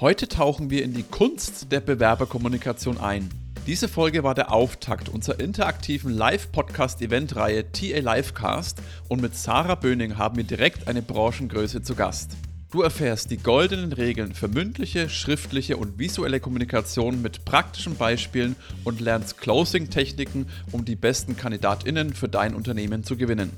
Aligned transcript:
Heute 0.00 0.28
tauchen 0.28 0.70
wir 0.70 0.82
in 0.82 0.94
die 0.94 1.02
Kunst 1.02 1.70
der 1.72 1.80
Bewerberkommunikation 1.80 2.96
ein. 2.96 3.28
Diese 3.66 3.86
Folge 3.86 4.24
war 4.24 4.34
der 4.34 4.50
Auftakt 4.50 5.10
unserer 5.10 5.40
interaktiven 5.40 6.10
Live-Podcast-Event-Reihe 6.10 7.70
TA 7.70 7.98
Livecast 7.98 8.80
und 9.08 9.20
mit 9.20 9.36
Sarah 9.36 9.74
Böning 9.74 10.16
haben 10.16 10.38
wir 10.38 10.44
direkt 10.44 10.88
eine 10.88 11.02
Branchengröße 11.02 11.82
zu 11.82 11.94
Gast. 11.94 12.30
Du 12.70 12.80
erfährst 12.80 13.30
die 13.30 13.36
goldenen 13.36 13.92
Regeln 13.92 14.32
für 14.32 14.48
mündliche, 14.48 15.10
schriftliche 15.10 15.76
und 15.76 15.98
visuelle 15.98 16.40
Kommunikation 16.40 17.20
mit 17.20 17.44
praktischen 17.44 17.96
Beispielen 17.96 18.56
und 18.84 19.02
lernst 19.02 19.36
Closing-Techniken, 19.36 20.46
um 20.72 20.86
die 20.86 20.96
besten 20.96 21.36
KandidatInnen 21.36 22.14
für 22.14 22.30
dein 22.30 22.54
Unternehmen 22.54 23.04
zu 23.04 23.18
gewinnen. 23.18 23.50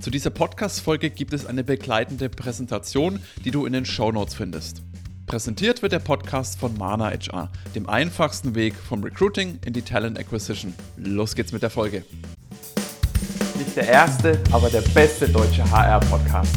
Zu 0.00 0.08
dieser 0.08 0.30
Podcast-Folge 0.30 1.10
gibt 1.10 1.34
es 1.34 1.44
eine 1.44 1.64
begleitende 1.64 2.30
Präsentation, 2.30 3.20
die 3.44 3.50
du 3.50 3.66
in 3.66 3.74
den 3.74 3.84
Show 3.84 4.10
Notes 4.10 4.34
findest. 4.34 4.82
Präsentiert 5.26 5.82
wird 5.82 5.92
der 5.92 5.98
Podcast 5.98 6.58
von 6.58 6.76
Mana 6.76 7.10
HR, 7.10 7.50
dem 7.74 7.88
einfachsten 7.88 8.54
Weg 8.54 8.74
vom 8.74 9.02
Recruiting 9.02 9.58
in 9.64 9.72
die 9.72 9.82
Talent 9.82 10.18
Acquisition. 10.18 10.74
Los 10.96 11.34
geht's 11.34 11.52
mit 11.52 11.62
der 11.62 11.70
Folge. 11.70 12.04
Nicht 13.56 13.76
der 13.76 13.88
erste, 13.88 14.40
aber 14.50 14.68
der 14.68 14.82
beste 14.82 15.28
deutsche 15.28 15.68
HR-Podcast. 15.70 16.54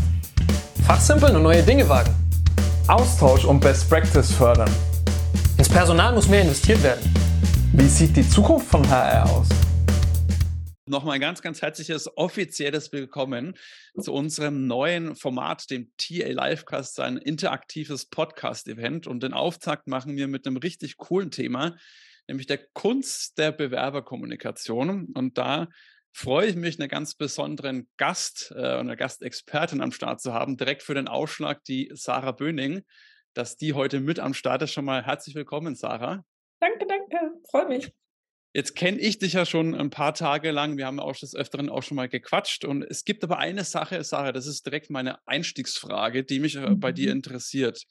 Fachsimpeln 0.85 1.35
und 1.35 1.43
neue 1.43 1.63
Dinge 1.63 1.87
wagen. 1.87 2.13
Austausch 2.87 3.45
und 3.45 3.59
Best 3.59 3.89
Practice 3.89 4.31
fördern. 4.31 4.69
Ins 5.57 5.69
Personal 5.69 6.13
muss 6.13 6.27
mehr 6.27 6.41
investiert 6.41 6.83
werden. 6.83 7.01
Wie 7.73 7.87
sieht 7.87 8.15
die 8.15 8.27
Zukunft 8.27 8.67
von 8.67 8.87
HR 8.89 9.29
aus? 9.29 9.47
Nochmal 10.87 11.15
ein 11.15 11.21
ganz, 11.21 11.41
ganz 11.41 11.63
herzliches 11.63 12.15
offizielles 12.15 12.91
Willkommen 12.91 13.57
zu 13.99 14.13
unserem 14.13 14.67
neuen 14.67 15.15
Format, 15.15 15.71
dem 15.71 15.91
TA 15.97 16.27
Livecast, 16.27 16.93
sein 16.93 17.17
interaktives 17.17 18.05
Podcast-Event. 18.05 19.07
Und 19.07 19.23
den 19.23 19.33
Auftakt 19.33 19.87
machen 19.87 20.15
wir 20.15 20.27
mit 20.27 20.45
einem 20.45 20.57
richtig 20.57 20.97
coolen 20.97 21.31
Thema, 21.31 21.75
nämlich 22.27 22.45
der 22.45 22.59
Kunst 22.73 23.39
der 23.39 23.51
Bewerberkommunikation. 23.51 25.07
Und 25.15 25.39
da 25.39 25.69
freue 26.13 26.49
ich 26.49 26.55
mich, 26.55 26.79
einen 26.79 26.87
ganz 26.87 27.15
besonderen 27.15 27.89
Gast 27.97 28.53
äh, 28.55 28.75
und 28.75 28.81
eine 28.81 28.95
Gastexpertin 28.95 29.81
am 29.81 29.91
Start 29.91 30.21
zu 30.21 30.35
haben, 30.35 30.55
direkt 30.55 30.83
für 30.83 30.93
den 30.93 31.07
Ausschlag, 31.07 31.63
die 31.63 31.89
Sarah 31.95 32.31
Böning, 32.31 32.83
dass 33.33 33.57
die 33.57 33.73
heute 33.73 34.01
mit 34.01 34.19
am 34.19 34.35
Start 34.35 34.61
ist. 34.61 34.73
Schon 34.73 34.85
mal 34.85 35.03
herzlich 35.03 35.33
willkommen, 35.33 35.73
Sarah. 35.73 36.23
Danke, 36.59 36.85
danke, 36.85 37.31
freue 37.49 37.69
mich. 37.69 37.91
Jetzt 38.55 38.73
kenne 38.73 38.99
ich 38.99 39.19
dich 39.19 39.33
ja 39.33 39.45
schon 39.45 39.75
ein 39.75 39.89
paar 39.89 40.13
Tage 40.13 40.51
lang. 40.51 40.77
Wir 40.77 40.85
haben 40.85 41.01
auch 41.01 41.13
des 41.13 41.35
Öfteren 41.35 41.67
auch 41.67 41.83
schon 41.83 41.97
mal 41.97 42.07
gequatscht. 42.07 42.63
Und 42.63 42.83
es 42.83 43.03
gibt 43.03 43.21
aber 43.25 43.37
eine 43.37 43.65
Sache, 43.65 44.01
Sarah, 44.01 44.31
das 44.31 44.47
ist 44.47 44.65
direkt 44.65 44.89
meine 44.89 45.19
Einstiegsfrage, 45.27 46.23
die 46.23 46.39
mich 46.39 46.55
mhm. 46.55 46.79
bei 46.79 46.93
dir 46.93 47.09
mhm. 47.09 47.17
interessiert. 47.17 47.83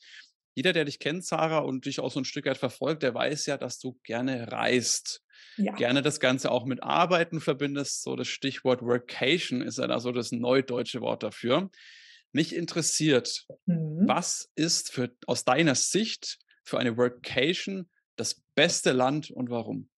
Jeder, 0.55 0.73
der 0.73 0.87
dich 0.87 1.01
kennt, 1.01 1.27
Sarah, 1.27 1.59
und 1.59 1.85
dich 1.85 2.01
auch 2.01 2.11
so 2.11 2.19
ein 2.19 2.25
Stück 2.25 2.47
weit 2.47 2.57
verfolgt, 2.57 3.03
der 3.03 3.13
weiß 3.15 3.45
ja, 3.45 3.59
dass 3.59 3.79
du 3.79 4.01
gerne 4.05 4.51
reist. 4.53 5.21
Ja. 5.59 5.75
Gerne 5.75 6.01
das 6.01 6.19
Ganze 6.19 6.51
auch 6.51 6.65
mit 6.65 6.83
Arbeiten 6.83 7.43
verbindest. 7.43 8.03
So 8.03 8.17
das 8.17 8.29
Stichwort 8.29 8.81
Workation 8.81 9.61
ist 9.61 9.77
ja 9.77 9.87
da 9.87 10.01
so 10.01 10.13
das 10.13 10.33
neudeutsche 10.33 11.03
Wort 11.03 11.25
dafür. 11.25 11.71
Mich 12.33 12.57
interessiert, 12.57 13.45
mhm. 13.67 14.09
was 14.09 14.51
ist 14.55 14.91
für, 14.91 15.15
aus 15.27 15.45
deiner 15.45 15.75
Sicht 15.75 16.39
für 16.63 16.79
eine 16.79 16.97
Workation 16.97 17.91
das 18.17 18.41
beste 18.55 18.93
Land 18.93 19.31
und 19.31 19.51
warum? 19.51 19.91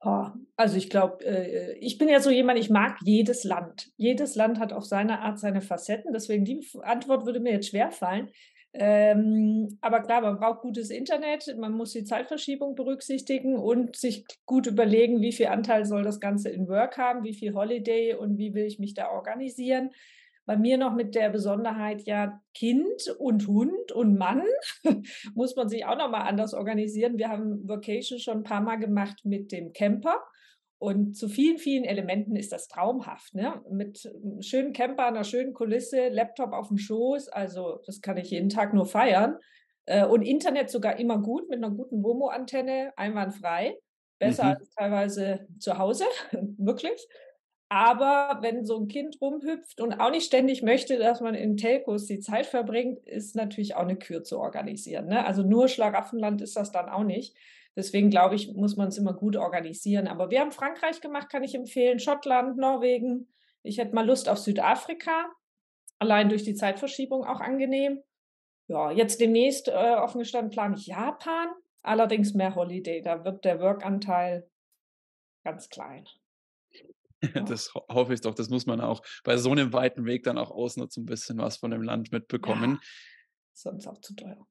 Oh, 0.00 0.26
also 0.56 0.76
ich 0.76 0.90
glaube, 0.90 1.24
äh, 1.24 1.72
ich 1.80 1.98
bin 1.98 2.08
ja 2.08 2.20
so 2.20 2.30
jemand, 2.30 2.58
ich 2.58 2.70
mag 2.70 2.98
jedes 3.04 3.42
Land. 3.42 3.90
Jedes 3.96 4.36
Land 4.36 4.60
hat 4.60 4.72
auf 4.72 4.84
seine 4.84 5.20
Art 5.20 5.40
seine 5.40 5.60
Facetten. 5.60 6.12
Deswegen 6.12 6.44
die 6.44 6.64
Antwort 6.82 7.26
würde 7.26 7.40
mir 7.40 7.52
jetzt 7.52 7.68
schwer 7.68 7.90
fallen. 7.90 8.30
Ähm, 8.74 9.78
aber 9.80 10.00
klar, 10.02 10.20
man 10.20 10.38
braucht 10.38 10.60
gutes 10.60 10.90
Internet, 10.90 11.52
man 11.58 11.72
muss 11.72 11.92
die 11.92 12.04
Zeitverschiebung 12.04 12.74
berücksichtigen 12.74 13.56
und 13.56 13.96
sich 13.96 14.24
gut 14.44 14.66
überlegen, 14.66 15.20
wie 15.22 15.32
viel 15.32 15.46
Anteil 15.46 15.84
soll 15.86 16.02
das 16.02 16.20
Ganze 16.20 16.50
in 16.50 16.68
Work 16.68 16.98
haben, 16.98 17.24
wie 17.24 17.34
viel 17.34 17.54
Holiday 17.54 18.14
und 18.14 18.36
wie 18.38 18.54
will 18.54 18.66
ich 18.66 18.78
mich 18.78 18.94
da 18.94 19.08
organisieren. 19.10 19.90
Bei 20.48 20.56
mir 20.56 20.78
noch 20.78 20.94
mit 20.94 21.14
der 21.14 21.28
Besonderheit, 21.28 22.06
ja, 22.06 22.40
Kind 22.54 23.14
und 23.18 23.46
Hund 23.46 23.92
und 23.92 24.16
Mann 24.16 24.42
muss 25.34 25.54
man 25.56 25.68
sich 25.68 25.84
auch 25.84 25.98
nochmal 25.98 26.22
anders 26.26 26.54
organisieren. 26.54 27.18
Wir 27.18 27.28
haben 27.28 27.68
Vacation 27.68 28.18
schon 28.18 28.38
ein 28.38 28.44
paar 28.44 28.62
Mal 28.62 28.76
gemacht 28.76 29.26
mit 29.26 29.52
dem 29.52 29.74
Camper. 29.74 30.24
Und 30.78 31.18
zu 31.18 31.28
vielen, 31.28 31.58
vielen 31.58 31.84
Elementen 31.84 32.34
ist 32.34 32.50
das 32.50 32.66
traumhaft. 32.66 33.34
Ne? 33.34 33.60
Mit 33.70 34.10
einem 34.10 34.40
schönen 34.40 34.72
Camper, 34.72 35.08
einer 35.08 35.24
schönen 35.24 35.52
Kulisse, 35.52 36.08
Laptop 36.08 36.54
auf 36.54 36.68
dem 36.68 36.78
Schoß. 36.78 37.28
Also, 37.28 37.82
das 37.84 38.00
kann 38.00 38.16
ich 38.16 38.30
jeden 38.30 38.48
Tag 38.48 38.72
nur 38.72 38.86
feiern. 38.86 39.36
Äh, 39.84 40.06
und 40.06 40.22
Internet 40.22 40.70
sogar 40.70 40.98
immer 40.98 41.18
gut 41.18 41.50
mit 41.50 41.58
einer 41.62 41.74
guten 41.74 42.02
WOMO-Antenne, 42.02 42.94
einwandfrei. 42.96 43.76
Besser 44.18 44.44
mhm. 44.44 44.50
als 44.50 44.70
teilweise 44.70 45.46
zu 45.58 45.76
Hause, 45.76 46.04
wirklich. 46.56 47.06
Aber 47.70 48.38
wenn 48.40 48.64
so 48.64 48.78
ein 48.78 48.88
Kind 48.88 49.20
rumhüpft 49.20 49.80
und 49.80 50.00
auch 50.00 50.10
nicht 50.10 50.24
ständig 50.24 50.62
möchte, 50.62 50.96
dass 50.96 51.20
man 51.20 51.34
in 51.34 51.58
Telcos 51.58 52.06
die 52.06 52.20
Zeit 52.20 52.46
verbringt, 52.46 53.06
ist 53.06 53.36
natürlich 53.36 53.74
auch 53.74 53.82
eine 53.82 53.96
Kür 53.96 54.24
zu 54.24 54.38
organisieren. 54.38 55.06
Ne? 55.06 55.26
Also 55.26 55.42
nur 55.42 55.68
Schlaraffenland 55.68 56.40
ist 56.40 56.56
das 56.56 56.72
dann 56.72 56.88
auch 56.88 57.04
nicht. 57.04 57.36
Deswegen 57.76 58.08
glaube 58.08 58.36
ich, 58.36 58.54
muss 58.54 58.76
man 58.76 58.88
es 58.88 58.96
immer 58.96 59.12
gut 59.12 59.36
organisieren. 59.36 60.08
Aber 60.08 60.30
wir 60.30 60.40
haben 60.40 60.50
Frankreich 60.50 61.00
gemacht, 61.02 61.28
kann 61.30 61.44
ich 61.44 61.54
empfehlen, 61.54 61.98
Schottland, 61.98 62.56
Norwegen. 62.56 63.28
Ich 63.62 63.78
hätte 63.78 63.94
mal 63.94 64.06
Lust 64.06 64.30
auf 64.30 64.38
Südafrika, 64.38 65.30
allein 65.98 66.30
durch 66.30 66.44
die 66.44 66.54
Zeitverschiebung 66.54 67.24
auch 67.24 67.40
angenehm. 67.40 68.02
Ja, 68.66 68.90
jetzt 68.90 69.20
demnächst 69.20 69.68
äh, 69.68 69.94
offen 69.96 70.20
gestanden 70.20 70.50
plane 70.50 70.74
ich 70.76 70.86
Japan, 70.86 71.48
allerdings 71.82 72.34
mehr 72.34 72.54
Holiday. 72.54 73.02
Da 73.02 73.24
wird 73.24 73.44
der 73.44 73.60
Workanteil 73.60 74.48
ganz 75.44 75.68
klein. 75.68 76.06
Das 77.52 77.74
hoffe 77.74 78.14
ich 78.14 78.20
doch. 78.20 78.34
Das 78.34 78.48
muss 78.48 78.66
man 78.66 78.80
auch 78.80 79.02
bei 79.24 79.36
so 79.36 79.50
einem 79.50 79.72
weiten 79.72 80.04
Weg 80.04 80.22
dann 80.22 80.38
auch 80.38 80.50
ausnutzen, 80.50 81.02
ein 81.02 81.06
bisschen 81.06 81.38
was 81.38 81.56
von 81.56 81.70
dem 81.70 81.82
Land 81.82 82.12
mitbekommen. 82.12 82.74
Ja, 82.74 82.88
sonst 83.54 83.86
auch 83.86 84.00
zu 84.00 84.14
teuer. 84.14 84.46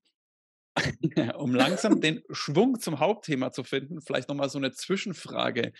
um 1.37 1.55
langsam 1.55 2.01
den 2.01 2.21
Schwung 2.29 2.79
zum 2.79 2.99
Hauptthema 2.99 3.51
zu 3.51 3.63
finden, 3.63 4.01
vielleicht 4.01 4.29
nochmal 4.29 4.49
so 4.49 4.57
eine 4.57 4.71
Zwischenfrage. 4.71 5.73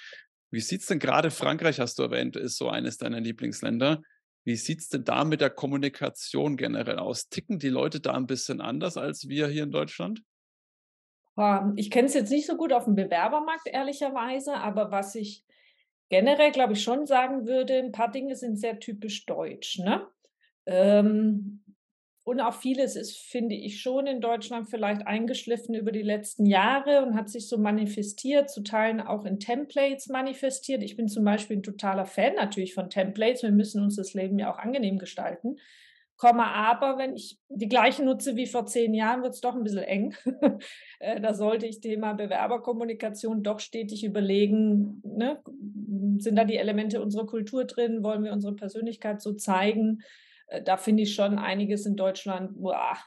Wie 0.49 0.59
sieht 0.59 0.81
es 0.81 0.87
denn 0.87 0.99
gerade, 0.99 1.29
Frankreich 1.29 1.79
hast 1.79 1.99
du 1.99 2.03
erwähnt, 2.03 2.35
ist 2.35 2.57
so 2.57 2.69
eines 2.69 2.97
deiner 2.97 3.19
Lieblingsländer. 3.19 4.01
Wie 4.45 4.55
sieht 4.55 4.79
es 4.79 4.87
denn 4.87 5.03
da 5.03 5.25
mit 5.25 5.41
der 5.41 5.49
Kommunikation 5.49 6.55
generell 6.55 6.99
aus? 6.99 7.27
Ticken 7.27 7.59
die 7.59 7.69
Leute 7.69 7.99
da 7.99 8.13
ein 8.13 8.27
bisschen 8.27 8.61
anders 8.61 8.95
als 8.95 9.27
wir 9.27 9.47
hier 9.49 9.63
in 9.63 9.71
Deutschland? 9.71 10.23
Ich 11.75 11.91
kenne 11.91 12.07
es 12.07 12.15
jetzt 12.15 12.31
nicht 12.31 12.47
so 12.47 12.55
gut 12.55 12.73
auf 12.73 12.85
dem 12.85 12.95
Bewerbermarkt, 12.95 13.67
ehrlicherweise, 13.67 14.55
aber 14.55 14.89
was 14.89 15.13
ich 15.13 15.43
generell, 16.09 16.51
glaube 16.51 16.73
ich, 16.73 16.83
schon 16.83 17.05
sagen 17.05 17.45
würde, 17.45 17.75
ein 17.79 17.91
paar 17.91 18.11
Dinge 18.11 18.35
sind 18.35 18.57
sehr 18.57 18.79
typisch 18.79 19.25
deutsch. 19.25 19.79
Ne? 19.79 20.07
Ähm, 20.65 21.63
und 22.27 22.41
auch 22.41 22.55
vieles 22.55 22.97
ist, 22.97 23.17
finde 23.17 23.55
ich, 23.55 23.79
schon 23.79 24.05
in 24.05 24.19
Deutschland 24.19 24.69
vielleicht 24.69 25.07
eingeschliffen 25.07 25.73
über 25.73 25.93
die 25.93 26.01
letzten 26.01 26.45
Jahre 26.45 27.05
und 27.05 27.15
hat 27.15 27.29
sich 27.29 27.47
so 27.47 27.57
manifestiert, 27.57 28.49
zu 28.49 28.63
Teilen 28.63 28.99
auch 28.99 29.23
in 29.23 29.39
Templates 29.39 30.09
manifestiert. 30.09 30.83
Ich 30.83 30.97
bin 30.97 31.07
zum 31.07 31.23
Beispiel 31.23 31.55
ein 31.55 31.63
totaler 31.63 32.05
Fan 32.05 32.35
natürlich 32.35 32.73
von 32.73 32.89
Templates. 32.89 33.43
Wir 33.43 33.51
müssen 33.51 33.81
uns 33.81 33.95
das 33.95 34.13
Leben 34.13 34.37
ja 34.39 34.51
auch 34.51 34.57
angenehm 34.57 34.97
gestalten. 34.97 35.55
Komme 36.17 36.45
aber, 36.45 36.97
wenn 36.97 37.15
ich 37.15 37.37
die 37.47 37.69
gleichen 37.69 38.05
nutze 38.05 38.35
wie 38.35 38.47
vor 38.47 38.65
zehn 38.65 38.93
Jahren, 38.93 39.21
wird 39.21 39.35
es 39.35 39.41
doch 39.41 39.55
ein 39.55 39.63
bisschen 39.63 39.83
eng. 39.83 40.15
Äh, 40.99 41.21
da 41.21 41.35
sollte 41.35 41.67
ich 41.67 41.79
Thema 41.79 42.13
Bewerberkommunikation 42.13 43.43
doch 43.43 43.59
stetig 43.59 44.03
überlegen, 44.03 44.99
ne? 45.05 45.39
sind 46.17 46.35
da 46.35 46.43
die 46.43 46.57
Elemente 46.57 47.03
unserer 47.03 47.27
Kultur 47.27 47.65
drin? 47.65 48.01
Wollen 48.01 48.23
wir 48.23 48.33
unsere 48.33 48.55
Persönlichkeit 48.55 49.21
so 49.21 49.33
zeigen? 49.33 50.01
Äh, 50.47 50.63
da 50.63 50.75
finde 50.75 51.03
ich 51.03 51.13
schon 51.13 51.37
einiges 51.37 51.85
in 51.85 51.95
Deutschland, 51.95 52.59
boah, 52.59 52.97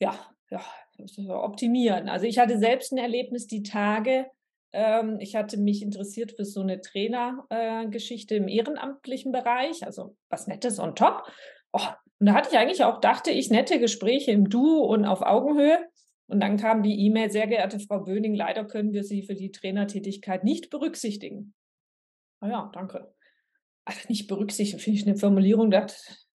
ja, 0.00 0.14
ja, 0.50 0.60
optimieren. 1.28 2.10
Also 2.10 2.26
ich 2.26 2.38
hatte 2.38 2.58
selbst 2.58 2.92
ein 2.92 2.98
Erlebnis 2.98 3.46
die 3.46 3.62
Tage, 3.62 4.26
ähm, 4.72 5.18
ich 5.20 5.36
hatte 5.36 5.58
mich 5.58 5.82
interessiert 5.82 6.32
für 6.32 6.44
so 6.44 6.60
eine 6.60 6.80
Trainergeschichte 6.80 8.34
äh, 8.34 8.38
im 8.38 8.48
ehrenamtlichen 8.48 9.32
Bereich, 9.32 9.84
also 9.84 10.16
was 10.28 10.46
Nettes 10.46 10.78
on 10.78 10.94
top. 10.94 11.24
Oh, 11.72 11.88
und 12.22 12.26
da 12.26 12.34
hatte 12.34 12.50
ich 12.52 12.56
eigentlich 12.56 12.84
auch, 12.84 13.00
dachte 13.00 13.32
ich, 13.32 13.50
nette 13.50 13.80
Gespräche 13.80 14.30
im 14.30 14.48
Du 14.48 14.78
und 14.78 15.04
auf 15.04 15.22
Augenhöhe. 15.22 15.88
Und 16.28 16.38
dann 16.38 16.56
kam 16.56 16.84
die 16.84 17.04
E-Mail, 17.04 17.32
sehr 17.32 17.48
geehrte 17.48 17.80
Frau 17.80 17.98
Böning, 17.98 18.36
leider 18.36 18.64
können 18.64 18.92
wir 18.92 19.02
Sie 19.02 19.24
für 19.24 19.34
die 19.34 19.50
Trainertätigkeit 19.50 20.44
nicht 20.44 20.70
berücksichtigen. 20.70 21.52
Ah 22.38 22.48
ja, 22.48 22.70
danke. 22.72 23.12
Also 23.84 24.02
nicht 24.08 24.28
berücksichtigen, 24.28 24.78
finde 24.78 25.00
ich 25.00 25.06
eine 25.08 25.16
Formulierung, 25.16 25.72
das 25.72 26.28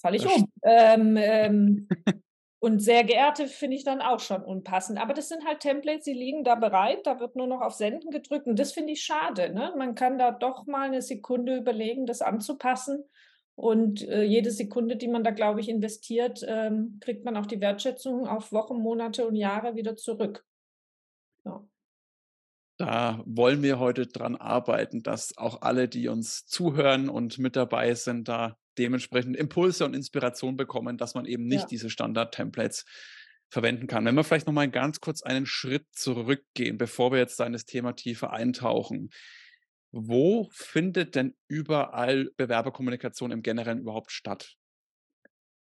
falle 0.00 0.16
ich 0.16 0.26
um. 0.26 0.50
Ähm, 0.64 1.16
ähm, 1.16 1.88
und 2.58 2.80
sehr 2.80 3.04
geehrte 3.04 3.46
finde 3.46 3.76
ich 3.76 3.84
dann 3.84 4.00
auch 4.00 4.18
schon 4.18 4.42
unpassend. 4.42 5.00
Aber 5.00 5.14
das 5.14 5.28
sind 5.28 5.46
halt 5.46 5.60
Templates, 5.60 6.06
die 6.06 6.12
liegen 6.12 6.42
da 6.42 6.56
bereit, 6.56 7.06
da 7.06 7.20
wird 7.20 7.36
nur 7.36 7.46
noch 7.46 7.60
auf 7.60 7.74
Senden 7.74 8.10
gedrückt 8.10 8.48
und 8.48 8.58
das 8.58 8.72
finde 8.72 8.94
ich 8.94 9.04
schade. 9.04 9.54
Ne? 9.54 9.72
Man 9.78 9.94
kann 9.94 10.18
da 10.18 10.32
doch 10.32 10.66
mal 10.66 10.88
eine 10.88 11.02
Sekunde 11.02 11.56
überlegen, 11.56 12.04
das 12.04 12.20
anzupassen 12.20 13.04
Und 13.58 14.06
äh, 14.06 14.22
jede 14.22 14.52
Sekunde, 14.52 14.94
die 14.94 15.08
man 15.08 15.24
da, 15.24 15.32
glaube 15.32 15.58
ich, 15.58 15.68
investiert, 15.68 16.44
ähm, 16.46 16.98
kriegt 17.00 17.24
man 17.24 17.36
auch 17.36 17.46
die 17.46 17.60
Wertschätzung 17.60 18.28
auf 18.28 18.52
Wochen, 18.52 18.78
Monate 18.78 19.26
und 19.26 19.34
Jahre 19.34 19.74
wieder 19.74 19.96
zurück. 19.96 20.44
Ja. 21.44 21.66
Da 22.76 23.20
wollen 23.26 23.60
wir 23.64 23.80
heute 23.80 24.06
dran 24.06 24.36
arbeiten, 24.36 25.02
dass 25.02 25.36
auch 25.36 25.62
alle, 25.62 25.88
die 25.88 26.06
uns 26.06 26.46
zuhören 26.46 27.08
und 27.08 27.40
mit 27.40 27.56
dabei 27.56 27.94
sind, 27.94 28.28
da 28.28 28.56
dementsprechend 28.78 29.36
Impulse 29.36 29.84
und 29.84 29.94
Inspiration 29.94 30.56
bekommen, 30.56 30.96
dass 30.96 31.16
man 31.16 31.24
eben 31.24 31.46
nicht 31.46 31.62
Ja. 31.62 31.66
diese 31.66 31.90
Standard-Templates 31.90 32.84
verwenden 33.50 33.88
kann. 33.88 34.04
Wenn 34.04 34.14
wir 34.14 34.22
vielleicht 34.22 34.46
noch 34.46 34.54
mal 34.54 34.70
ganz 34.70 35.00
kurz 35.00 35.24
einen 35.24 35.46
Schritt 35.46 35.86
zurückgehen, 35.90 36.78
bevor 36.78 37.10
wir 37.10 37.18
jetzt 37.18 37.40
da 37.40 37.46
in 37.46 37.54
das 37.54 37.64
Thema 37.64 37.94
tiefer 37.94 38.32
eintauchen. 38.32 39.10
Wo 39.90 40.48
findet 40.50 41.14
denn 41.14 41.34
überall 41.48 42.30
Bewerberkommunikation 42.36 43.30
im 43.30 43.42
Generellen 43.42 43.80
überhaupt 43.80 44.12
statt? 44.12 44.56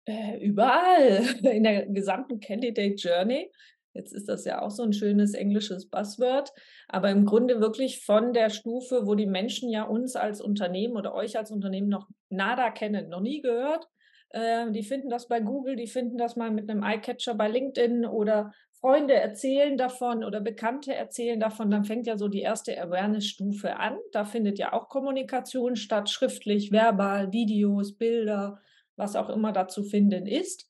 Äh, 0.07 0.39
überall, 0.39 1.23
in 1.43 1.63
der 1.63 1.87
gesamten 1.87 2.41
Candidate 2.41 2.95
Journey. 2.95 3.51
Jetzt 3.95 4.13
ist 4.13 4.29
das 4.29 4.45
ja 4.45 4.63
auch 4.63 4.71
so 4.71 4.83
ein 4.83 4.95
schönes 4.95 5.35
englisches 5.35 5.89
Buzzword, 5.89 6.51
aber 6.89 7.11
im 7.11 7.27
Grunde 7.27 7.61
wirklich 7.61 8.03
von 8.05 8.33
der 8.33 8.49
Stufe, 8.49 9.07
wo 9.07 9.15
die 9.15 9.27
Menschen 9.27 9.69
ja 9.69 9.85
uns 9.85 10.17
als 10.17 10.41
Unternehmen 10.41 10.97
oder 10.97 11.15
euch 11.15 11.37
als 11.37 11.51
Unternehmen 11.51 11.89
noch 11.89 12.09
nada 12.31 12.71
kennen, 12.71 13.11
noch 13.11 13.21
nie 13.21 13.43
gehört. 13.43 13.87
Äh, 14.31 14.71
die 14.73 14.83
finden 14.83 15.11
das 15.11 15.29
bei 15.29 15.41
Google, 15.41 15.77
die 15.77 15.87
finden 15.87 16.17
das 16.17 16.37
mal 16.37 16.51
mit 16.51 16.71
einem 16.71 16.83
Eyecatcher 16.83 17.35
bei 17.35 17.49
LinkedIn 17.49 18.07
oder 18.07 18.53
Freunde 18.83 19.15
erzählen 19.15 19.79
davon 19.79 20.25
oder 20.25 20.41
Bekannte 20.41 20.93
erzählen 20.93 21.39
davon. 21.39 21.71
Dann 21.71 21.85
fängt 21.85 22.09
ja 22.09 22.19
so 22.19 22.27
die 22.27 22.41
erste 22.41 22.77
Awareness-Stufe 22.83 23.77
an. 23.77 23.97
Da 24.11 24.25
findet 24.25 24.59
ja 24.59 24.73
auch 24.73 24.89
Kommunikation 24.89 25.77
statt, 25.77 26.11
schriftlich, 26.11 26.73
verbal, 26.73 27.33
Videos, 27.33 27.97
Bilder, 27.97 28.61
was 28.97 29.15
auch 29.15 29.29
immer 29.29 29.53
da 29.53 29.69
zu 29.69 29.85
finden 29.85 30.27
ist. 30.27 30.69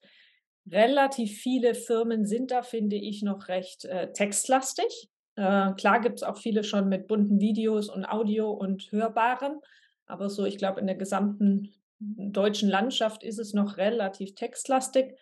Relativ 0.70 1.38
viele 1.38 1.74
Firmen 1.74 2.26
sind 2.26 2.50
da, 2.50 2.62
finde 2.62 2.96
ich, 2.96 3.22
noch 3.22 3.48
recht 3.48 3.86
äh, 3.86 4.12
textlastig. 4.12 5.08
Äh, 5.36 5.72
klar 5.72 6.02
gibt 6.02 6.16
es 6.16 6.22
auch 6.22 6.36
viele 6.36 6.64
schon 6.64 6.90
mit 6.90 7.08
bunten 7.08 7.40
Videos 7.40 7.88
und 7.88 8.04
Audio 8.04 8.50
und 8.50 8.92
Hörbaren, 8.92 9.58
aber 10.04 10.28
so, 10.28 10.44
ich 10.44 10.58
glaube, 10.58 10.80
in 10.80 10.86
der 10.86 10.96
gesamten 10.96 11.72
deutschen 11.98 12.68
Landschaft 12.68 13.22
ist 13.22 13.38
es 13.38 13.54
noch 13.54 13.78
relativ 13.78 14.34
textlastig. 14.34 15.16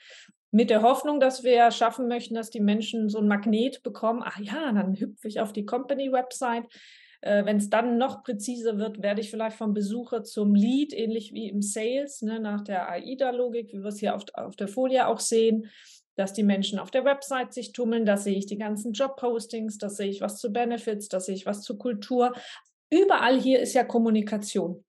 Mit 0.52 0.70
der 0.70 0.82
Hoffnung, 0.82 1.20
dass 1.20 1.44
wir 1.44 1.70
schaffen 1.70 2.08
möchten, 2.08 2.34
dass 2.34 2.50
die 2.50 2.60
Menschen 2.60 3.08
so 3.08 3.18
ein 3.18 3.28
Magnet 3.28 3.82
bekommen. 3.82 4.22
Ach 4.24 4.38
ja, 4.38 4.72
dann 4.72 4.94
hüpfe 4.94 5.28
ich 5.28 5.40
auf 5.40 5.52
die 5.52 5.64
Company-Website. 5.64 6.64
Äh, 7.20 7.44
Wenn 7.44 7.58
es 7.58 7.70
dann 7.70 7.98
noch 7.98 8.24
präziser 8.24 8.78
wird, 8.78 9.02
werde 9.02 9.20
ich 9.20 9.30
vielleicht 9.30 9.56
vom 9.56 9.74
Besucher 9.74 10.24
zum 10.24 10.54
Lead, 10.54 10.92
ähnlich 10.92 11.32
wie 11.32 11.48
im 11.48 11.62
Sales, 11.62 12.22
ne, 12.22 12.40
nach 12.40 12.62
der 12.62 12.90
AIDA-Logik, 12.90 13.72
wie 13.72 13.82
wir 13.82 13.88
es 13.88 14.00
hier 14.00 14.14
auf, 14.14 14.24
auf 14.34 14.56
der 14.56 14.68
Folie 14.68 15.06
auch 15.06 15.20
sehen, 15.20 15.70
dass 16.16 16.32
die 16.32 16.42
Menschen 16.42 16.78
auf 16.78 16.90
der 16.90 17.04
Website 17.04 17.52
sich 17.52 17.72
tummeln. 17.72 18.04
Da 18.04 18.16
sehe 18.16 18.36
ich 18.36 18.46
die 18.46 18.58
ganzen 18.58 18.92
Job-Postings, 18.92 19.78
da 19.78 19.88
sehe 19.88 20.08
ich 20.08 20.20
was 20.20 20.38
zu 20.38 20.50
Benefits, 20.50 21.08
da 21.08 21.20
sehe 21.20 21.34
ich 21.34 21.46
was 21.46 21.62
zur 21.62 21.78
Kultur. 21.78 22.32
Überall 22.90 23.38
hier 23.40 23.60
ist 23.60 23.74
ja 23.74 23.84
Kommunikation. 23.84 24.84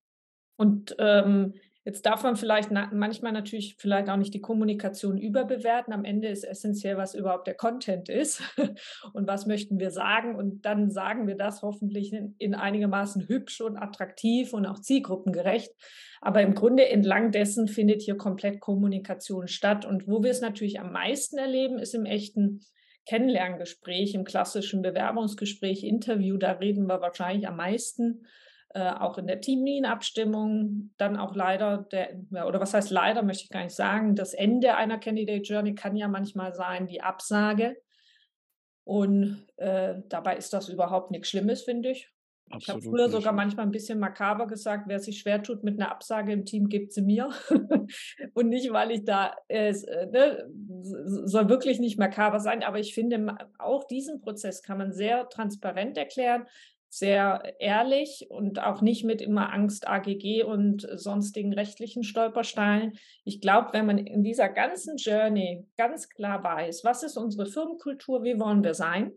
Und 0.57 0.95
ähm, 0.99 1.53
Jetzt 1.83 2.05
darf 2.05 2.21
man 2.21 2.35
vielleicht 2.35 2.69
na 2.69 2.91
manchmal 2.93 3.31
natürlich 3.31 3.75
vielleicht 3.79 4.07
auch 4.07 4.17
nicht 4.17 4.35
die 4.35 4.41
Kommunikation 4.41 5.17
überbewerten. 5.17 5.93
Am 5.93 6.05
Ende 6.05 6.27
ist 6.27 6.43
essentiell, 6.43 6.95
was 6.95 7.15
überhaupt 7.15 7.47
der 7.47 7.55
Content 7.55 8.07
ist 8.07 8.43
und 9.13 9.27
was 9.27 9.47
möchten 9.47 9.79
wir 9.79 9.89
sagen. 9.89 10.35
Und 10.35 10.63
dann 10.63 10.91
sagen 10.91 11.25
wir 11.25 11.35
das 11.35 11.63
hoffentlich 11.63 12.13
in, 12.13 12.35
in 12.37 12.53
einigermaßen 12.53 13.27
hübsch 13.27 13.61
und 13.61 13.77
attraktiv 13.77 14.53
und 14.53 14.67
auch 14.67 14.79
zielgruppengerecht. 14.79 15.71
Aber 16.21 16.43
im 16.43 16.53
Grunde 16.53 16.87
entlang 16.87 17.31
dessen 17.31 17.67
findet 17.67 18.03
hier 18.03 18.15
komplett 18.15 18.59
Kommunikation 18.59 19.47
statt. 19.47 19.83
Und 19.83 20.07
wo 20.07 20.21
wir 20.21 20.29
es 20.29 20.41
natürlich 20.41 20.79
am 20.79 20.91
meisten 20.91 21.39
erleben, 21.39 21.79
ist 21.79 21.95
im 21.95 22.05
echten 22.05 22.61
Kennenlerngespräch, 23.07 24.13
im 24.13 24.23
klassischen 24.23 24.83
Bewerbungsgespräch, 24.83 25.83
Interview. 25.83 26.37
Da 26.37 26.51
reden 26.51 26.85
wir 26.85 27.01
wahrscheinlich 27.01 27.47
am 27.47 27.57
meisten 27.57 28.27
äh, 28.73 28.91
auch 28.91 29.17
in 29.17 29.27
der 29.27 29.41
Teamlean-Abstimmung, 29.41 30.91
dann 30.97 31.17
auch 31.17 31.35
leider 31.35 31.79
der, 31.91 32.17
oder 32.45 32.59
was 32.59 32.73
heißt 32.73 32.89
leider, 32.89 33.23
möchte 33.23 33.43
ich 33.43 33.49
gar 33.49 33.63
nicht 33.63 33.75
sagen, 33.75 34.15
das 34.15 34.33
Ende 34.33 34.75
einer 34.75 34.97
Candidate 34.97 35.43
Journey 35.43 35.75
kann 35.75 35.95
ja 35.95 36.07
manchmal 36.07 36.53
sein, 36.53 36.87
die 36.87 37.01
Absage. 37.01 37.77
Und 38.83 39.45
äh, 39.57 39.95
dabei 40.07 40.37
ist 40.37 40.53
das 40.53 40.69
überhaupt 40.69 41.11
nichts 41.11 41.29
Schlimmes, 41.29 41.63
finde 41.63 41.91
ich. 41.91 42.11
Ich 42.57 42.69
habe 42.69 42.81
früher 42.81 43.07
nicht. 43.07 43.11
sogar 43.11 43.33
manchmal 43.33 43.65
ein 43.65 43.71
bisschen 43.71 43.99
makaber 43.99 44.47
gesagt, 44.47 44.85
wer 44.87 44.99
sich 44.99 45.19
schwer 45.19 45.41
tut 45.43 45.63
mit 45.63 45.79
einer 45.79 45.91
Absage 45.91 46.31
im 46.33 46.45
Team, 46.45 46.69
gibt 46.69 46.93
sie 46.93 47.01
mir. 47.01 47.29
und 48.33 48.49
nicht, 48.49 48.71
weil 48.71 48.91
ich 48.91 49.05
da, 49.05 49.35
äh, 49.47 49.73
ne, 50.11 50.49
soll 51.25 51.49
wirklich 51.49 51.79
nicht 51.79 51.97
makaber 51.97 52.39
sein, 52.39 52.63
aber 52.63 52.79
ich 52.79 52.93
finde, 52.93 53.37
auch 53.59 53.85
diesen 53.85 54.21
Prozess 54.21 54.63
kann 54.63 54.77
man 54.77 54.91
sehr 54.91 55.29
transparent 55.29 55.97
erklären, 55.97 56.45
sehr 56.93 57.55
ehrlich 57.59 58.27
und 58.29 58.61
auch 58.61 58.81
nicht 58.81 59.05
mit 59.05 59.21
immer 59.21 59.53
Angst, 59.53 59.87
AGG 59.87 60.43
und 60.43 60.85
sonstigen 60.93 61.53
rechtlichen 61.53 62.03
Stolpersteinen. 62.03 62.97
Ich 63.23 63.39
glaube, 63.39 63.69
wenn 63.71 63.85
man 63.85 63.97
in 63.97 64.23
dieser 64.23 64.49
ganzen 64.49 64.97
Journey 64.97 65.65
ganz 65.77 66.09
klar 66.09 66.43
weiß, 66.43 66.83
was 66.83 67.03
ist 67.03 67.15
unsere 67.15 67.45
Firmenkultur, 67.45 68.23
wie 68.23 68.39
wollen 68.39 68.63
wir 68.63 68.73
sein, 68.73 69.13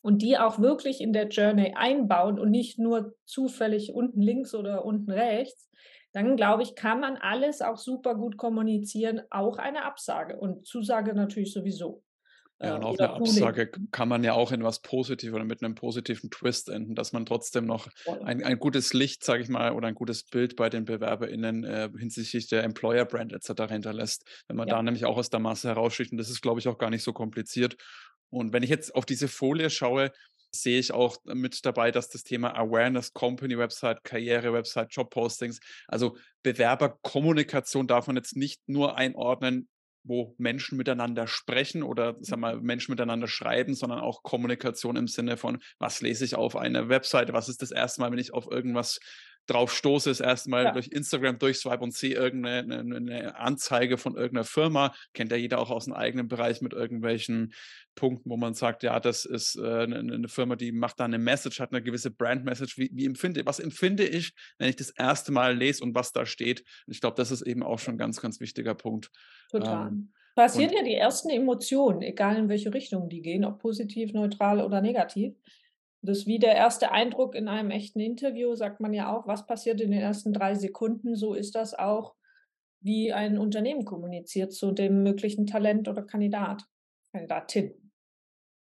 und 0.00 0.22
die 0.22 0.38
auch 0.38 0.60
wirklich 0.60 1.02
in 1.02 1.12
der 1.12 1.28
Journey 1.28 1.74
einbauen 1.76 2.38
und 2.38 2.50
nicht 2.50 2.78
nur 2.78 3.14
zufällig 3.26 3.92
unten 3.92 4.22
links 4.22 4.54
oder 4.54 4.86
unten 4.86 5.10
rechts, 5.10 5.70
dann 6.12 6.36
glaube 6.36 6.62
ich, 6.62 6.74
kann 6.74 7.00
man 7.00 7.18
alles 7.18 7.60
auch 7.60 7.76
super 7.76 8.14
gut 8.14 8.38
kommunizieren, 8.38 9.20
auch 9.28 9.58
eine 9.58 9.84
Absage 9.84 10.38
und 10.38 10.66
Zusage 10.66 11.12
natürlich 11.12 11.52
sowieso. 11.52 12.02
Ja, 12.62 12.76
und 12.76 12.82
äh, 12.82 12.84
auch 12.84 12.98
eine. 12.98 13.14
Absage 13.14 13.70
kann 13.90 14.08
man 14.08 14.22
ja 14.22 14.34
auch 14.34 14.52
in 14.52 14.62
was 14.62 14.80
Positives 14.82 15.34
oder 15.34 15.44
mit 15.44 15.62
einem 15.62 15.74
positiven 15.74 16.30
Twist 16.30 16.68
enden, 16.68 16.94
dass 16.94 17.12
man 17.12 17.24
trotzdem 17.26 17.64
noch 17.66 17.88
ein, 18.24 18.42
ein 18.44 18.58
gutes 18.58 18.92
Licht, 18.92 19.24
sage 19.24 19.42
ich 19.42 19.48
mal, 19.48 19.72
oder 19.72 19.88
ein 19.88 19.94
gutes 19.94 20.24
Bild 20.24 20.56
bei 20.56 20.68
den 20.68 20.84
BewerberInnen 20.84 21.64
äh, 21.64 21.88
hinsichtlich 21.98 22.48
der 22.48 22.64
Employer-Brand 22.64 23.32
etc. 23.32 23.70
hinterlässt. 23.72 24.24
Wenn 24.46 24.56
man 24.56 24.68
Ja. 24.68 24.76
da 24.76 24.82
nämlich 24.82 25.04
auch 25.06 25.16
aus 25.16 25.30
der 25.30 25.40
Masse 25.40 25.68
heraussticht, 25.68 26.12
und 26.12 26.18
das 26.18 26.28
ist, 26.30 26.42
glaube 26.42 26.60
ich, 26.60 26.68
auch 26.68 26.78
gar 26.78 26.90
nicht 26.90 27.02
so 27.02 27.12
kompliziert. 27.12 27.76
Und 28.28 28.52
wenn 28.52 28.62
ich 28.62 28.70
jetzt 28.70 28.94
auf 28.94 29.06
diese 29.06 29.26
Folie 29.26 29.70
schaue, 29.70 30.12
sehe 30.52 30.78
ich 30.78 30.92
auch 30.92 31.16
mit 31.24 31.64
dabei, 31.64 31.90
dass 31.92 32.08
das 32.08 32.24
Thema 32.24 32.56
Awareness, 32.56 33.12
Company-Website, 33.12 34.04
Karriere-Website, 34.04 34.88
Job-Postings, 34.92 35.60
also 35.88 36.16
Bewerberkommunikation 36.42 37.86
darf 37.86 38.06
man 38.06 38.16
jetzt 38.16 38.36
nicht 38.36 38.60
nur 38.66 38.96
einordnen, 38.96 39.68
wo 40.02 40.34
Menschen 40.38 40.78
miteinander 40.78 41.26
sprechen 41.26 41.82
oder 41.82 42.16
sag 42.20 42.38
mal, 42.38 42.60
Menschen 42.60 42.92
miteinander 42.92 43.28
schreiben, 43.28 43.74
sondern 43.74 44.00
auch 44.00 44.22
Kommunikation 44.22 44.96
im 44.96 45.08
Sinne 45.08 45.36
von, 45.36 45.58
was 45.78 46.00
lese 46.00 46.24
ich 46.24 46.34
auf 46.34 46.56
einer 46.56 46.88
Webseite, 46.88 47.32
was 47.32 47.48
ist 47.48 47.62
das 47.62 47.70
erste 47.70 48.00
Mal, 48.00 48.10
wenn 48.10 48.18
ich 48.18 48.32
auf 48.32 48.50
irgendwas 48.50 49.00
drauf 49.50 49.74
stoße, 49.74 50.08
das 50.08 50.20
erste 50.20 50.50
Mal 50.50 50.64
Ja. 50.64 50.72
durch 50.72 50.88
Instagram 50.88 51.38
durchswipe 51.38 51.82
und 51.82 51.94
sehe 51.94 52.14
irgendeine 52.14 52.80
eine, 52.80 52.96
eine 52.96 53.36
Anzeige 53.36 53.98
von 53.98 54.16
irgendeiner 54.16 54.44
Firma, 54.44 54.94
kennt 55.12 55.30
ja 55.32 55.36
jeder 55.36 55.58
auch 55.58 55.70
aus 55.70 55.86
dem 55.86 55.94
eigenen 55.94 56.28
Bereich 56.28 56.60
mit 56.60 56.72
irgendwelchen 56.72 57.52
Punkten, 57.94 58.30
wo 58.30 58.36
man 58.36 58.54
sagt, 58.54 58.82
ja, 58.82 59.00
das 59.00 59.24
ist 59.24 59.56
äh, 59.56 59.82
eine, 59.82 59.98
eine 59.98 60.28
Firma, 60.28 60.56
die 60.56 60.72
macht 60.72 61.00
da 61.00 61.04
eine 61.04 61.18
Message, 61.18 61.60
hat 61.60 61.72
eine 61.72 61.82
gewisse 61.82 62.10
Brand-Message. 62.10 62.78
Wie, 62.78 62.90
wie 62.92 63.04
empfinde, 63.04 63.44
was 63.44 63.58
empfinde 63.58 64.06
ich, 64.06 64.32
wenn 64.58 64.68
ich 64.68 64.76
das 64.76 64.90
erste 64.90 65.32
Mal 65.32 65.56
lese 65.56 65.82
und 65.82 65.94
was 65.94 66.12
da 66.12 66.24
steht? 66.24 66.64
Ich 66.86 67.00
glaube, 67.00 67.16
das 67.16 67.30
ist 67.30 67.42
eben 67.42 67.62
auch 67.62 67.78
schon 67.78 67.94
ein 67.94 67.98
ganz, 67.98 68.20
ganz 68.20 68.40
wichtiger 68.40 68.74
Punkt. 68.74 69.10
Total. 69.50 69.88
Ähm, 69.88 70.12
Passieren 70.36 70.72
ja 70.72 70.82
die 70.84 70.94
ersten 70.94 71.28
Emotionen, 71.28 72.02
egal 72.02 72.36
in 72.36 72.48
welche 72.48 72.72
Richtung 72.72 73.08
die 73.08 73.20
gehen, 73.20 73.44
ob 73.44 73.58
positiv, 73.58 74.12
neutral 74.12 74.62
oder 74.62 74.80
negativ. 74.80 75.34
Das 76.02 76.18
ist 76.18 76.26
wie 76.26 76.38
der 76.38 76.54
erste 76.54 76.92
Eindruck 76.92 77.34
in 77.34 77.48
einem 77.48 77.70
echten 77.70 78.00
Interview, 78.00 78.54
sagt 78.54 78.80
man 78.80 78.94
ja 78.94 79.14
auch, 79.14 79.26
was 79.26 79.46
passiert 79.46 79.80
in 79.80 79.90
den 79.90 80.00
ersten 80.00 80.32
drei 80.32 80.54
Sekunden. 80.54 81.14
So 81.14 81.34
ist 81.34 81.54
das 81.54 81.74
auch, 81.74 82.14
wie 82.80 83.12
ein 83.12 83.36
Unternehmen 83.38 83.84
kommuniziert 83.84 84.52
zu 84.52 84.72
dem 84.72 85.02
möglichen 85.02 85.46
Talent 85.46 85.88
oder 85.88 86.02
Kandidat, 86.02 86.64
Kandidatin. 87.12 87.92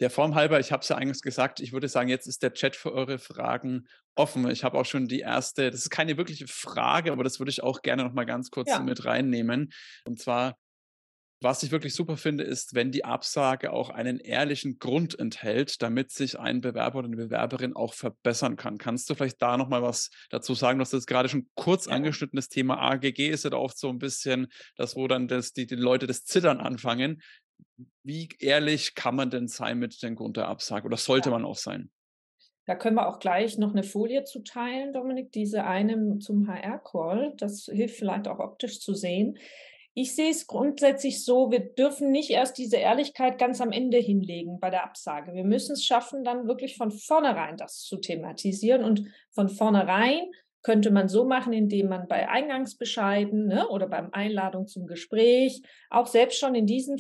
Der 0.02 0.10
Form 0.10 0.34
halber, 0.36 0.60
ich 0.60 0.72
habe 0.72 0.82
es 0.82 0.90
ja 0.90 0.98
eingangs 0.98 1.22
gesagt, 1.22 1.60
ich 1.60 1.74
würde 1.74 1.88
sagen, 1.88 2.10
jetzt 2.10 2.26
ist 2.28 2.42
der 2.42 2.54
Chat 2.54 2.76
für 2.76 2.92
eure 2.92 3.20
Fragen 3.20 3.88
offen. 4.16 4.50
Ich 4.50 4.64
habe 4.64 4.78
auch 4.78 4.86
schon 4.86 5.08
die 5.08 5.20
erste, 5.20 5.70
das 5.70 5.82
ist 5.82 5.90
keine 5.92 6.18
wirkliche 6.18 6.48
Frage, 6.48 7.12
aber 7.12 7.24
das 7.24 7.40
würde 7.40 7.52
ich 7.52 7.62
auch 7.62 7.82
gerne 7.84 8.04
noch 8.04 8.12
mal 8.14 8.26
ganz 8.26 8.50
kurz 8.50 8.70
Ja. 8.70 8.80
mit 8.80 9.06
reinnehmen. 9.06 9.72
Und 10.06 10.20
zwar, 10.20 10.58
was 11.42 11.64
ich 11.64 11.72
wirklich 11.72 11.96
super 11.96 12.18
finde, 12.18 12.44
ist, 12.44 12.76
wenn 12.76 12.92
die 12.92 13.04
Absage 13.04 13.74
auch 13.74 13.90
einen 13.90 14.20
ehrlichen 14.20 14.78
Grund 14.78 15.18
enthält, 15.18 15.82
damit 15.82 16.12
sich 16.12 16.40
ein 16.40 16.62
Bewerber 16.62 17.00
oder 17.00 17.08
eine 17.08 17.18
Bewerberin 17.18 17.76
auch 17.76 17.94
verbessern 17.96 18.58
kann. 18.58 18.78
Kannst 18.78 19.10
du 19.10 19.16
vielleicht 19.16 19.42
da 19.42 19.58
noch 19.58 19.68
mal 19.68 19.82
was 19.82 20.12
dazu 20.30 20.54
sagen? 20.54 20.78
Du 20.78 20.84
hast 20.84 20.94
jetzt 20.94 21.08
gerade 21.08 21.30
schon 21.30 21.50
kurz 21.56 21.88
Ja. 21.88 21.94
angeschnitten, 21.94 22.36
das 22.38 22.48
Thema 22.50 22.78
AGG 22.80 23.30
ist 23.30 23.44
ja 23.44 23.52
oft 23.54 23.78
so 23.78 23.90
ein 23.90 23.98
bisschen 23.98 24.48
das, 24.76 24.96
wo 24.96 25.08
dann 25.08 25.28
das, 25.28 25.52
die, 25.54 25.66
die 25.66 25.76
Leute 25.76 26.06
das 26.06 26.24
Zittern 26.26 26.60
anfangen. 26.60 27.22
Wie 28.04 28.30
ehrlich 28.40 28.94
kann 28.96 29.16
man 29.16 29.30
denn 29.32 29.48
sein 29.48 29.80
mit 29.80 30.02
dem 30.04 30.16
Grund 30.16 30.38
der 30.38 30.48
Absage 30.48 30.86
oder 30.86 30.98
sollte 30.98 31.30
Ja. 31.30 31.36
man 31.36 31.46
auch 31.46 31.58
sein? 31.58 31.90
Da 32.66 32.76
können 32.76 32.96
wir 32.96 33.08
auch 33.08 33.18
gleich 33.20 33.58
noch 33.58 33.72
eine 33.72 33.84
Folie 33.84 34.24
zu 34.24 34.44
teilen, 34.44 34.94
Dominik, 34.94 35.32
diese 35.32 35.66
eine 35.66 36.20
zum 36.20 36.48
HR-Call. 36.48 37.34
Das 37.38 37.66
hilft 37.66 37.98
vielleicht 37.98 38.28
auch 38.28 38.38
optisch 38.38 38.80
zu 38.80 38.94
sehen. 38.94 39.38
Ich 39.94 40.16
sehe 40.16 40.32
es 40.32 40.48
grundsätzlich 40.48 41.26
so, 41.26 41.52
wir 41.52 41.60
dürfen 41.60 42.12
nicht 42.12 42.30
erst 42.30 42.58
diese 42.58 42.78
Ehrlichkeit 42.78 43.38
ganz 43.38 43.60
am 43.60 43.74
Ende 43.74 43.98
hinlegen 43.98 44.60
bei 44.60 44.70
der 44.70 44.86
Absage. 44.86 45.34
Wir 45.34 45.44
müssen 45.44 45.74
es 45.74 45.84
schaffen, 45.84 46.24
dann 46.24 46.48
wirklich 46.48 46.78
von 46.78 46.92
vornherein 46.92 47.58
das 47.58 47.82
zu 47.82 47.98
thematisieren. 47.98 48.86
Und 48.86 49.06
von 49.32 49.50
vornherein 49.50 50.32
könnte 50.64 50.92
man 50.92 51.10
so 51.10 51.26
machen, 51.26 51.52
indem 51.52 51.90
man 51.90 52.08
bei 52.08 52.30
Eingangsbescheiden 52.30 53.48
ne, 53.48 53.68
oder 53.68 53.88
beim 53.88 54.10
Einladung 54.14 54.68
zum 54.68 54.88
Gespräch, 54.88 55.62
auch 55.90 56.08
selbst 56.08 56.40
schon 56.40 56.56
in 56.56 56.68
diesen 56.68 56.98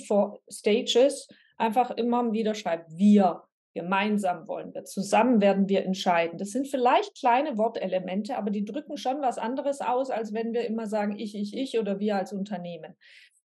Stages, 0.49 1.29
einfach 1.57 1.91
immer 1.91 2.33
wieder 2.33 2.55
schreibt, 2.55 2.89
wir 2.97 3.43
Gemeinsam 3.73 4.47
wollen 4.47 4.73
wir, 4.73 4.83
zusammen 4.83 5.39
werden 5.39 5.69
wir 5.69 5.85
entscheiden. 5.85 6.37
Das 6.37 6.49
sind 6.49 6.67
vielleicht 6.67 7.17
kleine 7.17 7.57
Wortelemente, 7.57 8.37
aber 8.37 8.51
die 8.51 8.65
drücken 8.65 8.97
schon 8.97 9.21
was 9.21 9.37
anderes 9.37 9.79
aus, 9.79 10.09
als 10.09 10.33
wenn 10.33 10.53
wir 10.53 10.65
immer 10.65 10.87
sagen, 10.87 11.17
ich, 11.17 11.35
ich, 11.35 11.55
ich 11.55 11.79
oder 11.79 11.99
wir 11.99 12.17
als 12.17 12.33
Unternehmen. 12.33 12.95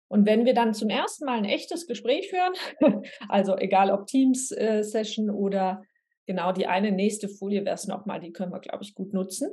Und 0.09 0.27
wenn 0.27 0.45
wir 0.45 0.55
dann 0.55 0.75
zum 0.75 0.91
ersten 0.91 1.25
Mal 1.25 1.39
ein 1.39 1.45
echtes 1.45 1.87
Gespräch 1.87 2.31
führen, 2.31 3.03
also 3.29 3.57
egal 3.57 3.91
ob 3.91 4.07
Teams-Session 4.07 5.29
äh, 5.29 5.33
oder 5.33 5.83
genau 6.27 6.53
die 6.53 6.67
eine 6.67 6.93
nächste 6.93 7.29
Folie 7.29 7.65
wäre 7.65 7.75
es 7.75 7.87
nochmal, 7.87 8.21
die 8.21 8.33
können 8.33 8.53
wir, 8.53 8.61
glaube 8.61 8.85
ich, 8.85 8.95
gut 8.95 9.13
nutzen. 9.13 9.51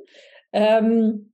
Ähm, 0.52 1.32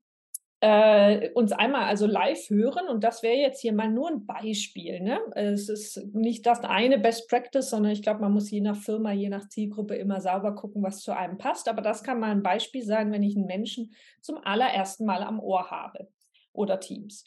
äh, 0.62 1.30
uns 1.32 1.52
einmal 1.52 1.84
also 1.84 2.08
live 2.08 2.50
hören 2.50 2.88
und 2.88 3.04
das 3.04 3.24
wäre 3.24 3.36
jetzt 3.36 3.62
hier 3.62 3.74
mal 3.74 3.90
nur 3.90 4.10
ein 4.10 4.26
Beispiel. 4.26 5.02
Ne? 5.02 5.20
Es 5.36 5.70
ist 5.70 6.14
nicht 6.14 6.46
das 6.46 6.62
eine 6.62 6.98
Best 6.98 7.30
Practice, 7.30 7.70
sondern 7.70 7.92
ich 7.92 8.02
glaube, 8.02 8.22
man 8.22 8.32
muss 8.32 8.50
je 8.50 8.62
nach 8.62 8.78
Firma, 8.78 9.12
je 9.12 9.30
nach 9.30 9.50
Zielgruppe 9.50 9.96
immer 9.96 10.22
sauber 10.22 10.56
gucken, 10.56 10.82
was 10.82 11.02
zu 11.02 11.16
einem 11.16 11.38
passt. 11.38 11.68
Aber 11.68 11.82
das 11.82 12.04
kann 12.04 12.20
mal 12.20 12.32
ein 12.32 12.44
Beispiel 12.44 12.84
sein, 12.84 13.12
wenn 13.12 13.24
ich 13.24 13.36
einen 13.36 13.48
Menschen 13.48 13.94
zum 14.22 14.38
allerersten 14.38 15.06
Mal 15.06 15.24
am 15.24 15.40
Ohr 15.40 15.70
habe 15.70 16.08
oder 16.54 16.80
Teams. 16.80 17.26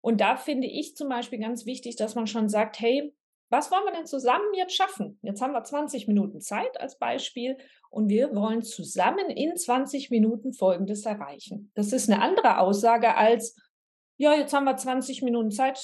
Und 0.00 0.20
da 0.20 0.36
finde 0.36 0.66
ich 0.66 0.96
zum 0.96 1.08
Beispiel 1.08 1.38
ganz 1.38 1.66
wichtig, 1.66 1.96
dass 1.96 2.14
man 2.14 2.26
schon 2.26 2.48
sagt, 2.48 2.80
hey, 2.80 3.12
was 3.48 3.70
wollen 3.70 3.84
wir 3.84 3.92
denn 3.92 4.06
zusammen 4.06 4.52
jetzt 4.54 4.74
schaffen? 4.74 5.18
Jetzt 5.22 5.40
haben 5.40 5.52
wir 5.52 5.62
20 5.62 6.08
Minuten 6.08 6.40
Zeit 6.40 6.80
als 6.80 6.98
Beispiel 6.98 7.56
und 7.90 8.08
wir 8.08 8.34
wollen 8.34 8.62
zusammen 8.62 9.30
in 9.30 9.56
20 9.56 10.10
Minuten 10.10 10.52
Folgendes 10.52 11.06
erreichen. 11.06 11.70
Das 11.74 11.92
ist 11.92 12.10
eine 12.10 12.22
andere 12.22 12.58
Aussage 12.58 13.14
als, 13.16 13.56
ja, 14.16 14.34
jetzt 14.34 14.52
haben 14.52 14.64
wir 14.64 14.76
20 14.76 15.22
Minuten 15.22 15.50
Zeit, 15.50 15.78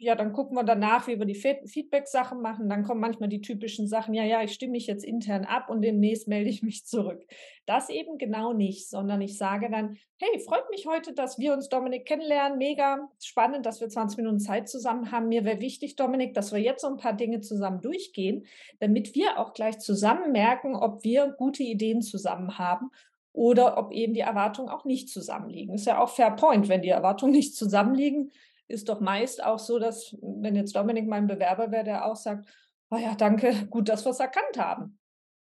ja, 0.00 0.14
dann 0.14 0.32
gucken 0.32 0.56
wir 0.56 0.62
danach, 0.62 1.08
wie 1.08 1.18
wir 1.18 1.26
die 1.26 1.34
Feedback-Sachen 1.34 2.40
machen. 2.40 2.68
Dann 2.68 2.84
kommen 2.84 3.00
manchmal 3.00 3.28
die 3.28 3.40
typischen 3.40 3.88
Sachen, 3.88 4.14
ja, 4.14 4.22
ja, 4.22 4.42
ich 4.44 4.52
stimme 4.52 4.72
mich 4.72 4.86
jetzt 4.86 5.04
intern 5.04 5.44
ab 5.44 5.68
und 5.68 5.82
demnächst 5.82 6.28
melde 6.28 6.48
ich 6.48 6.62
mich 6.62 6.86
zurück. 6.86 7.26
Das 7.66 7.88
eben 7.88 8.16
genau 8.16 8.52
nicht, 8.52 8.88
sondern 8.88 9.20
ich 9.20 9.36
sage 9.36 9.68
dann, 9.68 9.98
hey, 10.20 10.38
freut 10.38 10.70
mich 10.70 10.86
heute, 10.86 11.14
dass 11.14 11.40
wir 11.40 11.52
uns, 11.52 11.68
Dominik, 11.68 12.06
kennenlernen. 12.06 12.58
Mega 12.58 13.10
spannend, 13.20 13.66
dass 13.66 13.80
wir 13.80 13.88
20 13.88 14.18
Minuten 14.18 14.38
Zeit 14.38 14.68
zusammen 14.68 15.10
haben. 15.10 15.28
Mir 15.28 15.44
wäre 15.44 15.60
wichtig, 15.60 15.96
Dominik, 15.96 16.32
dass 16.32 16.52
wir 16.52 16.60
jetzt 16.60 16.82
so 16.82 16.88
ein 16.88 16.96
paar 16.96 17.14
Dinge 17.14 17.40
zusammen 17.40 17.80
durchgehen, 17.80 18.46
damit 18.78 19.16
wir 19.16 19.40
auch 19.40 19.52
gleich 19.52 19.80
zusammen 19.80 20.30
merken, 20.30 20.76
ob 20.76 21.02
wir 21.02 21.34
gute 21.36 21.64
Ideen 21.64 22.02
zusammen 22.02 22.56
haben 22.56 22.90
oder 23.32 23.76
ob 23.76 23.90
eben 23.92 24.14
die 24.14 24.20
Erwartungen 24.20 24.68
auch 24.68 24.84
nicht 24.84 25.08
zusammenliegen. 25.08 25.74
Ist 25.74 25.86
ja 25.86 26.00
auch 26.00 26.10
fair 26.10 26.30
point, 26.30 26.68
wenn 26.68 26.82
die 26.82 26.88
Erwartungen 26.88 27.32
nicht 27.32 27.56
zusammenliegen, 27.56 28.30
ist 28.68 28.88
doch 28.88 29.00
meist 29.00 29.42
auch 29.42 29.58
so, 29.58 29.78
dass, 29.78 30.16
wenn 30.20 30.54
jetzt 30.54 30.76
Dominik 30.76 31.08
mein 31.08 31.26
Bewerber 31.26 31.70
wäre, 31.70 31.84
der 31.84 32.06
auch 32.06 32.16
sagt, 32.16 32.48
oh 32.90 32.96
ja, 32.96 33.14
danke, 33.14 33.66
gut, 33.70 33.88
dass 33.88 34.04
wir 34.04 34.10
es 34.10 34.20
erkannt 34.20 34.58
haben. 34.58 34.98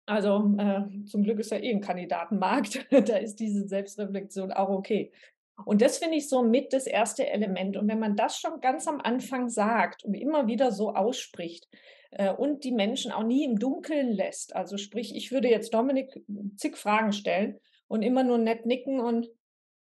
Also 0.06 0.56
äh, 0.58 1.06
zum 1.06 1.24
Glück 1.24 1.40
ist 1.40 1.52
ja 1.52 1.58
eh 1.58 1.72
ein 1.72 1.82
Kandidatenmarkt, 1.82 2.88
da 2.92 3.18
ist 3.18 3.40
diese 3.40 3.68
Selbstreflexion 3.68 4.52
auch 4.52 4.70
okay. 4.70 5.12
Und 5.66 5.82
das 5.82 5.98
finde 5.98 6.18
ich 6.18 6.30
so 6.30 6.44
mit 6.44 6.72
das 6.72 6.86
erste 6.86 7.28
Element. 7.28 7.78
Und 7.78 7.88
wenn 7.88 8.00
man 8.00 8.16
das 8.16 8.40
schon 8.40 8.62
ganz 8.62 8.88
am 8.88 9.02
Anfang 9.02 9.50
sagt 9.50 10.04
und 10.04 10.14
immer 10.14 10.48
wieder 10.48 10.72
so 10.72 10.94
ausspricht 10.94 11.68
äh, 12.12 12.32
und 12.32 12.64
die 12.64 12.72
Menschen 12.72 13.12
auch 13.12 13.24
nie 13.24 13.44
im 13.44 13.58
Dunkeln 13.58 14.12
lässt, 14.12 14.56
also 14.56 14.78
sprich, 14.78 15.16
ich 15.16 15.32
würde 15.32 15.50
jetzt 15.50 15.74
Dominik 15.74 16.24
zig 16.56 16.78
Fragen 16.78 17.12
stellen 17.12 17.60
und 17.88 18.04
immer 18.04 18.24
nur 18.24 18.38
nett 18.38 18.66
nicken 18.66 19.00
und 19.00 19.28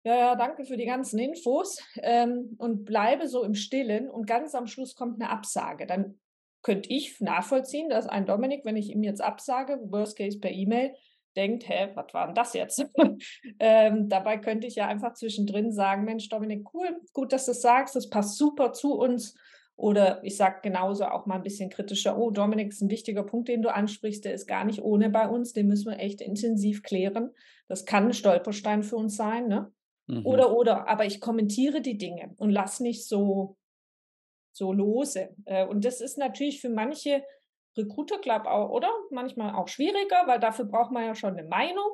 ja, 0.03 0.15
ja, 0.15 0.35
danke 0.35 0.65
für 0.65 0.77
die 0.77 0.85
ganzen 0.85 1.17
Infos 1.19 1.81
ähm, 2.01 2.55
und 2.57 2.85
bleibe 2.85 3.27
so 3.27 3.43
im 3.43 3.55
Stillen 3.55 4.09
und 4.09 4.27
ganz 4.27 4.53
am 4.53 4.67
Schluss 4.67 4.95
kommt 4.95 5.21
eine 5.21 5.29
Absage. 5.29 5.85
Dann 5.85 6.19
könnte 6.61 6.89
ich 6.89 7.19
nachvollziehen, 7.19 7.89
dass 7.89 8.07
ein 8.07 8.25
Dominik, 8.25 8.65
wenn 8.65 8.77
ich 8.77 8.89
ihm 8.89 9.03
jetzt 9.03 9.21
absage, 9.21 9.79
Worst 9.85 10.17
Case 10.17 10.39
per 10.39 10.51
E-Mail, 10.51 10.93
denkt, 11.35 11.67
hä, 11.67 11.89
was 11.95 12.13
war 12.13 12.27
denn 12.27 12.35
das 12.35 12.53
jetzt? 12.53 12.85
ähm, 13.59 14.07
dabei 14.09 14.37
könnte 14.37 14.67
ich 14.67 14.75
ja 14.75 14.87
einfach 14.87 15.13
zwischendrin 15.13 15.71
sagen, 15.71 16.03
Mensch, 16.03 16.29
Dominik, 16.29 16.73
cool, 16.73 17.01
gut, 17.11 17.33
dass 17.33 17.45
du 17.45 17.51
es 17.51 17.61
sagst, 17.61 17.95
das 17.95 18.09
passt 18.09 18.37
super 18.37 18.73
zu 18.73 18.93
uns. 18.95 19.35
Oder 19.75 20.23
ich 20.23 20.37
sage 20.37 20.59
genauso 20.61 21.05
auch 21.05 21.25
mal 21.25 21.37
ein 21.37 21.43
bisschen 21.43 21.71
kritischer, 21.71 22.17
oh, 22.17 22.29
Dominik 22.29 22.69
ist 22.69 22.81
ein 22.81 22.91
wichtiger 22.91 23.23
Punkt, 23.23 23.47
den 23.47 23.63
du 23.63 23.73
ansprichst, 23.73 24.23
der 24.23 24.33
ist 24.33 24.45
gar 24.47 24.65
nicht 24.65 24.83
ohne 24.83 25.09
bei 25.09 25.27
uns, 25.27 25.53
den 25.53 25.67
müssen 25.67 25.89
wir 25.89 25.99
echt 25.99 26.21
intensiv 26.21 26.83
klären. 26.83 27.31
Das 27.67 27.85
kann 27.85 28.05
ein 28.05 28.13
Stolperstein 28.13 28.83
für 28.83 28.97
uns 28.97 29.15
sein, 29.15 29.47
ne? 29.47 29.71
Mhm. 30.07 30.25
Oder, 30.25 30.55
oder, 30.55 30.87
aber 30.87 31.05
ich 31.05 31.21
kommentiere 31.21 31.81
die 31.81 31.97
Dinge 31.97 32.33
und 32.37 32.49
lasse 32.49 32.83
nicht 32.83 33.07
so, 33.07 33.57
so 34.51 34.73
lose. 34.73 35.35
Äh, 35.45 35.65
und 35.65 35.85
das 35.85 36.01
ist 36.01 36.17
natürlich 36.17 36.61
für 36.61 36.69
manche 36.69 37.23
Recruiter, 37.77 38.19
glaube 38.19 38.51
auch, 38.51 38.69
oder? 38.69 38.89
Manchmal 39.09 39.55
auch 39.55 39.67
schwieriger, 39.67 40.23
weil 40.27 40.39
dafür 40.39 40.65
braucht 40.65 40.91
man 40.91 41.05
ja 41.05 41.15
schon 41.15 41.37
eine 41.37 41.47
Meinung. 41.47 41.89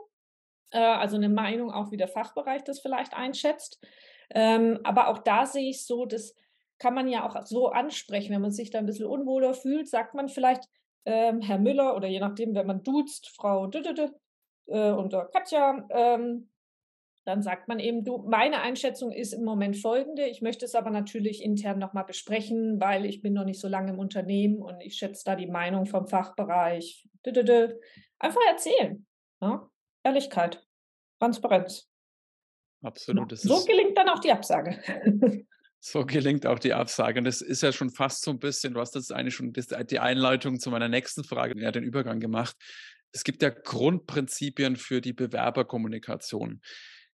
Äh, 0.72 0.80
also 0.80 1.16
eine 1.16 1.30
Meinung 1.30 1.72
auch, 1.72 1.92
wie 1.92 1.98
der 1.98 2.08
Fachbereich 2.08 2.64
das 2.64 2.80
vielleicht 2.80 3.14
einschätzt. 3.14 3.80
Ähm, 4.32 4.80
aber 4.84 5.08
auch 5.08 5.20
da 5.20 5.46
sehe 5.46 5.70
ich 5.70 5.86
so, 5.86 6.06
das 6.06 6.36
kann 6.78 6.94
man 6.94 7.08
ja 7.08 7.28
auch 7.28 7.46
so 7.46 7.70
ansprechen. 7.70 8.34
Wenn 8.34 8.42
man 8.42 8.52
sich 8.52 8.70
da 8.70 8.80
ein 8.80 8.86
bisschen 8.86 9.08
unwohler 9.08 9.54
fühlt, 9.54 9.88
sagt 9.88 10.14
man 10.14 10.30
vielleicht, 10.30 10.64
ähm, 11.06 11.42
Herr 11.42 11.60
Müller 11.60 11.96
oder 11.96 12.08
je 12.08 12.20
nachdem, 12.20 12.56
wenn 12.56 12.68
man 12.68 12.84
duzt, 12.84 13.30
Frau 13.30 13.68
Düdüdü, 13.68 14.10
äh, 14.68 14.92
und 14.92 15.14
Katja, 15.32 15.88
ähm, 15.90 16.50
dann 17.26 17.42
sagt 17.42 17.68
man 17.68 17.80
eben, 17.80 18.04
du, 18.04 18.26
meine 18.30 18.62
Einschätzung 18.62 19.12
ist 19.12 19.34
im 19.34 19.44
Moment 19.44 19.78
folgende. 19.78 20.26
Ich 20.28 20.42
möchte 20.42 20.66
es 20.66 20.76
aber 20.76 20.90
natürlich 20.90 21.44
intern 21.44 21.78
nochmal 21.80 22.06
besprechen, 22.06 22.80
weil 22.80 23.06
ich 23.06 23.22
bin 23.22 23.34
noch 23.34 23.46
nicht 23.46 23.60
so 23.60 23.68
lange 23.68 23.92
im 23.92 24.00
Unternehmen 24.00 24.62
und 24.62 24.82
ich 24.82 24.96
schätze 24.96 25.24
da 25.26 25.36
die 25.36 25.48
Meinung 25.48 25.86
vom 25.86 26.08
Fachbereich. 26.08 27.08
Einfach 27.26 28.42
erzählen. 28.50 29.06
Ja? 29.42 29.70
Ehrlichkeit, 30.04 30.66
Transparenz. 31.20 31.90
Absolut. 32.82 33.38
so 33.38 33.64
gelingt 33.66 33.98
dann 33.98 34.10
auch 34.10 34.20
die 34.20 34.32
Absage. 34.32 34.82
So 35.82 36.06
gelingt 36.06 36.46
auch 36.46 36.60
die 36.60 36.74
Absage. 36.74 37.20
Und 37.20 37.24
das 37.24 37.42
ist 37.42 37.64
ja 37.64 37.72
schon 37.72 37.90
fast 37.90 38.24
so 38.24 38.32
ein 38.32 38.40
bisschen, 38.40 38.74
du 38.74 38.82
hast 38.82 38.96
jetzt 38.96 39.14
eigentlich 39.14 39.36
schon 39.36 39.54
die 39.54 40.00
Einleitung 40.00 40.60
zu 40.60 40.72
meiner 40.72 40.90
nächsten 40.90 41.24
Frage, 41.24 41.58
ja, 41.58 41.72
den 41.72 41.84
Übergang 41.84 42.20
gemacht. 42.20 42.56
Es 43.14 43.24
gibt 43.24 43.42
ja 43.42 43.50
Grundprinzipien 43.50 44.76
für 44.76 45.00
die 45.00 45.14
Bewerberkommunikation. 45.14 46.62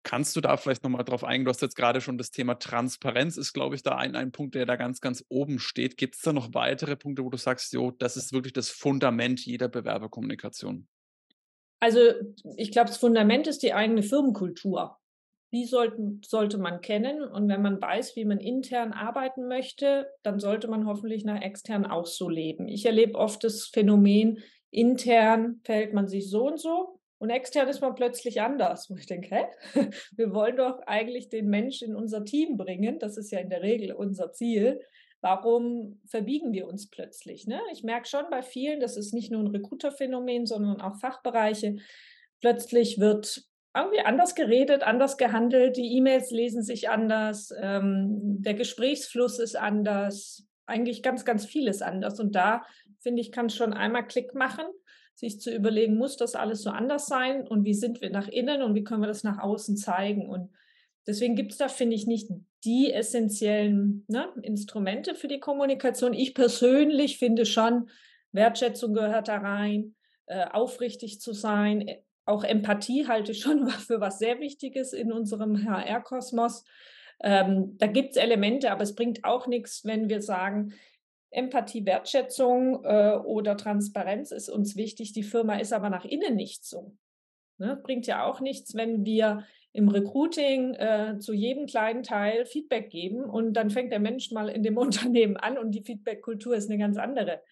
Kannst 0.05 0.35
du 0.35 0.41
da 0.41 0.57
vielleicht 0.57 0.83
nochmal 0.83 1.05
drauf 1.05 1.23
eingehen? 1.23 1.45
Du 1.45 1.51
hast 1.51 1.63
jetzt 1.63 1.77
gerade 1.77 2.01
schon 2.01 2.19
das 2.19 2.31
Thema 2.31 2.57
Transparenz, 2.57 3.37
ist, 3.37 3.53
glaube 3.53 3.77
ich, 3.77 3.83
da 3.83 3.97
ein, 3.97 4.17
ein 4.17 4.33
Punkt, 4.33 4.57
der 4.57 4.67
da 4.67 4.77
ganz, 4.77 5.01
ganz 5.01 5.25
oben 5.29 5.61
steht. 5.61 5.97
Gibt 5.97 6.17
es 6.17 6.23
da 6.23 6.33
noch 6.33 6.55
weitere 6.55 6.97
Punkte, 6.97 7.25
wo 7.25 7.31
du 7.31 7.39
sagst, 7.39 7.73
jo, 7.73 7.93
das 7.93 8.17
ist 8.17 8.33
wirklich 8.33 8.53
das 8.53 8.69
Fundament 8.69 9.45
jeder 9.45 9.69
Bewerberkommunikation? 9.69 10.89
Also, 11.79 12.01
ich 12.57 12.73
glaube, 12.73 12.89
das 12.89 12.99
Fundament 12.99 13.47
ist 13.47 13.63
die 13.63 13.75
eigene 13.75 14.03
Firmenkultur. 14.03 14.99
Die 15.53 15.67
sollten, 15.67 16.21
sollte 16.25 16.59
man 16.59 16.81
kennen. 16.81 17.23
Und 17.23 17.49
wenn 17.49 17.63
man 17.63 17.81
weiß, 17.81 18.17
wie 18.17 18.25
man 18.25 18.39
intern 18.39 18.93
arbeiten 18.93 19.47
möchte, 19.47 20.09
dann 20.23 20.41
sollte 20.41 20.67
man 20.67 20.87
hoffentlich 20.87 21.25
nach 21.25 21.41
extern 21.41 21.87
auch 21.87 22.07
so 22.07 22.29
leben. 22.29 22.67
Ich 22.67 22.87
erlebe 22.87 23.19
oft 23.19 23.45
das 23.45 23.67
Phänomen, 23.67 24.39
intern 24.71 25.61
verhält 25.63 25.93
man 25.93 26.09
sich 26.09 26.29
so 26.29 26.47
und 26.47 26.59
so 26.59 27.02
und 27.23 27.31
extern 27.31 27.69
ist 27.69 27.81
man 27.81 27.95
plötzlich 27.95 28.41
anders. 28.43 28.91
Wo 28.91 28.97
ich 28.97 29.07
denke, 29.07 29.33
hä? 29.33 29.45
Wir 30.17 30.35
wollen 30.35 30.57
doch 30.57 30.81
eigentlich 30.89 31.29
den 31.29 31.49
Mensch 31.49 31.81
in 31.81 31.95
unser 31.95 32.25
Team 32.25 32.57
bringen. 32.57 32.99
Das 32.99 33.17
ist 33.17 33.31
ja 33.31 33.39
in 33.39 33.49
der 33.49 33.63
Regel 33.63 33.93
unser 33.93 34.33
Ziel. 34.33 34.81
Warum 35.21 36.01
verbiegen 36.05 36.53
wir 36.53 36.67
uns 36.67 36.91
plötzlich? 36.91 37.47
Ne? 37.47 37.61
Ich 37.71 37.85
merke 37.85 38.09
schon 38.09 38.25
bei 38.29 38.43
vielen, 38.43 38.81
das 38.81 38.97
ist 38.97 39.15
nicht 39.15 39.31
nur 39.31 39.41
ein 39.41 39.55
Recruiter-Phänomen, 39.55 40.47
sondern 40.47 40.81
auch 40.81 40.97
Fachbereiche. 40.97 41.77
Plötzlich 42.41 42.99
wird 42.99 43.45
irgendwie 43.73 44.01
anders 44.01 44.35
geredet, 44.35 44.83
anders 44.83 45.17
gehandelt, 45.17 45.77
die 45.77 45.97
E-Mails 45.97 46.33
lesen 46.33 46.65
sich 46.65 46.89
anders, 46.89 47.55
ähm, 47.57 48.43
der 48.43 48.55
Gesprächsfluss 48.55 49.39
ist 49.39 49.57
anders, 49.57 50.49
eigentlich 50.67 51.05
ganz, 51.05 51.25
ganz 51.25 51.47
vieles 51.47 51.83
anders. 51.83 52.19
Und 52.19 52.35
da, 52.35 52.65
finde 52.99 53.21
ich, 53.21 53.31
kann 53.31 53.47
es 53.47 53.55
schon 53.55 53.75
einmal 53.75 54.09
Klick 54.09 54.35
machen 54.35 54.65
sich 55.15 55.41
zu 55.41 55.55
überlegen, 55.55 55.97
muss 55.97 56.17
das 56.17 56.35
alles 56.35 56.63
so 56.63 56.71
anders 56.71 57.07
sein 57.07 57.47
und 57.47 57.65
wie 57.65 57.75
sind 57.75 58.01
wir 58.01 58.11
nach 58.11 58.29
innen 58.29 58.63
und 58.63 58.75
wie 58.75 58.85
können 58.85 59.03
wir 59.03 59.09
das 59.09 59.25
nach 59.25 59.39
außen 59.39 59.77
zeigen. 59.77 60.29
Und 60.29 60.51
deswegen 61.07 61.37
gibt 61.37 61.53
es 61.53 61.59
da, 61.59 61.69
finde 61.69 61.95
ich, 61.95 62.07
nicht 62.07 62.31
die 62.65 62.93
essentiellen 62.93 64.05
ne, 64.09 64.29
Instrumente 64.43 65.15
für 65.15 65.29
die 65.29 65.41
Kommunikation. 65.41 66.15
Ich 66.15 66.35
persönlich 66.35 67.19
finde 67.19 67.47
schon, 67.47 67.89
Wertschätzung 68.33 68.95
gehört 68.95 69.29
da 69.29 69.39
rein, 69.39 69.95
äh, 70.27 70.47
aufrichtig 70.47 71.21
zu 71.21 71.33
sein, 71.33 71.87
äh, 71.87 72.03
auch 72.25 72.45
Empathie 72.45 73.07
halte 73.09 73.33
ich 73.33 73.41
schon 73.41 73.69
für 73.69 74.01
was 74.01 74.19
sehr 74.19 74.41
Wichtiges 74.41 74.93
in 74.93 75.13
unserem 75.13 75.65
HR-Kosmos. 75.65 76.65
Ähm, 77.23 77.77
da 77.79 77.87
gibt 77.87 78.11
es 78.11 78.17
Elemente, 78.17 78.71
aber 78.71 78.83
es 78.83 78.95
bringt 78.95 79.25
auch 79.25 79.47
nichts, 79.47 79.85
wenn 79.85 80.09
wir 80.09 80.23
sagen, 80.23 80.75
Empathie, 81.33 81.85
Wertschätzung 81.87 82.85
äh, 82.85 83.17
oder 83.17 83.57
Transparenz 83.57 84.31
ist 84.31 84.49
uns 84.49 84.77
wichtig, 84.77 85.13
die 85.13 85.23
Firma 85.23 85.57
ist 85.57 85.73
aber 85.73 85.91
nach 85.91 86.05
innen 86.05 86.37
nicht 86.37 86.65
so. 86.65 86.95
Ne? 87.59 87.81
Bringt 87.83 88.07
ja 88.07 88.25
auch 88.25 88.41
nichts, 88.41 88.75
wenn 88.75 89.05
wir 89.05 89.45
im 89.73 89.89
Recruiting 89.89 90.75
äh, 90.75 91.19
zu 91.19 91.33
jedem 91.33 91.67
kleinen 91.67 92.03
Teil 92.03 92.45
Feedback 92.45 92.91
geben 92.91 93.25
und 93.25 93.55
dann 93.55 93.71
fängt 93.71 93.93
der 93.93 94.01
Mensch 94.01 94.31
mal 94.31 94.49
in 94.49 94.63
dem 94.63 94.77
Unternehmen 94.79 95.37
an 95.39 95.57
und 95.57 95.73
die 95.73 95.83
Feedback-Kultur 95.83 96.55
ist 96.55 96.71
eine 96.71 96.79
ganz 96.79 96.99
andere. 96.99 97.43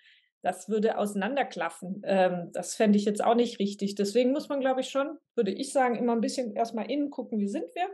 Das 0.42 0.68
würde 0.68 0.98
auseinanderklaffen. 0.98 2.02
Ähm, 2.04 2.50
das 2.52 2.74
fände 2.74 2.98
ich 2.98 3.04
jetzt 3.04 3.22
auch 3.22 3.34
nicht 3.34 3.58
richtig. 3.58 3.94
Deswegen 3.94 4.32
muss 4.32 4.48
man, 4.48 4.60
glaube 4.60 4.82
ich, 4.82 4.90
schon, 4.90 5.18
würde 5.34 5.52
ich 5.52 5.72
sagen, 5.72 5.96
immer 5.96 6.12
ein 6.12 6.20
bisschen 6.20 6.54
erstmal 6.54 6.90
innen 6.90 7.10
gucken, 7.10 7.38
wie 7.38 7.48
sind 7.48 7.74
wir 7.74 7.88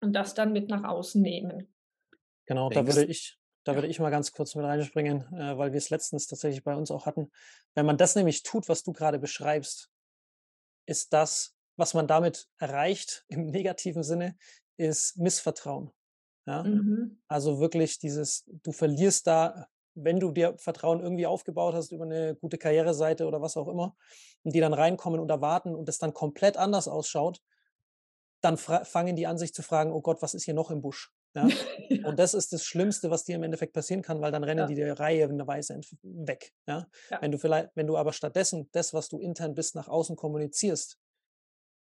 und 0.00 0.14
das 0.14 0.34
dann 0.34 0.52
mit 0.52 0.68
nach 0.68 0.84
außen 0.84 1.20
nehmen. 1.20 1.72
Genau, 2.46 2.70
da 2.70 2.86
würde 2.86 3.04
ich, 3.04 3.39
da 3.64 3.74
würde 3.74 3.88
ich 3.88 4.00
mal 4.00 4.10
ganz 4.10 4.32
kurz 4.32 4.54
mit 4.54 4.64
reinspringen, 4.64 5.32
äh, 5.34 5.58
weil 5.58 5.72
wir 5.72 5.78
es 5.78 5.90
letztens 5.90 6.26
tatsächlich 6.26 6.64
bei 6.64 6.74
uns 6.74 6.90
auch 6.90 7.06
hatten. 7.06 7.30
Wenn 7.74 7.86
man 7.86 7.96
das 7.96 8.14
nämlich 8.14 8.42
tut, 8.42 8.68
was 8.68 8.82
du 8.82 8.92
gerade 8.92 9.18
beschreibst, 9.18 9.90
ist 10.86 11.12
das, 11.12 11.54
was 11.76 11.94
man 11.94 12.06
damit 12.06 12.48
erreicht 12.58 13.24
im 13.28 13.46
negativen 13.46 14.02
Sinne, 14.02 14.36
ist 14.76 15.18
Missvertrauen. 15.18 15.90
Ja? 16.46 16.62
Mhm. 16.62 17.20
Also 17.28 17.60
wirklich 17.60 17.98
dieses, 17.98 18.44
du 18.46 18.72
verlierst 18.72 19.26
da, 19.26 19.66
wenn 19.94 20.20
du 20.20 20.30
dir 20.30 20.56
Vertrauen 20.56 21.00
irgendwie 21.00 21.26
aufgebaut 21.26 21.74
hast 21.74 21.92
über 21.92 22.04
eine 22.04 22.36
gute 22.36 22.58
Karriereseite 22.58 23.26
oder 23.26 23.42
was 23.42 23.56
auch 23.56 23.68
immer, 23.68 23.96
und 24.42 24.54
die 24.54 24.60
dann 24.60 24.72
reinkommen 24.72 25.20
und 25.20 25.30
erwarten 25.30 25.74
und 25.74 25.88
es 25.88 25.98
dann 25.98 26.14
komplett 26.14 26.56
anders 26.56 26.88
ausschaut, 26.88 27.42
dann 28.40 28.56
fangen 28.56 29.16
die 29.16 29.26
an, 29.26 29.36
sich 29.36 29.52
zu 29.52 29.62
fragen, 29.62 29.92
oh 29.92 30.00
Gott, 30.00 30.22
was 30.22 30.32
ist 30.32 30.44
hier 30.44 30.54
noch 30.54 30.70
im 30.70 30.80
Busch? 30.80 31.12
Ja? 31.90 32.08
Und 32.08 32.18
das 32.18 32.34
ist 32.34 32.52
das 32.52 32.64
Schlimmste, 32.64 33.10
was 33.10 33.24
dir 33.24 33.36
im 33.36 33.44
Endeffekt 33.44 33.72
passieren 33.72 34.02
kann, 34.02 34.20
weil 34.20 34.32
dann 34.32 34.42
rennen 34.42 34.60
ja. 34.60 34.66
die 34.66 34.74
der 34.74 34.98
Reihe 34.98 35.24
in 35.24 35.38
der 35.38 35.46
Weise 35.46 35.80
weg. 36.02 36.52
Ja? 36.66 36.88
ja? 37.08 37.22
Wenn 37.22 37.30
du 37.30 37.38
vielleicht, 37.38 37.70
wenn 37.76 37.86
du 37.86 37.96
aber 37.96 38.12
stattdessen 38.12 38.68
das, 38.72 38.92
was 38.94 39.08
du 39.08 39.18
intern 39.18 39.54
bist, 39.54 39.76
nach 39.76 39.86
außen 39.86 40.16
kommunizierst, 40.16 40.98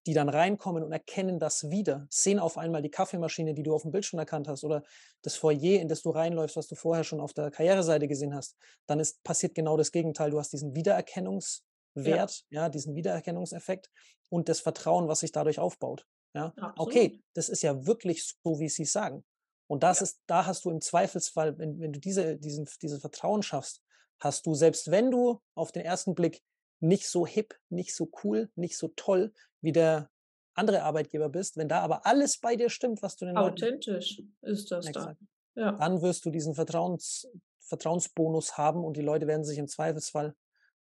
die 0.06 0.14
dann 0.14 0.28
reinkommen 0.28 0.82
und 0.82 0.92
erkennen 0.92 1.38
das 1.38 1.70
wieder, 1.70 2.06
sehen 2.08 2.38
auf 2.38 2.56
einmal 2.56 2.82
die 2.82 2.90
Kaffeemaschine, 2.90 3.54
die 3.54 3.62
du 3.62 3.74
auf 3.74 3.82
dem 3.82 3.90
Bildschirm 3.90 4.18
erkannt 4.18 4.48
hast, 4.48 4.64
oder 4.64 4.82
das 5.22 5.36
Foyer, 5.36 5.80
in 5.80 5.88
das 5.88 6.02
du 6.02 6.10
reinläufst, 6.10 6.56
was 6.56 6.68
du 6.68 6.74
vorher 6.74 7.04
schon 7.04 7.20
auf 7.20 7.34
der 7.34 7.50
Karriereseite 7.50 8.08
gesehen 8.08 8.34
hast, 8.34 8.56
dann 8.86 8.98
ist 8.98 9.22
passiert 9.22 9.54
genau 9.54 9.76
das 9.76 9.92
Gegenteil. 9.92 10.30
Du 10.30 10.38
hast 10.38 10.52
diesen 10.52 10.74
Wiedererkennungswert, 10.74 12.44
ja, 12.48 12.68
diesen 12.70 12.94
Wiedererkennungseffekt 12.94 13.90
und 14.30 14.48
das 14.48 14.60
Vertrauen, 14.60 15.08
was 15.08 15.20
sich 15.20 15.32
dadurch 15.32 15.58
aufbaut. 15.58 16.06
Ja, 16.34 16.54
okay, 16.76 17.20
das 17.34 17.48
ist 17.48 17.62
ja 17.62 17.86
wirklich 17.86 18.24
so, 18.42 18.60
wie 18.60 18.68
sie 18.68 18.84
sagen. 18.84 19.24
Und 19.70 19.84
das 19.84 20.00
ja. 20.00 20.04
ist, 20.04 20.20
da 20.26 20.46
hast 20.46 20.64
du 20.64 20.70
im 20.70 20.80
Zweifelsfall, 20.80 21.56
wenn, 21.56 21.78
wenn 21.78 21.92
du 21.92 22.00
diese, 22.00 22.36
diesen, 22.36 22.68
dieses 22.82 23.00
Vertrauen 23.00 23.44
schaffst, 23.44 23.84
hast 24.18 24.44
du, 24.46 24.54
selbst 24.54 24.90
wenn 24.90 25.12
du 25.12 25.40
auf 25.54 25.70
den 25.70 25.84
ersten 25.84 26.16
Blick 26.16 26.42
nicht 26.80 27.08
so 27.08 27.24
hip, 27.24 27.54
nicht 27.68 27.94
so 27.94 28.10
cool, 28.24 28.50
nicht 28.56 28.76
so 28.76 28.88
toll 28.96 29.32
wie 29.60 29.70
der 29.70 30.10
andere 30.54 30.82
Arbeitgeber 30.82 31.28
bist, 31.28 31.56
wenn 31.56 31.68
da 31.68 31.82
aber 31.82 32.04
alles 32.04 32.40
bei 32.40 32.56
dir 32.56 32.68
stimmt, 32.68 33.00
was 33.00 33.14
du 33.14 33.26
den 33.26 33.36
Authentisch 33.36 34.18
Leuten, 34.18 34.36
ist 34.42 34.72
das 34.72 34.90
da. 34.90 35.14
Ja. 35.54 35.72
Dann 35.72 36.02
wirst 36.02 36.24
du 36.24 36.30
diesen 36.30 36.56
Vertrauens, 36.56 37.28
Vertrauensbonus 37.60 38.58
haben 38.58 38.84
und 38.84 38.96
die 38.96 39.02
Leute 39.02 39.28
werden 39.28 39.44
sich 39.44 39.58
im 39.58 39.68
Zweifelsfall, 39.68 40.34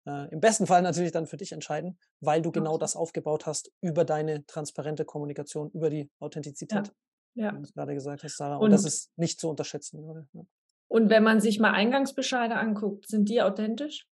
äh, 0.08 0.28
im 0.32 0.40
besten 0.40 0.66
Fall 0.66 0.82
natürlich 0.82 1.12
dann 1.12 1.28
für 1.28 1.36
dich 1.36 1.52
entscheiden, 1.52 2.00
weil 2.18 2.42
du 2.42 2.50
genau 2.50 2.78
das 2.78 2.96
aufgebaut 2.96 3.46
hast 3.46 3.70
über 3.80 4.04
deine 4.04 4.44
transparente 4.46 5.04
Kommunikation, 5.04 5.70
über 5.70 5.88
die 5.88 6.10
Authentizität. 6.18 6.88
Ja. 6.88 6.94
Ja. 7.34 7.56
Wie 7.56 7.62
du 7.62 7.72
gerade 7.72 7.94
gesagt 7.94 8.22
hast, 8.24 8.36
Sarah. 8.36 8.56
Und, 8.56 8.64
und, 8.64 8.70
das 8.72 8.84
ist 8.84 9.10
nicht 9.16 9.40
zu 9.40 9.48
unterschätzen. 9.48 10.26
Ja. 10.32 10.42
Und 10.88 11.08
wenn 11.08 11.22
man 11.22 11.40
sich 11.40 11.58
mal 11.58 11.72
Eingangsbescheide 11.72 12.54
anguckt, 12.54 13.08
sind 13.08 13.28
die 13.28 13.40
authentisch? 13.40 14.06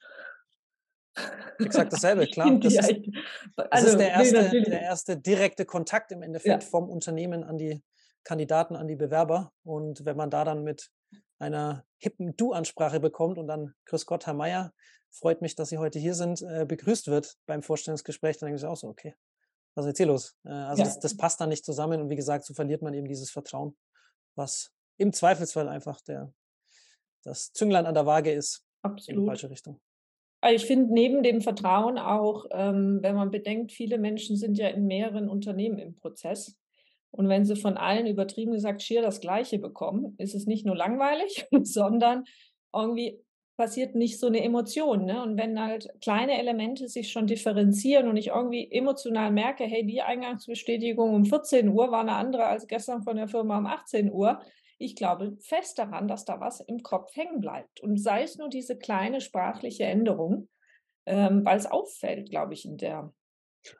Exakt 1.58 1.92
dasselbe, 1.92 2.26
klar. 2.32 2.58
Das 2.60 2.74
ist, 2.74 3.08
das 3.56 3.66
also, 3.70 3.88
ist 3.88 3.98
der, 3.98 4.10
erste, 4.10 4.62
der 4.62 4.82
erste 4.82 5.16
direkte 5.16 5.64
Kontakt 5.64 6.12
im 6.12 6.22
Endeffekt 6.22 6.62
ja. 6.62 6.68
vom 6.68 6.88
Unternehmen 6.88 7.42
an 7.42 7.58
die 7.58 7.82
Kandidaten, 8.24 8.76
an 8.76 8.86
die 8.86 8.96
Bewerber. 8.96 9.52
Und 9.64 10.04
wenn 10.04 10.16
man 10.16 10.30
da 10.30 10.44
dann 10.44 10.62
mit 10.62 10.90
einer 11.38 11.84
hippen 11.98 12.36
Du-Ansprache 12.36 13.00
bekommt 13.00 13.38
und 13.38 13.48
dann 13.48 13.74
Grüß 13.86 14.06
Gott, 14.06 14.26
Herr 14.26 14.34
Meier, 14.34 14.72
freut 15.10 15.42
mich, 15.42 15.56
dass 15.56 15.70
Sie 15.70 15.78
heute 15.78 15.98
hier 15.98 16.14
sind, 16.14 16.42
äh, 16.42 16.64
begrüßt 16.66 17.08
wird 17.08 17.36
beim 17.46 17.62
Vorstellungsgespräch, 17.62 18.38
dann 18.38 18.48
denke 18.48 18.60
ich 18.60 18.66
auch 18.66 18.76
so, 18.76 18.88
okay, 18.88 19.14
was 19.78 19.86
ist 19.86 19.90
jetzt 19.90 19.98
hier 19.98 20.06
los? 20.06 20.36
Äh, 20.44 20.50
also 20.50 20.82
ja. 20.82 20.88
das, 20.88 20.98
das 20.98 21.16
passt 21.16 21.40
dann 21.40 21.48
nicht 21.48 21.64
zusammen 21.64 22.00
und 22.02 22.10
wie 22.10 22.16
gesagt, 22.16 22.44
so 22.44 22.52
verliert 22.52 22.82
man 22.82 22.92
eben 22.94 23.06
dieses 23.06 23.30
Vertrauen, 23.30 23.76
was 24.34 24.72
im 24.98 25.12
Zweifelsfall 25.12 25.68
einfach 25.68 26.00
der, 26.02 26.32
das 27.22 27.52
Zünglein 27.52 27.86
an 27.86 27.94
der 27.94 28.04
Waage 28.04 28.32
ist 28.32 28.64
Absolut. 28.82 29.08
in 29.08 29.22
die 29.22 29.26
falsche 29.28 29.50
Richtung. 29.50 29.80
Also, 30.40 30.56
ich 30.56 30.66
finde 30.66 30.92
neben 30.92 31.22
dem 31.22 31.40
Vertrauen 31.40 31.98
auch, 31.98 32.46
ähm, 32.50 32.98
wenn 33.02 33.14
man 33.14 33.30
bedenkt, 33.30 33.72
viele 33.72 33.98
Menschen 33.98 34.36
sind 34.36 34.58
ja 34.58 34.68
in 34.68 34.86
mehreren 34.86 35.28
Unternehmen 35.28 35.78
im 35.78 35.94
Prozess. 35.94 36.56
Und 37.10 37.28
wenn 37.28 37.44
sie 37.44 37.56
von 37.56 37.76
allen 37.76 38.06
übertrieben 38.06 38.52
gesagt 38.52 38.82
schier 38.82 39.02
das 39.02 39.20
Gleiche 39.20 39.58
bekommen, 39.58 40.14
ist 40.18 40.34
es 40.34 40.46
nicht 40.46 40.66
nur 40.66 40.76
langweilig, 40.76 41.46
sondern 41.62 42.24
irgendwie 42.72 43.20
passiert 43.58 43.96
nicht 43.96 44.20
so 44.20 44.28
eine 44.28 44.42
Emotion. 44.42 45.04
Ne? 45.04 45.20
Und 45.20 45.36
wenn 45.36 45.60
halt 45.60 45.90
kleine 46.00 46.38
Elemente 46.38 46.88
sich 46.88 47.10
schon 47.10 47.26
differenzieren 47.26 48.08
und 48.08 48.16
ich 48.16 48.28
irgendwie 48.28 48.70
emotional 48.70 49.32
merke, 49.32 49.64
hey, 49.64 49.84
die 49.84 50.00
Eingangsbestätigung 50.00 51.12
um 51.12 51.24
14 51.24 51.68
Uhr 51.68 51.90
war 51.90 52.00
eine 52.00 52.14
andere 52.14 52.46
als 52.46 52.68
gestern 52.68 53.02
von 53.02 53.16
der 53.16 53.26
Firma 53.26 53.58
um 53.58 53.66
18 53.66 54.12
Uhr, 54.12 54.40
ich 54.78 54.94
glaube 54.94 55.36
fest 55.40 55.76
daran, 55.80 56.06
dass 56.06 56.24
da 56.24 56.38
was 56.38 56.60
im 56.60 56.84
Kopf 56.84 57.14
hängen 57.16 57.40
bleibt. 57.40 57.80
Und 57.80 58.00
sei 58.00 58.22
es 58.22 58.38
nur 58.38 58.48
diese 58.48 58.78
kleine 58.78 59.20
sprachliche 59.20 59.84
Änderung, 59.84 60.48
ähm, 61.04 61.44
weil 61.44 61.58
es 61.58 61.66
auffällt, 61.66 62.30
glaube 62.30 62.54
ich, 62.54 62.64
in 62.64 62.76
der. 62.76 63.12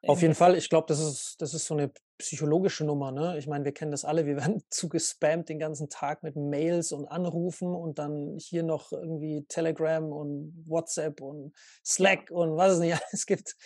Auf 0.07 0.23
jeden 0.23 0.35
Fall, 0.35 0.57
ich 0.57 0.69
glaube, 0.69 0.87
das 0.88 1.01
ist, 1.01 1.37
das 1.41 1.55
ist 1.55 1.67
so 1.67 1.75
eine 1.75 1.91
psychologische 2.19 2.85
Nummer. 2.85 3.12
Ne? 3.12 3.38
Ich 3.38 3.47
meine, 3.47 3.64
wir 3.64 3.73
kennen 3.73 3.91
das 3.91 4.05
alle, 4.05 4.27
wir 4.27 4.37
werden 4.37 4.62
zugespammt 4.71 5.49
den 5.49 5.59
ganzen 5.59 5.88
Tag 5.88 6.23
mit 6.23 6.37
Mails 6.37 6.93
und 6.93 7.07
Anrufen 7.07 7.75
und 7.75 7.99
dann 7.99 8.37
hier 8.38 8.62
noch 8.62 8.93
irgendwie 8.93 9.45
Telegram 9.49 10.12
und 10.12 10.64
WhatsApp 10.67 11.21
und 11.21 11.55
Slack 11.85 12.31
und 12.31 12.57
was 12.57 12.75
es 12.75 12.79
nicht 12.81 12.99
alles 13.09 13.27
gibt. 13.27 13.57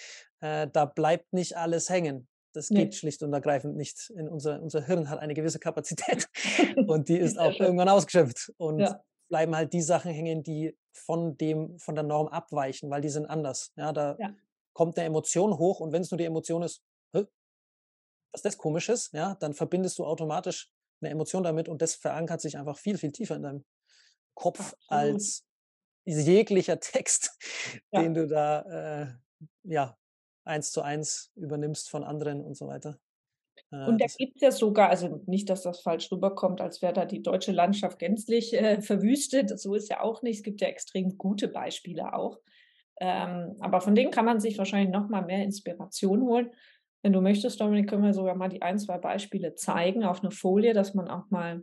Äh, 0.41 0.69
da 0.73 0.85
bleibt 0.85 1.33
nicht 1.33 1.57
alles 1.57 1.89
hängen. 1.89 2.29
Das 2.55 2.69
nee. 2.69 2.85
geht 2.85 2.95
schlicht 2.95 3.23
und 3.23 3.33
ergreifend 3.33 3.77
nicht. 3.77 4.11
In 4.11 4.29
unser, 4.29 4.61
unser 4.61 4.85
Hirn 4.85 5.09
hat 5.09 5.19
eine 5.19 5.33
gewisse 5.33 5.59
Kapazität 5.59 6.29
und 6.87 7.09
die 7.09 7.17
ist 7.17 7.39
auch 7.39 7.59
irgendwann 7.59 7.89
ausgeschöpft. 7.89 8.53
Und 8.59 8.81
ja. 8.81 9.03
bleiben 9.29 9.57
halt 9.57 9.73
die 9.73 9.81
Sachen 9.81 10.13
hängen, 10.13 10.43
die 10.43 10.77
von 10.93 11.39
dem, 11.39 11.79
von 11.79 11.95
der 11.95 12.05
Norm 12.05 12.29
abweichen, 12.29 12.91
weil 12.91 13.01
die 13.01 13.09
sind 13.09 13.25
anders. 13.25 13.73
Ja, 13.77 13.93
da 13.93 14.17
ja. 14.19 14.35
Kommt 14.73 14.99
eine 14.99 15.07
Emotion 15.07 15.59
hoch 15.59 15.81
und 15.81 15.93
wenn 15.93 16.03
es 16.03 16.11
nur 16.11 16.19
die 16.19 16.25
Emotion 16.25 16.63
ist, 16.63 16.83
was 18.33 18.43
das 18.43 18.57
komisch 18.59 18.89
ist, 18.89 19.13
ja, 19.13 19.37
dann 19.41 19.55
verbindest 19.55 19.99
du 19.99 20.07
automatisch 20.07 20.71
eine 21.01 21.11
Emotion 21.11 21.43
damit 21.43 21.69
und 21.69 21.83
das 21.83 21.95
verankert 21.95 22.41
sich 22.41 22.57
einfach 22.57 22.79
viel, 22.79 22.97
viel 22.97 23.13
tiefer 23.13 23.37
in 23.37 23.43
deinem 23.43 23.65
Kopf 24.35 24.75
als 24.89 25.45
jeglicher 26.05 26.81
Text, 26.81 27.39
ja. 27.93 28.03
den 28.03 28.15
du 28.15 28.27
da 28.27 29.03
äh, 29.03 29.07
ja, 29.65 29.97
eins 30.45 30.73
zu 30.73 30.83
eins 30.83 31.31
übernimmst 31.37 31.91
von 31.91 32.05
anderen 32.05 32.43
und 32.43 32.57
so 32.57 32.67
weiter. 32.67 32.99
Äh, 33.71 33.87
und 33.87 34.01
da 34.01 34.07
gibt 34.07 34.37
es 34.37 34.43
ja 34.43 34.51
sogar, 34.51 34.89
also 34.89 35.23
nicht, 35.27 35.51
dass 35.51 35.63
das 35.63 35.81
falsch 35.81 36.11
rüberkommt, 36.11 36.61
als 36.61 36.83
wäre 36.83 36.93
da 36.93 37.05
die 37.05 37.23
deutsche 37.23 37.53
Landschaft 37.53 37.99
gänzlich 37.99 38.55
äh, 38.55 38.81
verwüstet. 38.81 39.59
So 39.59 39.75
ist 39.75 39.91
ja 39.91 40.01
auch 40.01 40.23
nicht. 40.23 40.39
Es 40.39 40.43
gibt 40.43 40.61
ja 40.61 40.69
extrem 40.69 41.19
gute 41.19 41.49
Beispiele 41.49 42.15
auch. 42.15 42.39
Ähm, 43.01 43.57
aber 43.61 43.81
von 43.81 43.95
denen 43.95 44.11
kann 44.11 44.25
man 44.25 44.41
sich 44.41 44.59
wahrscheinlich 44.59 44.93
noch 44.93 45.09
mal 45.09 45.23
mehr 45.23 45.43
Inspiration 45.43 46.23
holen. 46.23 46.51
Wenn 47.03 47.13
du 47.13 47.21
möchtest, 47.21 47.61
Dominik, 47.61 47.91
können 47.91 48.05
wir 48.05 48.15
sogar 48.15 48.37
mal 48.37 48.49
die 48.49 48.63
ein, 48.63 48.79
zwei 48.79 48.97
Beispiele 48.97 49.55
zeigen 49.55 50.05
auf 50.05 50.23
einer 50.23 50.31
Folie, 50.31 50.73
dass 50.73 50.95
man 50.95 51.09
auch 51.09 51.31
mal 51.31 51.63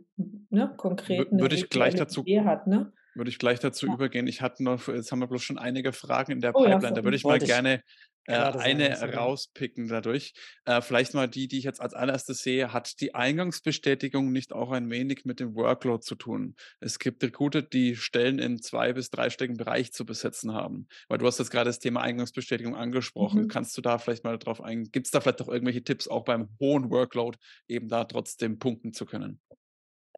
ne, 0.50 0.74
konkret 0.76 1.32
eine 1.32 1.40
Würde 1.40 1.54
ich 1.54 1.70
gleich 1.70 1.94
dazu, 1.94 2.20
Idee 2.22 2.42
hat. 2.42 2.66
Ne? 2.66 2.92
Würde 3.20 3.28
ich 3.28 3.38
gleich 3.38 3.60
dazu 3.60 3.86
ja. 3.86 3.92
übergehen. 3.92 4.26
Ich 4.26 4.40
hatte 4.40 4.64
noch, 4.64 4.88
jetzt 4.88 5.12
haben 5.12 5.18
wir 5.18 5.26
bloß 5.26 5.42
schon 5.42 5.58
einige 5.58 5.92
Fragen 5.92 6.32
in 6.32 6.40
der 6.40 6.56
oh, 6.56 6.64
Pipeline. 6.64 6.84
Ja, 6.84 6.90
da 6.90 7.04
würde 7.04 7.18
ich 7.18 7.24
mal 7.24 7.38
gerne 7.38 7.82
äh, 8.24 8.32
eine 8.32 8.96
sagen, 8.96 9.12
rauspicken 9.12 9.88
dadurch. 9.88 10.32
Äh, 10.64 10.80
vielleicht 10.80 11.12
mal 11.12 11.28
die, 11.28 11.46
die 11.46 11.58
ich 11.58 11.64
jetzt 11.64 11.82
als 11.82 11.92
allererstes 11.92 12.42
sehe, 12.42 12.72
hat 12.72 12.98
die 13.02 13.14
Eingangsbestätigung 13.14 14.32
nicht 14.32 14.54
auch 14.54 14.70
ein 14.70 14.88
wenig 14.88 15.26
mit 15.26 15.38
dem 15.38 15.54
Workload 15.54 16.00
zu 16.00 16.14
tun? 16.14 16.56
Es 16.80 16.98
gibt 16.98 17.22
Recruiter, 17.22 17.60
die 17.60 17.94
Stellen 17.94 18.38
in 18.38 18.62
zwei- 18.62 18.94
bis 18.94 19.10
dreistelligen 19.10 19.58
Bereich 19.58 19.92
zu 19.92 20.06
besetzen 20.06 20.54
haben. 20.54 20.88
Weil 21.08 21.18
du 21.18 21.26
hast 21.26 21.38
jetzt 21.38 21.50
gerade 21.50 21.68
das 21.68 21.78
Thema 21.78 22.00
Eingangsbestätigung 22.00 22.74
angesprochen. 22.74 23.42
Mhm. 23.42 23.48
Kannst 23.48 23.76
du 23.76 23.82
da 23.82 23.98
vielleicht 23.98 24.24
mal 24.24 24.38
drauf 24.38 24.62
eingehen? 24.62 24.92
Gibt 24.92 25.08
es 25.08 25.10
da 25.10 25.20
vielleicht 25.20 25.42
auch 25.42 25.48
irgendwelche 25.48 25.84
Tipps, 25.84 26.08
auch 26.08 26.24
beim 26.24 26.48
hohen 26.58 26.90
Workload 26.90 27.36
eben 27.68 27.88
da 27.88 28.04
trotzdem 28.04 28.58
punkten 28.58 28.94
zu 28.94 29.04
können? 29.04 29.42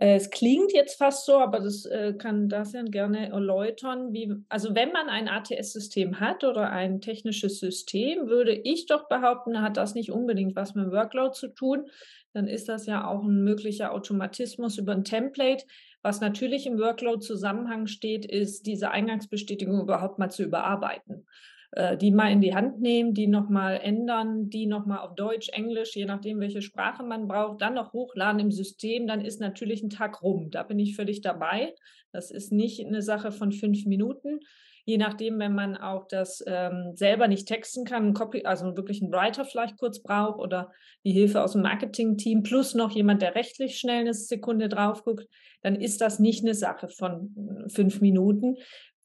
Äh, 0.02 0.16
es 0.16 0.30
klingt 0.30 0.72
jetzt 0.72 0.98
fast 0.98 1.26
so, 1.26 1.38
aber 1.38 1.60
das 1.60 1.86
äh, 1.86 2.12
kann 2.14 2.48
Dacian 2.48 2.90
gerne 2.90 3.30
erläutern. 3.30 4.12
Wie, 4.12 4.34
also 4.48 4.74
wenn 4.74 4.90
man 4.90 5.08
ein 5.08 5.28
ATS-System 5.28 6.18
hat 6.18 6.42
oder 6.42 6.70
ein 6.70 7.00
technisches 7.00 7.60
System, 7.60 8.26
würde 8.26 8.52
ich 8.52 8.86
doch 8.86 9.06
behaupten, 9.08 9.62
hat 9.62 9.76
das 9.76 9.94
nicht 9.94 10.10
unbedingt 10.10 10.56
was 10.56 10.74
mit 10.74 10.90
Workload 10.90 11.34
zu 11.34 11.54
tun. 11.54 11.86
Dann 12.32 12.48
ist 12.48 12.68
das 12.68 12.86
ja 12.86 13.06
auch 13.06 13.22
ein 13.22 13.44
möglicher 13.44 13.92
Automatismus 13.92 14.76
über 14.76 14.90
ein 14.90 15.04
Template. 15.04 15.64
Was 16.02 16.20
natürlich 16.20 16.66
im 16.66 16.80
Workload-Zusammenhang 16.80 17.86
steht, 17.86 18.26
ist 18.26 18.66
diese 18.66 18.90
Eingangsbestätigung 18.90 19.80
überhaupt 19.80 20.18
mal 20.18 20.30
zu 20.30 20.42
überarbeiten. 20.42 21.26
Äh, 21.74 21.96
die 21.96 22.10
mal 22.10 22.30
in 22.30 22.42
die 22.42 22.54
Hand 22.54 22.82
nehmen, 22.82 23.14
die 23.14 23.26
nochmal 23.26 23.80
ändern, 23.82 24.50
die 24.50 24.66
nochmal 24.66 24.98
auf 24.98 25.14
Deutsch, 25.14 25.48
Englisch, 25.48 25.96
je 25.96 26.04
nachdem, 26.04 26.38
welche 26.38 26.60
Sprache 26.60 27.02
man 27.02 27.28
braucht, 27.28 27.62
dann 27.62 27.74
noch 27.74 27.94
hochladen 27.94 28.40
im 28.40 28.52
System, 28.52 29.06
dann 29.06 29.24
ist 29.24 29.40
natürlich 29.40 29.82
ein 29.82 29.88
Tag 29.88 30.22
rum. 30.22 30.50
Da 30.50 30.64
bin 30.64 30.78
ich 30.78 30.94
völlig 30.94 31.22
dabei. 31.22 31.74
Das 32.12 32.30
ist 32.30 32.52
nicht 32.52 32.84
eine 32.84 33.00
Sache 33.00 33.32
von 33.32 33.52
fünf 33.52 33.86
Minuten. 33.86 34.40
Je 34.84 34.98
nachdem, 34.98 35.38
wenn 35.38 35.54
man 35.54 35.76
auch 35.76 36.08
das 36.08 36.44
ähm, 36.46 36.92
selber 36.94 37.26
nicht 37.26 37.48
texten 37.48 37.84
kann, 37.84 38.12
Copy, 38.12 38.44
also 38.44 38.76
wirklich 38.76 39.00
einen 39.00 39.12
Writer 39.12 39.46
vielleicht 39.46 39.78
kurz 39.78 40.02
braucht 40.02 40.40
oder 40.40 40.72
die 41.04 41.12
Hilfe 41.12 41.42
aus 41.42 41.52
dem 41.52 41.62
Marketing-Team 41.62 42.42
plus 42.42 42.74
noch 42.74 42.90
jemand, 42.90 43.22
der 43.22 43.34
rechtlich 43.34 43.78
schnell 43.78 44.00
eine 44.00 44.12
Sekunde 44.12 44.68
drauf 44.68 45.04
guckt, 45.04 45.26
dann 45.62 45.76
ist 45.76 46.00
das 46.00 46.18
nicht 46.18 46.44
eine 46.44 46.54
Sache 46.54 46.88
von 46.88 47.64
fünf 47.68 48.00
Minuten. 48.00 48.56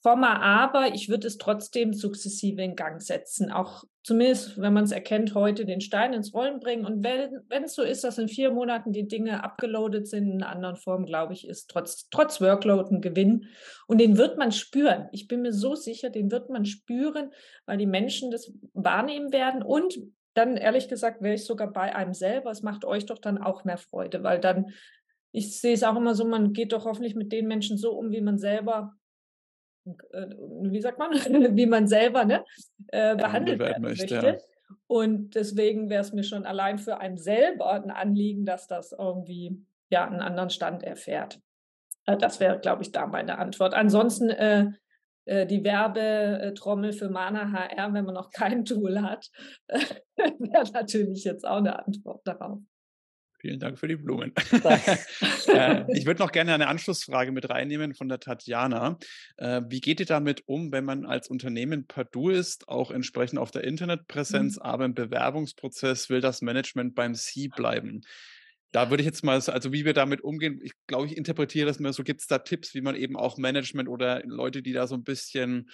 Komma, 0.08 0.40
aber 0.40 0.96
ich 0.96 1.10
würde 1.10 1.28
es 1.28 1.38
trotzdem 1.38 1.92
sukzessive 1.92 2.62
in 2.62 2.78
Gang 2.78 3.02
setzen. 3.02 3.52
Auch 3.52 3.84
zumindest, 4.04 4.58
wenn 4.58 4.72
man 4.72 4.86
es 4.86 4.94
erkennt, 4.94 5.36
heute 5.36 5.66
den 5.66 5.82
Stein 5.82 6.14
ins 6.14 6.34
Rollen 6.34 6.62
bringen. 6.62 6.86
Und 6.86 7.04
wenn 7.04 7.64
es 7.66 7.76
so 7.76 7.82
ist, 7.82 8.06
dass 8.06 8.18
in 8.18 8.30
vier 8.30 8.52
Monaten 8.52 8.94
die 8.94 9.10
Dinge 9.10 9.44
abgeloadet 9.44 10.08
sind 10.08 10.32
in 10.32 10.42
einer 10.42 10.50
anderen 10.50 10.76
Form, 10.78 11.06
glaube 11.06 11.34
ich, 11.34 11.46
ist 11.46 11.70
trotz, 11.70 12.08
trotz 12.10 12.40
Workload 12.40 12.90
ein 12.90 13.02
Gewinn. 13.02 13.48
Und 13.86 14.00
den 14.00 14.18
wird 14.18 14.38
man 14.38 14.54
spüren. 14.54 15.10
Ich 15.12 15.28
bin 15.28 15.42
mir 15.42 15.52
so 15.52 15.76
sicher, 15.76 16.10
den 16.10 16.32
wird 16.32 16.50
man 16.50 16.64
spüren, 16.64 17.32
weil 17.66 17.78
die 17.78 17.86
Menschen 17.86 18.32
das 18.32 18.50
wahrnehmen 18.74 19.34
werden. 19.34 19.62
Und 19.62 20.00
dann, 20.36 20.56
ehrlich 20.56 20.88
gesagt, 20.88 21.22
wäre 21.22 21.36
ich 21.36 21.44
sogar 21.44 21.74
bei 21.74 21.94
einem 21.94 22.14
selber. 22.14 22.50
Es 22.52 22.62
macht 22.62 22.86
euch 22.86 23.08
doch 23.08 23.20
dann 23.20 23.38
auch 23.38 23.66
mehr 23.66 23.78
Freude, 23.78 24.24
weil 24.24 24.40
dann 24.40 24.68
ich 25.34 25.60
sehe 25.60 25.74
es 25.74 25.84
auch 25.84 25.98
immer 25.98 26.16
so, 26.16 26.24
man 26.24 26.54
geht 26.54 26.72
doch 26.72 26.86
hoffentlich 26.86 27.14
mit 27.14 27.34
den 27.34 27.46
Menschen 27.48 27.78
so 27.78 27.92
um, 27.92 28.12
wie 28.12 28.22
man 28.22 28.38
selber 28.38 28.96
wie 30.72 30.82
sagt 30.82 31.00
man, 31.00 31.12
wie 31.56 31.66
man 31.66 31.88
selber 31.88 32.26
ne, 32.26 32.44
äh, 32.88 33.16
behandelt 33.16 33.60
werden 33.60 33.84
möchte. 33.84 34.16
Ja. 34.16 34.38
Und 34.88 35.36
deswegen 35.36 35.90
wäre 35.90 36.02
es 36.02 36.14
mir 36.14 36.24
schon 36.24 36.46
allein 36.46 36.78
für 36.78 37.00
einen 37.00 37.18
selber 37.18 37.72
ein 37.72 37.92
Anliegen, 37.92 38.46
dass 38.46 38.68
das 38.68 38.92
irgendwie 38.92 39.66
ja 39.90 40.06
einen 40.06 40.22
anderen 40.22 40.50
Stand 40.50 40.84
erfährt. 40.84 41.40
Äh, 42.06 42.18
das 42.18 42.40
wäre, 42.40 42.60
glaube 42.60 42.84
ich, 42.84 42.92
da 42.92 43.06
meine 43.08 43.38
Antwort. 43.38 43.74
Ansonsten 43.74 44.30
äh, 44.30 44.72
äh 45.26 45.46
die 45.46 45.64
Werbetrommel 45.64 46.94
für 46.94 47.10
Mana 47.10 47.52
HR, 47.52 47.94
wenn 47.94 48.06
man 48.06 48.16
noch 48.16 48.32
kein 48.32 48.66
Tool 48.66 49.02
hat, 49.02 49.30
wäre 49.70 50.72
natürlich 50.74 51.24
jetzt 51.24 51.46
auch 51.46 51.58
eine 51.58 51.86
Antwort 51.86 52.22
darauf. 52.26 52.60
Vielen 53.48 53.62
Dank 53.62 53.80
für 53.80 53.88
die 53.88 53.96
Blumen. 53.96 54.34
Äh, 55.48 55.86
ich 55.94 56.06
würde 56.06 56.22
noch 56.22 56.34
gerne 56.34 56.54
eine 56.54 56.68
Anschlussfrage 56.68 57.32
mit 57.32 57.50
reinnehmen 57.50 57.94
von 57.94 58.10
der 58.10 58.20
Tatjana. 58.20 59.00
Äh, 59.38 59.62
wie 59.70 59.80
geht 59.80 60.02
ihr 60.02 60.06
damit 60.06 60.44
um, 60.46 60.74
wenn 60.74 60.84
man 60.84 61.06
als 61.06 61.30
Unternehmen 61.30 61.88
per 61.88 62.04
Du 62.04 62.30
ist, 62.30 62.68
auch 62.68 62.92
entsprechend 62.92 63.40
auf 63.40 63.52
der 63.52 63.64
Internetpräsenz, 63.64 64.58
mhm. 64.58 64.62
aber 64.62 64.84
im 64.84 64.94
Bewerbungsprozess 64.94 66.10
will 66.10 66.20
das 66.20 66.42
Management 66.42 66.96
beim 66.96 67.16
Sie 67.16 67.48
bleiben? 67.48 68.02
Da 68.74 68.90
würde 68.90 69.04
ich 69.04 69.08
jetzt 69.08 69.24
mal, 69.24 69.36
also 69.36 69.72
wie 69.72 69.86
wir 69.86 69.94
damit 69.94 70.20
umgehen, 70.20 70.60
ich 70.62 70.74
glaube, 70.88 71.06
ich 71.06 71.16
interpretiere 71.16 71.68
das 71.68 71.80
mir 71.80 71.94
so, 71.94 72.04
gibt 72.04 72.20
es 72.20 72.28
da 72.28 72.40
Tipps, 72.40 72.74
wie 72.74 72.82
man 72.82 72.96
eben 72.96 73.16
auch 73.16 73.38
Management 73.38 73.88
oder 73.88 74.22
Leute, 74.26 74.62
die 74.62 74.74
da 74.74 74.86
so 74.86 74.96
ein 74.96 75.04
bisschen 75.04 75.70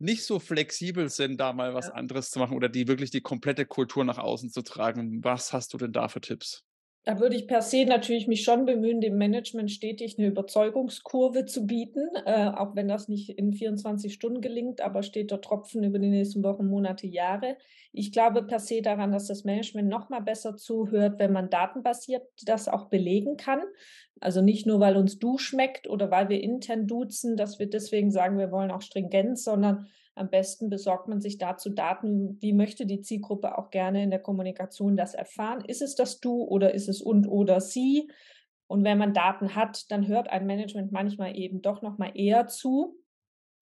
nicht 0.00 0.24
so 0.24 0.40
flexibel 0.40 1.08
sind, 1.08 1.38
da 1.38 1.52
mal 1.52 1.74
was 1.74 1.86
ja. 1.86 1.94
anderes 1.94 2.30
zu 2.30 2.40
machen 2.40 2.56
oder 2.56 2.68
die 2.68 2.88
wirklich 2.88 3.12
die 3.12 3.20
komplette 3.20 3.64
Kultur 3.64 4.04
nach 4.04 4.18
außen 4.18 4.50
zu 4.50 4.62
tragen. 4.62 5.22
Was 5.22 5.52
hast 5.52 5.72
du 5.72 5.78
denn 5.78 5.92
da 5.92 6.08
für 6.08 6.20
Tipps? 6.20 6.64
Da 7.08 7.18
würde 7.18 7.36
ich 7.36 7.46
per 7.46 7.62
se 7.62 7.86
natürlich 7.86 8.28
mich 8.28 8.44
schon 8.44 8.66
bemühen, 8.66 9.00
dem 9.00 9.16
Management 9.16 9.70
stetig 9.70 10.18
eine 10.18 10.28
Überzeugungskurve 10.28 11.46
zu 11.46 11.66
bieten, 11.66 12.06
äh, 12.26 12.50
auch 12.54 12.76
wenn 12.76 12.86
das 12.86 13.08
nicht 13.08 13.30
in 13.30 13.54
24 13.54 14.12
Stunden 14.12 14.42
gelingt, 14.42 14.82
aber 14.82 15.02
steht 15.02 15.30
der 15.30 15.40
Tropfen 15.40 15.84
über 15.84 15.98
die 15.98 16.10
nächsten 16.10 16.44
Wochen, 16.44 16.66
Monate, 16.66 17.06
Jahre. 17.06 17.56
Ich 17.94 18.12
glaube 18.12 18.42
per 18.42 18.58
se 18.58 18.82
daran, 18.82 19.10
dass 19.10 19.26
das 19.26 19.44
Management 19.44 19.88
noch 19.88 20.10
mal 20.10 20.20
besser 20.20 20.58
zuhört, 20.58 21.18
wenn 21.18 21.32
man 21.32 21.48
datenbasiert 21.48 22.28
das 22.44 22.68
auch 22.68 22.90
belegen 22.90 23.38
kann. 23.38 23.62
Also 24.20 24.42
nicht 24.42 24.66
nur, 24.66 24.78
weil 24.78 24.98
uns 24.98 25.18
Du 25.18 25.38
schmeckt 25.38 25.88
oder 25.88 26.10
weil 26.10 26.28
wir 26.28 26.42
intern 26.42 26.86
duzen, 26.86 27.38
dass 27.38 27.58
wir 27.58 27.70
deswegen 27.70 28.10
sagen, 28.10 28.36
wir 28.36 28.52
wollen 28.52 28.70
auch 28.70 28.82
Stringenz, 28.82 29.44
sondern 29.44 29.86
am 30.18 30.30
besten 30.30 30.68
besorgt 30.68 31.08
man 31.08 31.20
sich 31.20 31.38
dazu 31.38 31.70
Daten, 31.70 32.36
wie 32.40 32.52
möchte 32.52 32.86
die 32.86 33.00
Zielgruppe 33.00 33.56
auch 33.56 33.70
gerne 33.70 34.02
in 34.02 34.10
der 34.10 34.18
Kommunikation 34.18 34.96
das 34.96 35.14
erfahren. 35.14 35.64
Ist 35.66 35.82
es 35.82 35.94
das 35.94 36.20
Du 36.20 36.42
oder 36.42 36.74
ist 36.74 36.88
es 36.88 37.00
und 37.00 37.26
oder 37.26 37.60
sie? 37.60 38.10
Und 38.66 38.84
wenn 38.84 38.98
man 38.98 39.14
Daten 39.14 39.54
hat, 39.54 39.90
dann 39.90 40.06
hört 40.06 40.28
ein 40.28 40.46
Management 40.46 40.92
manchmal 40.92 41.36
eben 41.36 41.62
doch 41.62 41.80
noch 41.82 41.96
mal 41.98 42.12
eher 42.14 42.48
zu. 42.48 42.96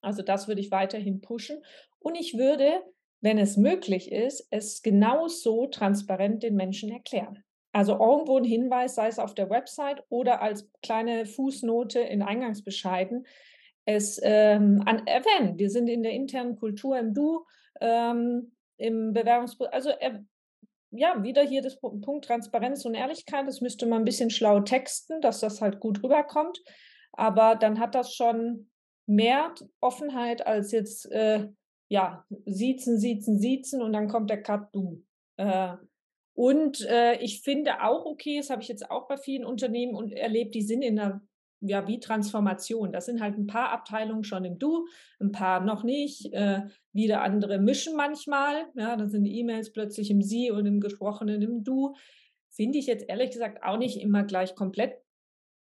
Also 0.01 0.23
das 0.23 0.49
würde 0.49 0.61
ich 0.61 0.71
weiterhin 0.71 1.21
pushen. 1.21 1.63
Und 2.01 2.17
ich 2.17 2.37
würde, 2.37 2.83
wenn 3.21 3.39
es 3.39 3.57
möglich 3.57 4.11
ist, 4.11 4.49
es 4.51 4.83
genauso 4.83 5.67
transparent 5.67 6.43
den 6.43 6.57
Menschen 6.57 6.91
erklären. 6.91 7.45
Also 7.73 7.93
irgendwo 8.01 8.39
ein 8.39 8.45
Hinweis, 8.45 8.95
sei 8.95 9.09
es 9.09 9.19
auf 9.19 9.35
der 9.35 9.51
Website 9.51 10.03
oder 10.09 10.41
als 10.41 10.71
kleine 10.83 11.27
Fußnote 11.27 12.01
in 12.01 12.23
Eingangsbescheiden, 12.23 13.27
es 13.87 14.21
ähm, 14.23 14.83
an 14.85 15.07
erwähnen. 15.07 15.59
Wir 15.59 15.71
sind 15.71 15.89
in 15.89 16.03
der 16.03 16.13
internen 16.13 16.57
Kultur 16.57 16.99
im 16.99 17.15
Du, 17.15 17.47
ähm, 17.81 18.53
im 18.77 19.13
Bewerbungsprozess. 19.13 19.73
Also 19.73 19.91
äh, 19.91 20.21
ja, 20.91 21.23
wieder 21.23 21.43
hier 21.43 21.63
das 21.63 21.81
Punkt 21.81 22.25
Transparenz 22.25 22.85
und 22.85 22.95
Ehrlichkeit. 22.95 23.47
Das 23.47 23.61
müsste 23.61 23.87
man 23.87 24.03
ein 24.03 24.05
bisschen 24.05 24.31
schlau 24.31 24.61
texten, 24.61 25.21
dass 25.21 25.41
das 25.41 25.61
halt 25.61 25.81
gut 25.81 26.03
rüberkommt. 26.03 26.61
Aber 27.13 27.55
dann 27.55 27.81
hat 27.81 27.95
das 27.95 28.13
schon 28.13 28.71
mehr 29.07 29.55
Offenheit 29.81 30.47
als 30.47 30.73
jetzt, 30.73 31.11
äh, 31.13 31.49
ja, 31.89 32.27
siezen, 32.45 32.99
siezen, 32.99 33.39
siezen 33.39 33.81
und 33.83 33.93
dann 33.93 34.09
kommt 34.09 34.31
der 34.31 34.43
Cut 34.43 34.75
Du. 34.75 35.05
Äh, 35.37 35.77
und 36.35 36.85
äh, 36.87 37.19
ich 37.21 37.43
finde 37.43 37.83
auch 37.83 38.05
okay, 38.05 38.39
das 38.39 38.51
habe 38.51 38.63
ich 38.63 38.69
jetzt 38.69 38.91
auch 38.91 39.07
bei 39.07 39.17
vielen 39.17 39.45
Unternehmen 39.45 39.95
und 39.95 40.13
erlebt, 40.13 40.55
die 40.55 40.63
sind 40.63 40.83
in 40.83 40.99
einer 40.99 41.23
ja, 41.61 41.87
wie 41.87 42.01
Transformation. 42.01 42.93
Das 42.93 43.07
sind 43.07 43.21
halt 43.21 43.39
ein 43.39 43.47
paar 43.47 43.71
Abteilungen 43.71 44.25
schon 44.25 44.45
im 44.45 44.59
Du, 44.59 44.87
ein 45.21 45.33
paar 45.33 45.61
noch 45.61 45.85
nicht. 45.85 46.33
Äh, 46.33 46.63
wieder 46.93 47.23
andere 47.23 47.59
mischen 47.59 47.97
manchmal. 47.97 48.67
Ja, 48.75 48.97
dann 48.97 49.11
sind 49.11 49.27
E-Mails 49.27 49.73
plötzlich 49.73 50.11
im 50.11 50.23
Sie 50.23 50.51
und 50.51 50.67
im 50.67 50.81
Gesprochenen 50.81 51.43
im 51.43 51.65
Du. 51.65 51.95
Finde 52.51 52.79
ich 52.79 52.87
jetzt 52.87 53.09
ehrlich 53.09 53.31
gesagt 53.31 53.63
auch 53.63 53.79
nicht 53.79 54.01
immer 54.01 54.25
gleich 54.25 54.55
komplett 54.55 54.99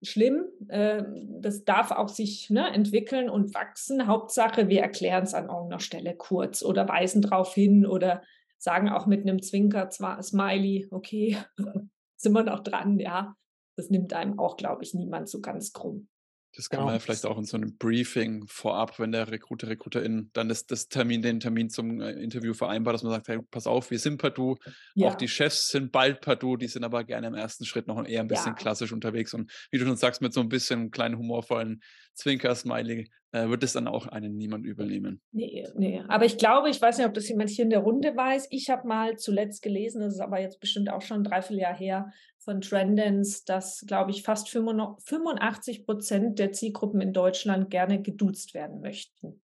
schlimm. 0.01 0.45
Äh, 0.67 1.03
das 1.39 1.63
darf 1.65 1.91
auch 1.91 2.09
sich 2.09 2.49
ne, 2.49 2.73
entwickeln 2.73 3.29
und 3.29 3.53
wachsen. 3.53 4.07
Hauptsache, 4.07 4.69
wir 4.69 4.81
erklären 4.81 5.23
es 5.23 5.33
an 5.33 5.49
irgendeiner 5.49 5.79
Stelle 5.79 6.15
kurz 6.15 6.63
oder 6.63 6.87
weisen 6.87 7.21
darauf 7.21 7.53
hin 7.53 7.85
oder 7.85 8.21
sagen 8.57 8.89
auch 8.89 9.05
mit 9.05 9.21
einem 9.21 9.41
Zwinker, 9.41 9.89
zwar 9.89 10.21
Smiley, 10.23 10.87
okay, 10.89 11.37
sind 12.17 12.33
wir 12.33 12.43
noch 12.43 12.61
dran, 12.61 12.99
ja 12.99 13.35
das 13.75 13.89
nimmt 13.89 14.13
einem 14.13 14.39
auch, 14.39 14.57
glaube 14.57 14.83
ich, 14.83 14.93
niemand 14.93 15.29
so 15.29 15.41
ganz 15.41 15.73
krumm. 15.73 16.07
Das 16.55 16.69
kann 16.69 16.77
genau. 16.77 16.85
man 16.85 16.95
ja 16.95 16.99
vielleicht 16.99 17.25
auch 17.25 17.37
in 17.37 17.43
so 17.43 17.57
einem 17.57 17.77
Briefing 17.77 18.45
vorab, 18.47 18.97
wenn 18.99 19.11
der 19.11 19.29
Recruiter, 19.29 19.67
Recruiterin 19.67 20.29
dann 20.33 20.47
das, 20.47 20.65
das 20.65 20.87
Termin, 20.87 21.21
den 21.21 21.39
Termin 21.39 21.69
zum 21.69 21.99
äh, 21.99 22.11
Interview 22.11 22.53
vereinbart, 22.53 22.93
dass 22.93 23.03
man 23.03 23.11
sagt, 23.11 23.27
hey, 23.27 23.39
pass 23.51 23.67
auf, 23.67 23.91
wir 23.91 23.99
sind 23.99 24.21
Padu, 24.21 24.55
ja. 24.93 25.09
auch 25.09 25.15
die 25.15 25.27
Chefs 25.27 25.67
sind 25.67 25.91
bald 25.91 26.21
Padu, 26.21 26.55
die 26.55 26.67
sind 26.67 26.83
aber 26.83 27.03
gerne 27.03 27.27
im 27.27 27.35
ersten 27.35 27.65
Schritt 27.65 27.87
noch 27.87 28.05
eher 28.05 28.21
ein 28.21 28.27
bisschen 28.27 28.53
ja. 28.53 28.53
klassisch 28.53 28.93
unterwegs 28.93 29.33
und 29.33 29.51
wie 29.71 29.77
du 29.77 29.85
schon 29.85 29.97
sagst, 29.97 30.21
mit 30.21 30.33
so 30.33 30.39
ein 30.39 30.49
bisschen 30.49 30.91
kleinen 30.91 31.17
humorvollen 31.17 31.81
Zwinker-Smiley 32.13 33.09
äh, 33.33 33.49
wird 33.49 33.63
es 33.63 33.73
dann 33.73 33.89
auch 33.89 34.07
einen 34.07 34.37
niemand 34.37 34.65
übernehmen. 34.65 35.21
Nee, 35.33 35.67
nee. 35.75 36.01
Aber 36.07 36.23
ich 36.23 36.37
glaube, 36.37 36.69
ich 36.69 36.81
weiß 36.81 36.97
nicht, 36.97 37.07
ob 37.07 37.13
das 37.13 37.27
jemand 37.27 37.49
hier 37.49 37.65
in 37.65 37.69
der 37.69 37.79
Runde 37.79 38.15
weiß. 38.15 38.47
Ich 38.51 38.69
habe 38.69 38.87
mal 38.87 39.17
zuletzt 39.17 39.61
gelesen, 39.61 39.99
das 39.99 40.13
ist 40.13 40.21
aber 40.21 40.39
jetzt 40.39 40.61
bestimmt 40.61 40.89
auch 40.89 41.01
schon 41.01 41.17
ein 41.17 41.23
Dreivierteljahr 41.25 41.75
her, 41.75 42.13
von 42.45 42.61
Trendens, 42.61 43.43
dass, 43.43 43.83
glaube 43.85 44.11
ich, 44.11 44.23
fast 44.23 44.49
85 44.49 45.85
Prozent 45.85 46.39
der 46.39 46.51
Zielgruppen 46.51 47.01
in 47.01 47.11
Deutschland 47.11 47.69
gerne 47.69 48.01
geduzt 48.01 48.53
werden 48.53 48.81
möchten. 48.81 49.41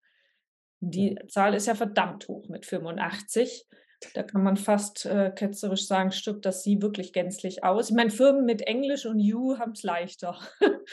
Die 0.80 1.18
Zahl 1.28 1.54
ist 1.54 1.66
ja 1.66 1.74
verdammt 1.74 2.28
hoch 2.28 2.48
mit 2.48 2.66
85. 2.66 3.66
Da 4.14 4.22
kann 4.22 4.42
man 4.42 4.56
fast 4.56 5.04
äh, 5.06 5.30
ketzerisch 5.34 5.86
sagen, 5.86 6.12
stirbt 6.12 6.46
das 6.46 6.62
sie 6.62 6.80
wirklich 6.80 7.12
gänzlich 7.12 7.64
aus. 7.64 7.90
Ich 7.90 7.96
meine, 7.96 8.10
Firmen 8.10 8.44
mit 8.44 8.62
Englisch 8.62 9.04
und 9.06 9.18
You 9.18 9.58
haben 9.58 9.72
es 9.72 9.82
leichter. 9.82 10.38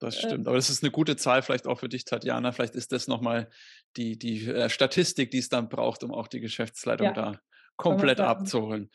Das 0.00 0.16
äh. 0.16 0.26
stimmt. 0.26 0.48
Aber 0.48 0.56
das 0.56 0.70
ist 0.70 0.82
eine 0.82 0.90
gute 0.90 1.16
Zahl 1.16 1.40
vielleicht 1.40 1.66
auch 1.66 1.78
für 1.78 1.88
dich, 1.88 2.04
Tatjana. 2.04 2.52
Vielleicht 2.52 2.74
ist 2.74 2.92
das 2.92 3.06
nochmal 3.06 3.48
die, 3.96 4.18
die 4.18 4.46
äh, 4.46 4.68
Statistik, 4.68 5.30
die 5.30 5.38
es 5.38 5.48
dann 5.48 5.68
braucht, 5.68 6.02
um 6.02 6.12
auch 6.12 6.26
die 6.26 6.40
Geschäftsleitung 6.40 7.06
ja. 7.06 7.12
da 7.12 7.40
komplett 7.76 8.20
abzuholen. 8.20 8.90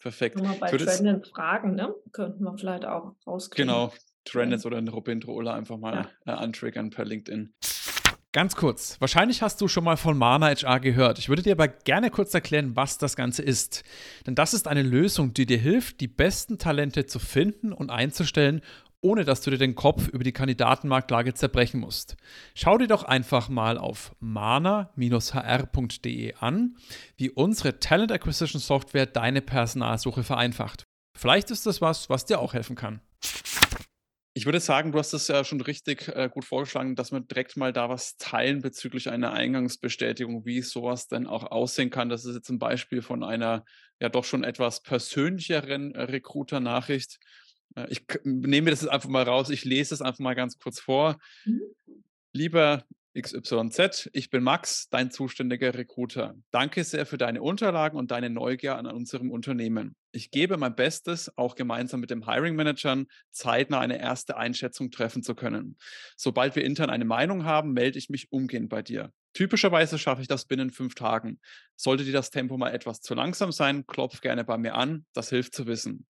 Perfekt. 0.00 0.42
Mal 0.42 0.56
bei 0.58 0.70
Trenden 0.70 1.24
fragen, 1.24 1.74
ne? 1.74 1.94
Könnten 2.12 2.42
wir 2.42 2.56
vielleicht 2.56 2.84
auch 2.86 3.14
rauskriegen. 3.26 3.68
Genau. 3.68 3.92
Trennis 4.24 4.66
oder 4.66 4.82
Robin 4.88 5.20
Drohler 5.20 5.54
einfach 5.54 5.78
mal 5.78 6.08
ja. 6.26 6.34
äh, 6.34 6.36
antriggern 6.36 6.90
per 6.90 7.04
LinkedIn. 7.04 7.54
Ganz 8.32 8.54
kurz, 8.54 9.00
wahrscheinlich 9.00 9.42
hast 9.42 9.60
du 9.60 9.66
schon 9.66 9.82
mal 9.82 9.96
von 9.96 10.16
Mana 10.16 10.50
HR 10.54 10.78
gehört. 10.78 11.18
Ich 11.18 11.28
würde 11.28 11.42
dir 11.42 11.52
aber 11.52 11.66
gerne 11.66 12.10
kurz 12.10 12.32
erklären, 12.32 12.76
was 12.76 12.96
das 12.96 13.16
Ganze 13.16 13.42
ist. 13.42 13.82
Denn 14.24 14.36
das 14.36 14.54
ist 14.54 14.68
eine 14.68 14.82
Lösung, 14.82 15.34
die 15.34 15.46
dir 15.46 15.58
hilft, 15.58 16.00
die 16.00 16.06
besten 16.06 16.56
Talente 16.56 17.06
zu 17.06 17.18
finden 17.18 17.72
und 17.72 17.90
einzustellen, 17.90 18.60
ohne 19.02 19.24
dass 19.24 19.40
du 19.40 19.50
dir 19.50 19.58
den 19.58 19.74
Kopf 19.74 20.08
über 20.08 20.24
die 20.24 20.32
Kandidatenmarktlage 20.32 21.34
zerbrechen 21.34 21.80
musst. 21.80 22.16
Schau 22.54 22.78
dir 22.78 22.88
doch 22.88 23.04
einfach 23.04 23.48
mal 23.48 23.78
auf 23.78 24.14
mana-hr.de 24.20 24.94
an, 26.34 26.76
wie 27.16 27.30
unsere 27.30 27.78
Talent 27.80 28.12
Acquisition 28.12 28.60
Software 28.60 29.06
deine 29.06 29.40
Personalsuche 29.42 30.22
vereinfacht. 30.22 30.84
Vielleicht 31.16 31.50
ist 31.50 31.66
das 31.66 31.80
was, 31.80 32.08
was 32.10 32.24
dir 32.24 32.38
auch 32.40 32.54
helfen 32.54 32.76
kann. 32.76 33.00
Ich 34.32 34.46
würde 34.46 34.60
sagen, 34.60 34.92
du 34.92 34.98
hast 34.98 35.12
es 35.12 35.26
ja 35.26 35.42
schon 35.42 35.60
richtig 35.60 36.06
äh, 36.08 36.30
gut 36.32 36.44
vorgeschlagen, 36.44 36.94
dass 36.94 37.10
wir 37.10 37.20
direkt 37.20 37.56
mal 37.56 37.72
da 37.72 37.88
was 37.88 38.16
teilen 38.16 38.62
bezüglich 38.62 39.10
einer 39.10 39.32
Eingangsbestätigung, 39.32 40.46
wie 40.46 40.62
sowas 40.62 41.08
denn 41.08 41.26
auch 41.26 41.50
aussehen 41.50 41.90
kann. 41.90 42.08
Das 42.08 42.24
ist 42.24 42.36
jetzt 42.36 42.48
ein 42.48 42.60
Beispiel 42.60 43.02
von 43.02 43.24
einer 43.24 43.64
ja 43.98 44.08
doch 44.08 44.24
schon 44.24 44.44
etwas 44.44 44.82
persönlicheren 44.82 45.94
äh, 45.96 46.02
Recruiter-Nachricht. 46.02 47.18
Äh, 47.74 47.86
ich 47.90 48.04
nehme 48.24 48.70
das 48.70 48.82
jetzt 48.82 48.90
einfach 48.90 49.08
mal 49.08 49.24
raus, 49.24 49.50
ich 49.50 49.64
lese 49.64 49.94
es 49.94 50.02
einfach 50.02 50.20
mal 50.20 50.34
ganz 50.34 50.58
kurz 50.58 50.80
vor. 50.80 51.18
Mhm. 51.44 51.62
Lieber 52.32 52.84
XYZ, 53.18 54.08
ich 54.12 54.30
bin 54.30 54.44
Max, 54.44 54.88
dein 54.88 55.10
zuständiger 55.10 55.74
Recruiter. 55.74 56.36
Danke 56.52 56.84
sehr 56.84 57.06
für 57.06 57.18
deine 57.18 57.42
Unterlagen 57.42 57.98
und 57.98 58.12
deine 58.12 58.30
Neugier 58.30 58.76
an 58.76 58.86
unserem 58.86 59.32
Unternehmen. 59.32 59.96
Ich 60.12 60.30
gebe 60.30 60.56
mein 60.56 60.76
Bestes, 60.76 61.36
auch 61.36 61.56
gemeinsam 61.56 61.98
mit 61.98 62.10
dem 62.10 62.28
Hiring 62.28 62.54
Managern 62.54 63.06
zeitnah 63.32 63.80
eine 63.80 63.98
erste 63.98 64.36
Einschätzung 64.36 64.92
treffen 64.92 65.24
zu 65.24 65.34
können. 65.34 65.76
Sobald 66.16 66.54
wir 66.54 66.64
intern 66.64 66.88
eine 66.88 67.04
Meinung 67.04 67.44
haben, 67.44 67.72
melde 67.72 67.98
ich 67.98 68.10
mich 68.10 68.30
umgehend 68.30 68.68
bei 68.68 68.82
dir. 68.82 69.12
Typischerweise 69.32 69.98
schaffe 69.98 70.22
ich 70.22 70.28
das 70.28 70.44
binnen 70.44 70.70
fünf 70.70 70.94
Tagen. 70.94 71.40
Sollte 71.74 72.04
dir 72.04 72.12
das 72.12 72.30
Tempo 72.30 72.58
mal 72.58 72.70
etwas 72.70 73.00
zu 73.00 73.14
langsam 73.14 73.50
sein, 73.50 73.86
klopf 73.86 74.20
gerne 74.20 74.44
bei 74.44 74.56
mir 74.56 74.74
an. 74.74 75.04
Das 75.14 75.30
hilft 75.30 75.54
zu 75.54 75.66
wissen. 75.66 76.06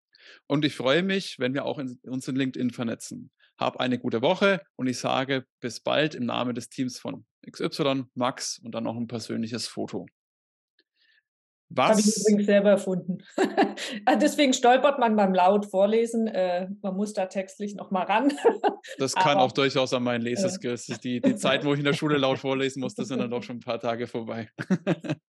Und 0.47 0.65
ich 0.65 0.75
freue 0.75 1.03
mich, 1.03 1.39
wenn 1.39 1.55
wir 1.55 1.65
auch 1.65 1.79
in, 1.79 1.99
uns 2.05 2.29
in 2.29 2.37
LinkedIn 2.37 2.71
vernetzen. 2.71 3.31
Hab 3.59 3.79
eine 3.79 3.99
gute 3.99 4.23
Woche 4.23 4.63
und 4.77 4.87
ich 4.87 4.99
sage 4.99 5.45
bis 5.61 5.81
bald 5.81 6.15
im 6.15 6.25
Namen 6.25 6.55
des 6.55 6.71
Teams 6.71 6.99
von 6.99 7.27
XY, 7.51 8.05
Max 8.15 8.59
und 8.59 8.75
dann 8.75 8.85
noch 8.85 8.97
ein 8.97 9.07
persönliches 9.07 9.67
Foto. 9.67 10.07
Was? 11.73 11.91
Habe 11.91 12.01
ich 12.01 12.17
übrigens 12.17 12.47
selber 12.47 12.71
erfunden. 12.71 13.19
Ah, 14.05 14.17
deswegen 14.17 14.53
stolpert 14.53 14.99
man 14.99 15.17
beim 15.17 15.35
laut 15.35 15.67
Vorlesen. 15.67 16.27
Äh, 16.27 16.69
man 16.83 16.97
muss 16.97 17.13
da 17.13 17.27
textlich 17.27 17.75
nochmal 17.75 18.05
ran. 18.05 18.33
das 18.99 19.15
kann 19.15 19.37
Aber, 19.37 19.43
auch 19.43 19.53
durchaus 19.53 19.93
an 19.95 20.03
meinen 20.03 20.23
Leseskills. 20.23 20.89
Äh. 20.89 20.99
Die, 21.03 21.21
die 21.21 21.37
Zeit, 21.37 21.65
wo 21.65 21.73
ich 21.73 21.79
in 21.79 21.85
der 21.85 21.95
Schule 21.95 22.19
laut 22.19 22.39
vorlesen 22.39 22.81
musste, 22.81 23.05
sind 23.05 23.21
dann 23.21 23.31
doch 23.31 23.43
schon 23.43 23.57
ein 23.57 23.61
paar 23.61 23.81
Tage 23.81 24.07
vorbei. 24.07 24.51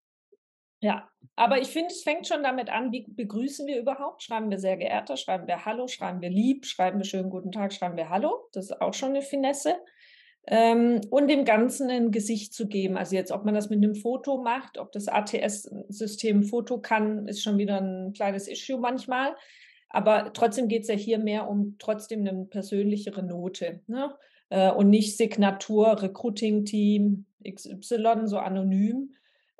Ja, 0.84 1.08
aber 1.42 1.60
ich 1.60 1.70
finde, 1.70 1.88
es 1.88 2.04
fängt 2.04 2.28
schon 2.28 2.44
damit 2.44 2.70
an, 2.70 2.92
wie 2.92 3.04
begrüßen 3.08 3.66
wir 3.66 3.76
überhaupt? 3.76 4.22
Schreiben 4.22 4.48
wir 4.48 4.60
sehr 4.60 4.76
geehrter, 4.76 5.16
schreiben 5.16 5.48
wir 5.48 5.64
Hallo, 5.64 5.88
schreiben 5.88 6.20
wir 6.20 6.30
lieb, 6.30 6.66
schreiben 6.66 7.00
wir 7.00 7.04
schönen 7.04 7.30
guten 7.30 7.50
Tag, 7.50 7.72
schreiben 7.72 7.96
wir 7.96 8.10
Hallo. 8.10 8.48
Das 8.52 8.66
ist 8.66 8.80
auch 8.80 8.94
schon 8.94 9.08
eine 9.08 9.22
Finesse. 9.22 9.74
Ähm, 10.46 11.00
und 11.10 11.26
dem 11.26 11.44
Ganzen 11.44 11.90
ein 11.90 12.12
Gesicht 12.12 12.54
zu 12.54 12.68
geben. 12.68 12.96
Also 12.96 13.16
jetzt, 13.16 13.32
ob 13.32 13.44
man 13.44 13.56
das 13.56 13.70
mit 13.70 13.78
einem 13.78 13.96
Foto 13.96 14.40
macht, 14.40 14.78
ob 14.78 14.92
das 14.92 15.08
ATS-System 15.08 16.44
Foto 16.44 16.80
kann, 16.80 17.26
ist 17.26 17.42
schon 17.42 17.58
wieder 17.58 17.80
ein 17.80 18.12
kleines 18.12 18.46
Issue 18.46 18.78
manchmal. 18.78 19.34
Aber 19.88 20.32
trotzdem 20.32 20.68
geht 20.68 20.82
es 20.82 20.88
ja 20.88 20.94
hier 20.94 21.18
mehr 21.18 21.48
um 21.48 21.74
trotzdem 21.80 22.20
eine 22.20 22.44
persönlichere 22.44 23.24
Note. 23.24 23.80
Ne? 23.88 24.14
Äh, 24.48 24.70
und 24.70 24.90
nicht 24.90 25.16
Signatur, 25.16 26.00
Recruiting-Team, 26.00 27.26
XY, 27.44 28.26
so 28.26 28.38
anonym, 28.38 29.10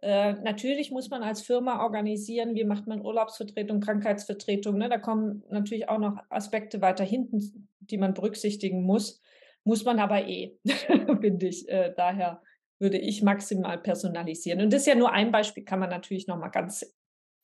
äh, 0.02 0.32
natürlich 0.32 0.90
muss 0.90 1.10
man 1.10 1.22
als 1.22 1.42
Firma 1.42 1.84
organisieren, 1.84 2.56
wie 2.56 2.64
macht 2.64 2.88
man 2.88 3.00
Urlaubsvertretung, 3.02 3.80
Krankheitsvertretung. 3.80 4.76
Ne? 4.76 4.88
Da 4.88 4.98
kommen 4.98 5.44
natürlich 5.48 5.88
auch 5.88 5.98
noch 5.98 6.18
Aspekte 6.28 6.80
weiter 6.80 7.04
hinten, 7.04 7.68
die 7.78 7.98
man 7.98 8.12
berücksichtigen 8.12 8.82
muss. 8.82 9.20
Muss 9.62 9.84
man 9.84 10.00
aber 10.00 10.26
eh, 10.26 10.58
finde 11.20 11.46
ich. 11.46 11.68
Äh, 11.68 11.94
daher 11.96 12.42
würde 12.80 12.98
ich 12.98 13.22
maximal 13.22 13.78
personalisieren. 13.78 14.60
Und 14.60 14.72
das 14.72 14.80
ist 14.80 14.88
ja 14.88 14.96
nur 14.96 15.12
ein 15.12 15.30
Beispiel, 15.30 15.64
kann 15.64 15.78
man 15.78 15.90
natürlich 15.90 16.26
nochmal 16.26 16.50
ganz 16.50 16.84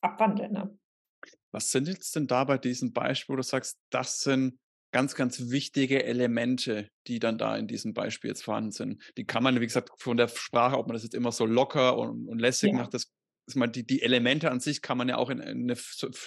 abwandeln. 0.01 0.53
Ne? 0.53 0.77
Was 1.53 1.71
sind 1.71 1.87
jetzt 1.87 2.17
denn 2.17 2.27
da 2.27 2.43
bei 2.43 2.59
diesem 2.59 2.93
Beispiel, 2.93 3.35
wo 3.35 3.37
du 3.37 3.45
sagst, 3.45 3.79
das 3.91 4.19
sind 4.19 4.59
ganz, 4.91 5.15
ganz 5.15 5.51
wichtige 5.51 6.05
Elemente, 6.05 6.89
die 7.07 7.19
dann 7.19 7.39
da 7.39 7.57
in 7.57 7.67
diesem 7.67 7.95
Beispiel 7.95 8.31
jetzt 8.31 8.43
vorhanden 8.43 8.73
sind. 8.73 9.03
Die 9.17 9.25
kann 9.25 9.43
man, 9.43 9.61
wie 9.61 9.67
gesagt, 9.67 9.91
von 9.99 10.17
der 10.17 10.29
Sprache, 10.29 10.79
ob 10.79 10.87
man 10.87 10.95
das 10.95 11.03
jetzt 11.03 11.15
immer 11.15 11.33
so 11.33 11.47
locker 11.47 11.99
und, 11.99 12.29
und 12.29 12.39
lässig 12.39 12.73
ja. 12.73 12.79
macht, 12.79 12.95
das 12.95 13.13
ist 13.47 13.57
mal 13.57 13.67
die, 13.67 13.87
die 13.87 14.03
Elemente 14.03 14.51
an 14.51 14.61
sich 14.61 14.83
kann 14.83 14.99
man 14.99 15.09
ja 15.09 15.17
auch 15.17 15.31
in, 15.31 15.41
in 15.41 15.71
eine 15.71 15.79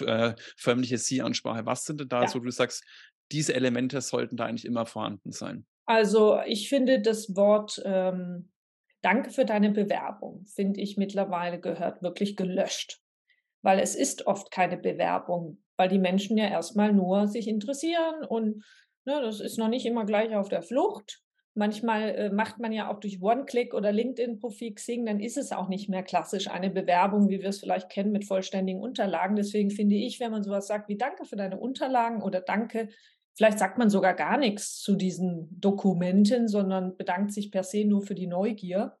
äh, 0.06 0.34
förmliche 0.56 0.98
Sie-Ansprache. 0.98 1.66
Was 1.66 1.84
sind 1.84 2.00
denn 2.00 2.08
da 2.08 2.22
ja. 2.22 2.28
so, 2.28 2.40
du 2.40 2.50
sagst, 2.50 2.84
diese 3.30 3.54
Elemente 3.54 4.00
sollten 4.00 4.36
da 4.36 4.46
eigentlich 4.46 4.64
immer 4.64 4.86
vorhanden 4.86 5.32
sein? 5.32 5.64
Also 5.86 6.40
ich 6.46 6.68
finde 6.68 7.00
das 7.00 7.34
Wort 7.36 7.80
ähm, 7.84 8.52
Danke 9.02 9.30
für 9.30 9.44
deine 9.44 9.70
Bewerbung, 9.72 10.46
finde 10.46 10.80
ich 10.80 10.96
mittlerweile 10.96 11.60
gehört 11.60 12.02
wirklich 12.02 12.36
gelöscht. 12.36 13.00
Weil 13.60 13.80
es 13.80 13.96
ist 13.96 14.26
oft 14.26 14.50
keine 14.52 14.76
Bewerbung 14.76 15.61
weil 15.76 15.88
die 15.88 15.98
Menschen 15.98 16.36
ja 16.36 16.48
erstmal 16.48 16.92
nur 16.92 17.28
sich 17.28 17.48
interessieren 17.48 18.24
und 18.26 18.64
ne, 19.04 19.20
das 19.22 19.40
ist 19.40 19.58
noch 19.58 19.68
nicht 19.68 19.86
immer 19.86 20.04
gleich 20.04 20.34
auf 20.34 20.48
der 20.48 20.62
Flucht. 20.62 21.20
Manchmal 21.54 22.14
äh, 22.14 22.30
macht 22.30 22.58
man 22.60 22.72
ja 22.72 22.90
auch 22.90 22.98
durch 22.98 23.20
One-Click 23.20 23.74
oder 23.74 23.92
LinkedIn-Profil 23.92 24.74
Xing, 24.74 25.04
dann 25.04 25.20
ist 25.20 25.36
es 25.36 25.52
auch 25.52 25.68
nicht 25.68 25.88
mehr 25.90 26.02
klassisch 26.02 26.48
eine 26.48 26.70
Bewerbung, 26.70 27.28
wie 27.28 27.42
wir 27.42 27.50
es 27.50 27.60
vielleicht 27.60 27.90
kennen 27.90 28.10
mit 28.10 28.24
vollständigen 28.24 28.80
Unterlagen. 28.80 29.36
Deswegen 29.36 29.70
finde 29.70 29.96
ich, 29.96 30.18
wenn 30.18 30.30
man 30.30 30.42
sowas 30.42 30.66
sagt 30.66 30.88
wie 30.88 30.96
Danke 30.96 31.26
für 31.26 31.36
deine 31.36 31.58
Unterlagen 31.58 32.22
oder 32.22 32.40
Danke, 32.40 32.88
vielleicht 33.34 33.58
sagt 33.58 33.76
man 33.76 33.90
sogar 33.90 34.14
gar 34.14 34.38
nichts 34.38 34.80
zu 34.80 34.96
diesen 34.96 35.48
Dokumenten, 35.60 36.48
sondern 36.48 36.96
bedankt 36.96 37.32
sich 37.32 37.50
per 37.50 37.64
se 37.64 37.84
nur 37.84 38.00
für 38.00 38.14
die 38.14 38.26
Neugier. 38.26 38.96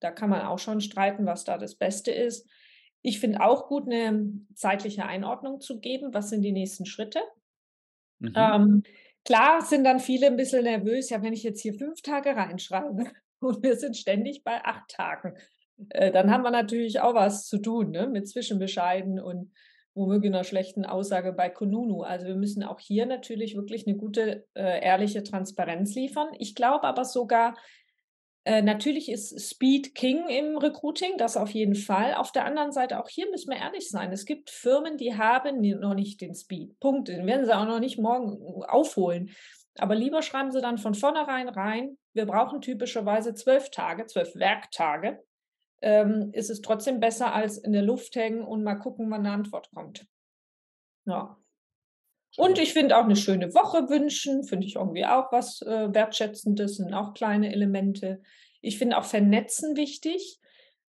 Da 0.00 0.10
kann 0.10 0.30
man 0.30 0.42
auch 0.42 0.58
schon 0.58 0.80
streiten, 0.80 1.24
was 1.26 1.44
da 1.44 1.56
das 1.56 1.76
Beste 1.76 2.10
ist. 2.10 2.48
Ich 3.02 3.20
finde 3.20 3.42
auch 3.42 3.68
gut, 3.68 3.86
eine 3.86 4.32
zeitliche 4.54 5.04
Einordnung 5.04 5.60
zu 5.60 5.80
geben. 5.80 6.14
Was 6.14 6.30
sind 6.30 6.42
die 6.42 6.52
nächsten 6.52 6.86
Schritte? 6.86 7.20
Mhm. 8.20 8.32
Ähm, 8.36 8.82
klar 9.24 9.60
sind 9.62 9.84
dann 9.84 9.98
viele 9.98 10.28
ein 10.28 10.36
bisschen 10.36 10.64
nervös, 10.64 11.10
ja, 11.10 11.22
wenn 11.22 11.32
ich 11.32 11.42
jetzt 11.42 11.60
hier 11.60 11.74
fünf 11.74 12.02
Tage 12.02 12.30
reinschreibe 12.30 13.04
und 13.40 13.62
wir 13.62 13.76
sind 13.76 13.96
ständig 13.96 14.44
bei 14.44 14.64
acht 14.64 14.88
Tagen, 14.88 15.34
äh, 15.90 16.12
dann 16.12 16.30
haben 16.30 16.44
wir 16.44 16.50
natürlich 16.50 17.00
auch 17.00 17.14
was 17.14 17.46
zu 17.46 17.58
tun 17.58 17.90
ne? 17.90 18.06
mit 18.06 18.28
Zwischenbescheiden 18.28 19.20
und 19.20 19.52
womöglich 19.94 20.32
einer 20.32 20.44
schlechten 20.44 20.86
Aussage 20.86 21.32
bei 21.32 21.50
Konunu. 21.50 22.02
Also 22.02 22.26
wir 22.26 22.36
müssen 22.36 22.62
auch 22.62 22.80
hier 22.80 23.04
natürlich 23.04 23.56
wirklich 23.56 23.86
eine 23.86 23.96
gute, 23.96 24.46
äh, 24.54 24.82
ehrliche 24.82 25.22
Transparenz 25.22 25.94
liefern. 25.94 26.28
Ich 26.38 26.54
glaube 26.54 26.84
aber 26.84 27.04
sogar, 27.04 27.56
äh, 28.44 28.60
natürlich 28.60 29.08
ist 29.08 29.38
Speed 29.40 29.94
King 29.94 30.28
im 30.28 30.56
Recruiting, 30.56 31.16
das 31.16 31.36
auf 31.36 31.50
jeden 31.50 31.76
Fall. 31.76 32.14
Auf 32.14 32.32
der 32.32 32.44
anderen 32.44 32.72
Seite, 32.72 32.98
auch 32.98 33.08
hier 33.08 33.30
müssen 33.30 33.50
wir 33.50 33.58
ehrlich 33.58 33.88
sein, 33.88 34.10
es 34.10 34.24
gibt 34.24 34.50
Firmen, 34.50 34.96
die 34.96 35.16
haben 35.16 35.60
noch 35.60 35.94
nicht 35.94 36.20
den 36.20 36.34
Speed. 36.34 36.78
Punkt. 36.80 37.08
Den 37.08 37.26
werden 37.26 37.44
sie 37.44 37.56
auch 37.56 37.66
noch 37.66 37.78
nicht 37.78 37.98
morgen 37.98 38.64
aufholen. 38.64 39.30
Aber 39.78 39.94
lieber 39.94 40.22
schreiben 40.22 40.50
sie 40.50 40.60
dann 40.60 40.76
von 40.76 40.94
vornherein 40.94 41.48
rein, 41.48 41.96
wir 42.14 42.26
brauchen 42.26 42.60
typischerweise 42.60 43.34
zwölf 43.34 43.70
Tage, 43.70 44.06
zwölf 44.06 44.34
Werktage. 44.34 45.22
Ähm, 45.80 46.30
ist 46.32 46.50
es 46.50 46.60
trotzdem 46.60 47.00
besser 47.00 47.32
als 47.32 47.58
in 47.58 47.72
der 47.72 47.82
Luft 47.82 48.14
hängen 48.16 48.42
und 48.42 48.62
mal 48.62 48.74
gucken, 48.74 49.10
wann 49.10 49.26
eine 49.26 49.34
Antwort 49.34 49.70
kommt. 49.72 50.06
Ja. 51.06 51.41
Und 52.36 52.58
ich 52.58 52.72
finde 52.72 52.96
auch 52.96 53.04
eine 53.04 53.16
schöne 53.16 53.52
Woche 53.54 53.90
wünschen, 53.90 54.44
finde 54.44 54.66
ich 54.66 54.76
irgendwie 54.76 55.04
auch 55.04 55.30
was 55.32 55.60
äh, 55.62 55.92
Wertschätzendes, 55.92 56.76
sind 56.76 56.94
auch 56.94 57.12
kleine 57.12 57.52
Elemente. 57.52 58.22
Ich 58.62 58.78
finde 58.78 58.96
auch 58.96 59.04
Vernetzen 59.04 59.76
wichtig. 59.76 60.38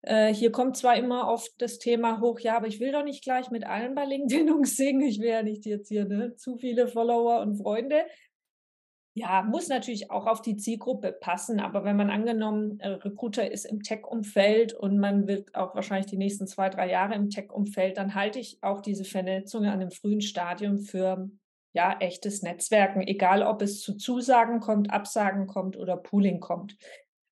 Äh, 0.03 0.34
hier 0.34 0.51
kommt 0.51 0.77
zwar 0.77 0.95
immer 0.95 1.27
oft 1.27 1.51
das 1.58 1.79
Thema 1.79 2.21
hoch, 2.21 2.39
ja, 2.39 2.56
aber 2.58 2.67
ich 2.67 2.79
will 2.79 2.91
doch 2.91 3.03
nicht 3.03 3.23
gleich 3.23 3.49
mit 3.51 3.65
allen 3.65 3.95
bei 3.95 4.06
LinkedIn 4.06 4.51
singen. 4.63 5.01
Ich 5.01 5.19
will 5.19 5.29
ja 5.29 5.43
nicht 5.43 5.65
jetzt 5.65 5.89
hier 5.89 6.06
ne, 6.06 6.36
zu 6.36 6.58
viele 6.58 6.88
Follower 6.88 7.41
und 7.41 7.56
Freunde. 7.56 8.06
Ja, 9.15 9.43
muss 9.43 9.67
natürlich 9.67 10.10
auch 10.10 10.26
auf 10.26 10.41
die 10.41 10.58
Zielgruppe 10.58 11.12
passen, 11.12 11.60
aber 11.60 11.84
wenn 11.84 11.95
man 11.95 12.10
angenommen, 12.10 12.80
äh, 12.80 12.88
Recruiter 12.88 13.52
ist 13.52 13.65
im 13.65 13.84
Tech-Umfeld 13.84 14.73
und 14.73 14.97
man 14.97 15.28
wird 15.28 15.54
auch 15.54 15.76
wahrscheinlich 15.76 16.08
die 16.08 16.17
nächsten 16.17 16.47
zwei, 16.47 16.69
drei 16.69 16.89
Jahre 16.89 17.13
im 17.13 17.30
Tech-Umfeld, 17.30 17.97
dann 17.97 18.15
halte 18.15 18.39
ich 18.39 18.58
auch 18.62 18.82
diese 18.82 19.04
Vernetzung 19.04 19.65
an 19.65 19.73
einem 19.73 19.91
frühen 19.91 20.21
Stadium 20.21 20.80
für 20.80 21.30
ja, 21.73 21.95
echtes 21.99 22.41
Netzwerken, 22.41 23.02
egal 23.02 23.43
ob 23.43 23.62
es 23.62 23.82
zu 23.82 23.95
Zusagen 23.97 24.60
kommt, 24.60 24.91
Absagen 24.91 25.45
kommt 25.45 25.78
oder 25.78 25.95
Pooling 25.95 26.39
kommt. 26.39 26.76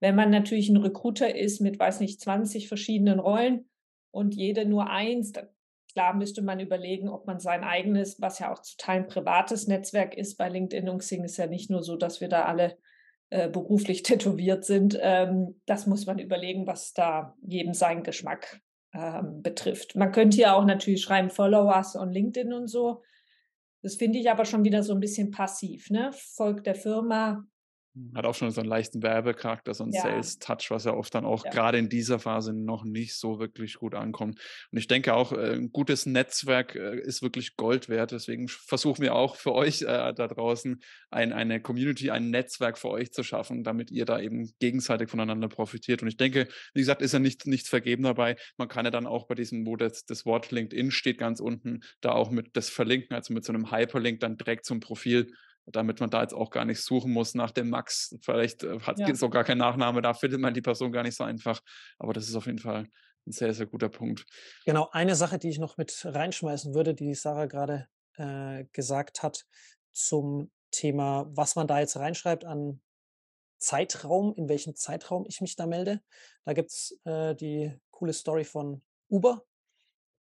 Wenn 0.02 0.16
man 0.16 0.30
natürlich 0.32 0.70
ein 0.70 0.78
Recruiter 0.78 1.34
ist 1.34 1.62
mit, 1.62 1.80
weiß 1.80 2.02
nicht, 2.02 2.20
20 2.20 2.68
verschiedenen 2.68 3.20
Rollen 3.20 3.70
und 4.12 4.36
jede 4.36 4.66
nur 4.66 4.90
eins, 4.90 5.32
dann 5.32 5.48
klar 5.94 6.16
müsste 6.16 6.42
man 6.42 6.60
überlegen, 6.60 7.10
ob 7.10 7.28
man 7.28 7.40
sein 7.40 7.64
eigenes, 7.64 8.22
was 8.22 8.40
ja 8.40 8.52
auch 8.52 8.62
zu 8.62 8.78
Teilen 8.78 9.08
privates 9.08 9.68
Netzwerk 9.68 10.16
ist. 10.16 10.38
Bei 10.38 10.50
LinkedIn 10.50 10.90
und 10.90 11.00
Xing 11.00 11.24
ist 11.24 11.38
ja 11.38 11.48
nicht 11.48 11.70
nur 11.70 11.84
so, 11.84 11.98
dass 11.98 12.22
wir 12.22 12.30
da 12.30 12.46
alle 12.46 12.78
äh, 13.30 13.50
beruflich 13.50 14.04
tätowiert 14.04 14.66
sind. 14.66 14.98
Ähm, 15.02 15.62
das 15.66 15.88
muss 15.88 16.06
man 16.06 16.20
überlegen, 16.20 16.68
was 16.68 16.94
da 16.94 17.36
jedem 17.42 17.74
seinen 17.74 18.04
Geschmack 18.04 18.62
ähm, 18.94 19.42
betrifft. 19.42 19.96
Man 19.96 20.12
könnte 20.12 20.38
ja 20.38 20.56
auch 20.56 20.66
natürlich 20.66 21.02
schreiben, 21.02 21.30
Followers 21.30 21.96
on 21.96 22.12
LinkedIn 22.12 22.54
und 22.54 22.68
so. 22.68 23.02
Das 23.82 23.96
finde 23.96 24.20
ich 24.20 24.30
aber 24.30 24.46
schon 24.46 24.64
wieder 24.66 24.84
so 24.84 24.94
ein 24.94 25.00
bisschen 25.00 25.32
passiv. 25.32 25.90
Ne? 25.90 26.12
Folgt 26.14 26.66
der 26.66 26.76
Firma, 26.76 27.46
hat 28.16 28.26
auch 28.26 28.36
schon 28.36 28.52
so 28.52 28.62
einen 28.62 28.70
leichten 28.70 29.02
Werbecharakter, 29.02 29.74
so 29.74 29.84
einen 29.84 29.94
ja. 29.94 30.02
Sales-Touch, 30.02 30.70
was 30.70 30.86
ja 30.86 30.94
oft 30.94 31.14
dann 31.16 31.26
auch 31.26 31.44
ja. 31.46 31.52
gerade 31.52 31.78
in 31.78 31.90
dieser 31.90 32.20
Phase 32.20 32.54
noch 32.54 32.84
nicht 32.84 33.16
so 33.16 33.40
wirklich 33.40 33.76
gut 33.76 33.96
ankommt. 33.96 34.40
Und 34.72 34.78
ich 34.78 34.88
denke 34.88 35.14
auch, 35.14 35.32
äh, 35.32 35.54
ein 35.54 35.72
gutes 35.72 36.06
Netzwerk 36.06 36.76
äh, 36.76 37.00
ist 37.00 37.22
wirklich 37.22 37.56
Gold 37.56 37.90
wert. 37.90 38.12
Deswegen 38.12 38.48
versuchen 38.48 39.02
wir 39.02 39.16
auch 39.16 39.36
für 39.36 39.54
euch 39.54 39.82
äh, 39.82 40.14
da 40.14 40.28
draußen 40.28 40.82
ein, 41.10 41.34
eine 41.34 41.62
Community, 41.62 42.12
ein 42.12 42.30
Netzwerk 42.30 42.78
für 42.78 42.90
euch 42.90 43.12
zu 43.12 43.24
schaffen, 43.24 43.64
damit 43.64 43.92
ihr 43.92 44.06
da 44.06 44.20
eben 44.20 44.52
gegenseitig 44.60 45.10
voneinander 45.10 45.48
profitiert. 45.48 46.02
Und 46.02 46.08
ich 46.08 46.18
denke, 46.18 46.48
wie 46.74 46.82
gesagt, 46.82 47.02
ist 47.02 47.14
ja 47.14 47.20
nicht, 47.20 47.48
nichts 47.48 47.70
vergeben 47.70 48.04
dabei. 48.04 48.38
Man 48.58 48.68
kann 48.68 48.86
ja 48.86 48.92
dann 48.92 49.08
auch 49.08 49.28
bei 49.28 49.36
diesem, 49.36 49.66
wo 49.66 49.76
das, 49.76 50.06
das 50.06 50.26
Wort 50.26 50.52
LinkedIn 50.52 50.92
steht, 50.92 51.18
ganz 51.18 51.40
unten, 51.40 51.82
da 52.02 52.12
auch 52.12 52.30
mit 52.30 52.56
das 52.56 52.70
verlinken, 52.70 53.16
also 53.16 53.34
mit 53.34 53.44
so 53.44 53.52
einem 53.52 53.72
Hyperlink 53.72 54.20
dann 54.20 54.38
direkt 54.38 54.66
zum 54.66 54.80
Profil 54.80 55.34
damit 55.72 56.00
man 56.00 56.10
da 56.10 56.22
jetzt 56.22 56.34
auch 56.34 56.50
gar 56.50 56.66
nicht 56.66 56.82
suchen 56.82 57.12
muss 57.12 57.36
nach 57.36 57.52
dem 57.52 57.70
Max. 57.70 58.16
Vielleicht 58.22 58.64
äh, 58.64 58.80
hat 58.82 59.00
ja. 59.00 59.14
so 59.16 59.30
gar 59.30 59.44
kein 59.44 59.58
Nachname, 59.58 60.02
da 60.02 60.14
findet 60.14 60.40
man 60.40 60.54
die 60.54 60.62
Person 60.62 60.92
gar 60.92 61.04
nicht 61.04 61.16
so 61.16 61.24
einfach. 61.24 61.62
Aber 61.98 62.14
das 62.14 62.28
ist 62.28 62.36
auf 62.36 62.46
jeden 62.46 62.60
Fall 62.60 62.88
ein 63.28 63.32
sehr, 63.32 63.54
sehr 63.54 63.66
guter 63.66 63.90
Punkt. 63.90 64.26
Genau, 64.66 64.90
eine 64.92 65.16
Sache, 65.16 65.38
die 65.40 65.50
ich 65.50 65.60
noch 65.60 65.78
mit 65.78 66.06
reinschmeißen 66.06 66.74
würde, 66.74 66.94
die 66.94 67.14
Sarah 67.14 67.46
gerade 67.46 67.88
äh, 68.18 68.66
gesagt 68.74 69.24
hat, 69.24 69.46
zum 69.92 70.52
Thema, 70.72 71.26
was 71.30 71.56
man 71.56 71.68
da 71.68 71.80
jetzt 71.80 71.98
reinschreibt 71.98 72.46
an 72.46 72.82
Zeitraum, 73.60 74.34
in 74.36 74.48
welchem 74.48 74.76
Zeitraum 74.76 75.26
ich 75.28 75.42
mich 75.42 75.56
da 75.56 75.66
melde. 75.68 76.02
Da 76.46 76.54
gibt 76.54 76.72
es 76.72 76.98
äh, 77.06 77.36
die 77.36 77.78
coole 77.92 78.14
Story 78.14 78.46
von 78.46 78.82
Uber, 79.10 79.46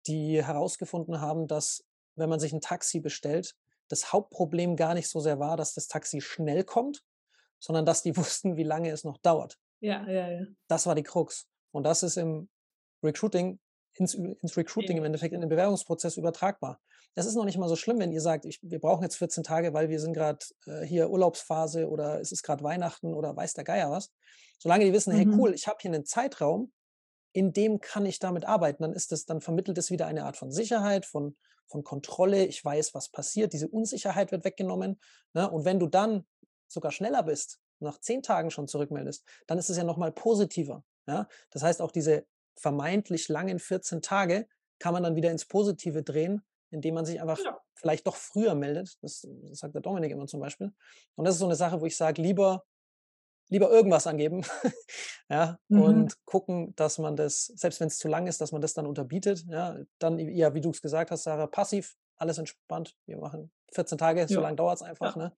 die 0.06 0.44
herausgefunden 0.44 1.20
haben, 1.20 1.46
dass 1.46 1.84
wenn 2.16 2.28
man 2.28 2.40
sich 2.40 2.52
ein 2.52 2.60
Taxi 2.60 3.00
bestellt, 3.00 3.54
das 3.92 4.10
Hauptproblem 4.10 4.74
gar 4.74 4.94
nicht 4.94 5.08
so 5.08 5.20
sehr 5.20 5.38
war, 5.38 5.58
dass 5.58 5.74
das 5.74 5.86
Taxi 5.86 6.22
schnell 6.22 6.64
kommt, 6.64 7.04
sondern 7.60 7.84
dass 7.84 8.02
die 8.02 8.16
wussten, 8.16 8.56
wie 8.56 8.64
lange 8.64 8.90
es 8.90 9.04
noch 9.04 9.18
dauert. 9.18 9.58
Ja, 9.80 10.08
ja, 10.08 10.30
ja. 10.30 10.46
Das 10.66 10.86
war 10.86 10.94
die 10.94 11.02
Krux. 11.02 11.46
Und 11.72 11.84
das 11.84 12.02
ist 12.02 12.16
im 12.16 12.48
Recruiting, 13.04 13.60
ins, 13.94 14.14
ins 14.14 14.56
Recruiting 14.56 14.96
im 14.96 15.04
Endeffekt, 15.04 15.34
in 15.34 15.40
den 15.40 15.50
Bewerbungsprozess 15.50 16.16
übertragbar. 16.16 16.80
Es 17.14 17.26
ist 17.26 17.34
noch 17.34 17.44
nicht 17.44 17.58
mal 17.58 17.68
so 17.68 17.76
schlimm, 17.76 17.98
wenn 17.98 18.12
ihr 18.12 18.22
sagt, 18.22 18.46
ich, 18.46 18.58
wir 18.62 18.80
brauchen 18.80 19.02
jetzt 19.02 19.16
14 19.16 19.44
Tage, 19.44 19.74
weil 19.74 19.90
wir 19.90 20.00
sind 20.00 20.14
gerade 20.14 20.38
äh, 20.66 20.86
hier 20.86 21.10
Urlaubsphase 21.10 21.90
oder 21.90 22.18
es 22.20 22.32
ist 22.32 22.42
gerade 22.42 22.64
Weihnachten 22.64 23.12
oder 23.12 23.36
weiß 23.36 23.52
der 23.52 23.64
Geier 23.64 23.90
was. 23.90 24.10
Solange 24.58 24.86
die 24.86 24.92
wissen, 24.94 25.12
mhm. 25.12 25.18
hey 25.18 25.28
cool, 25.38 25.52
ich 25.52 25.68
habe 25.68 25.76
hier 25.82 25.92
einen 25.92 26.06
Zeitraum, 26.06 26.72
in 27.32 27.52
dem 27.52 27.80
kann 27.80 28.06
ich 28.06 28.18
damit 28.18 28.44
arbeiten, 28.44 28.82
dann 28.82 28.92
ist 28.92 29.12
es, 29.12 29.24
dann 29.24 29.40
vermittelt 29.40 29.78
es 29.78 29.90
wieder 29.90 30.06
eine 30.06 30.24
Art 30.24 30.36
von 30.36 30.50
Sicherheit, 30.50 31.06
von, 31.06 31.36
von 31.66 31.82
Kontrolle. 31.82 32.44
Ich 32.44 32.64
weiß, 32.64 32.94
was 32.94 33.08
passiert. 33.08 33.52
Diese 33.52 33.68
Unsicherheit 33.68 34.32
wird 34.32 34.44
weggenommen. 34.44 35.00
Ne? 35.32 35.50
Und 35.50 35.64
wenn 35.64 35.78
du 35.78 35.86
dann 35.86 36.26
sogar 36.68 36.92
schneller 36.92 37.22
bist, 37.22 37.58
nach 37.80 37.98
zehn 37.98 38.22
Tagen 38.22 38.50
schon 38.50 38.68
zurückmeldest, 38.68 39.24
dann 39.46 39.58
ist 39.58 39.70
es 39.70 39.76
ja 39.76 39.84
nochmal 39.84 40.12
positiver. 40.12 40.84
Ja? 41.06 41.26
Das 41.50 41.62
heißt, 41.62 41.80
auch 41.80 41.90
diese 41.90 42.26
vermeintlich 42.56 43.28
langen 43.28 43.58
14 43.58 44.02
Tage 44.02 44.46
kann 44.78 44.92
man 44.92 45.02
dann 45.02 45.16
wieder 45.16 45.30
ins 45.30 45.46
Positive 45.46 46.02
drehen, 46.02 46.42
indem 46.70 46.94
man 46.94 47.06
sich 47.06 47.20
einfach 47.20 47.38
ja. 47.38 47.58
vielleicht 47.74 48.06
doch 48.06 48.16
früher 48.16 48.54
meldet. 48.54 48.98
Das, 49.00 49.26
das 49.42 49.58
sagt 49.58 49.74
der 49.74 49.82
Dominik 49.82 50.12
immer 50.12 50.26
zum 50.26 50.40
Beispiel. 50.40 50.72
Und 51.14 51.24
das 51.24 51.34
ist 51.34 51.40
so 51.40 51.46
eine 51.46 51.56
Sache, 51.56 51.80
wo 51.80 51.86
ich 51.86 51.96
sage, 51.96 52.20
lieber 52.20 52.64
lieber 53.48 53.70
irgendwas 53.70 54.06
angeben 54.06 54.44
ja, 55.28 55.58
mhm. 55.68 55.82
und 55.82 56.24
gucken, 56.24 56.74
dass 56.76 56.98
man 56.98 57.16
das, 57.16 57.46
selbst 57.46 57.80
wenn 57.80 57.88
es 57.88 57.98
zu 57.98 58.08
lang 58.08 58.26
ist, 58.26 58.40
dass 58.40 58.52
man 58.52 58.62
das 58.62 58.74
dann 58.74 58.86
unterbietet. 58.86 59.44
Ja, 59.48 59.76
dann, 59.98 60.18
ja, 60.18 60.54
wie 60.54 60.60
du 60.60 60.70
es 60.70 60.82
gesagt 60.82 61.10
hast, 61.10 61.24
Sarah, 61.24 61.46
passiv, 61.46 61.94
alles 62.16 62.38
entspannt. 62.38 62.94
Wir 63.06 63.18
machen 63.18 63.50
14 63.72 63.98
Tage, 63.98 64.20
ja. 64.20 64.28
so 64.28 64.40
lange 64.40 64.56
dauert 64.56 64.76
es 64.76 64.82
einfach. 64.82 65.16
Ja. 65.16 65.22
Ne? 65.22 65.36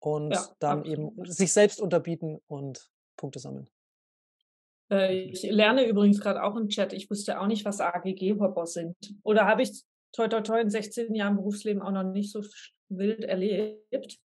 Und 0.00 0.32
ja, 0.32 0.46
dann 0.58 0.80
absolut. 0.80 1.16
eben 1.16 1.24
sich 1.24 1.52
selbst 1.52 1.80
unterbieten 1.80 2.40
und 2.46 2.90
Punkte 3.16 3.38
sammeln. 3.38 3.68
Äh, 4.90 5.22
ich 5.22 5.42
lerne 5.42 5.86
übrigens 5.86 6.20
gerade 6.20 6.42
auch 6.42 6.56
im 6.56 6.68
Chat, 6.68 6.92
ich 6.92 7.10
wusste 7.10 7.40
auch 7.40 7.46
nicht, 7.46 7.64
was 7.64 7.80
AGG-Hopper 7.80 8.66
sind. 8.66 8.94
Oder 9.22 9.46
habe 9.46 9.62
ich 9.62 9.84
toi 10.12 10.28
toi 10.28 10.42
toi 10.42 10.60
in 10.60 10.70
16 10.70 11.14
Jahren 11.14 11.36
Berufsleben 11.36 11.82
auch 11.82 11.90
noch 11.90 12.04
nicht 12.04 12.30
so 12.30 12.42
wild 12.88 13.24
erlebt. 13.24 14.18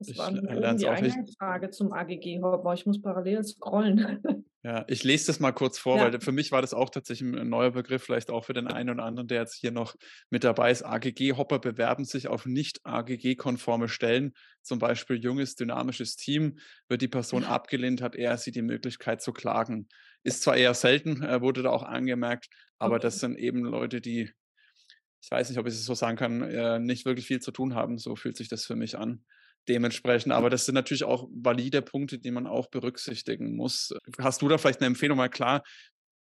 Das 0.00 0.08
ich 0.08 0.18
war 0.18 0.28
eine 0.28 0.76
die 0.76 0.88
Eingangsfrage 0.88 1.68
zum 1.70 1.92
AGG-Hopper. 1.92 2.72
Ich 2.72 2.86
muss 2.86 3.00
parallel 3.00 3.44
scrollen. 3.44 4.22
Ja, 4.62 4.84
ich 4.88 5.04
lese 5.04 5.28
das 5.28 5.40
mal 5.40 5.52
kurz 5.52 5.78
vor, 5.78 5.96
ja. 5.96 6.02
weil 6.12 6.20
für 6.20 6.32
mich 6.32 6.52
war 6.52 6.60
das 6.60 6.74
auch 6.74 6.90
tatsächlich 6.90 7.26
ein 7.26 7.48
neuer 7.48 7.70
Begriff, 7.70 8.02
vielleicht 8.02 8.28
auch 8.28 8.44
für 8.44 8.52
den 8.52 8.66
einen 8.66 8.90
oder 8.90 9.04
anderen, 9.04 9.26
der 9.26 9.40
jetzt 9.40 9.54
hier 9.54 9.70
noch 9.70 9.96
mit 10.28 10.44
dabei 10.44 10.70
ist. 10.70 10.82
AGG-Hopper 10.82 11.60
bewerben 11.60 12.04
sich 12.04 12.28
auf 12.28 12.44
nicht 12.44 12.84
AGG-konforme 12.84 13.88
Stellen, 13.88 14.34
zum 14.60 14.78
Beispiel 14.78 15.16
junges, 15.16 15.54
dynamisches 15.54 16.16
Team. 16.16 16.58
Wird 16.88 17.00
die 17.00 17.08
Person 17.08 17.44
abgelehnt, 17.44 18.02
hat 18.02 18.14
er 18.14 18.36
sie 18.36 18.50
die 18.50 18.60
Möglichkeit 18.60 19.22
zu 19.22 19.32
klagen. 19.32 19.88
Ist 20.24 20.42
zwar 20.42 20.58
eher 20.58 20.74
selten, 20.74 21.22
äh, 21.22 21.40
wurde 21.40 21.62
da 21.62 21.70
auch 21.70 21.82
angemerkt, 21.82 22.50
aber 22.78 22.96
okay. 22.96 23.04
das 23.04 23.20
sind 23.20 23.38
eben 23.38 23.64
Leute, 23.64 24.02
die, 24.02 24.30
ich 25.22 25.30
weiß 25.30 25.48
nicht, 25.48 25.58
ob 25.58 25.66
ich 25.68 25.72
es 25.72 25.86
so 25.86 25.94
sagen 25.94 26.18
kann, 26.18 26.42
äh, 26.42 26.78
nicht 26.78 27.06
wirklich 27.06 27.26
viel 27.26 27.40
zu 27.40 27.50
tun 27.50 27.74
haben. 27.74 27.96
So 27.96 28.14
fühlt 28.14 28.36
sich 28.36 28.48
das 28.48 28.66
für 28.66 28.76
mich 28.76 28.98
an 28.98 29.24
dementsprechend. 29.68 30.32
Aber 30.32 30.50
das 30.50 30.66
sind 30.66 30.74
natürlich 30.74 31.04
auch 31.04 31.28
valide 31.32 31.82
Punkte, 31.82 32.18
die 32.18 32.30
man 32.30 32.46
auch 32.46 32.68
berücksichtigen 32.68 33.56
muss. 33.56 33.92
Hast 34.18 34.42
du 34.42 34.48
da 34.48 34.58
vielleicht 34.58 34.80
eine 34.80 34.88
Empfehlung? 34.88 35.16
Mal 35.16 35.28
klar, 35.28 35.62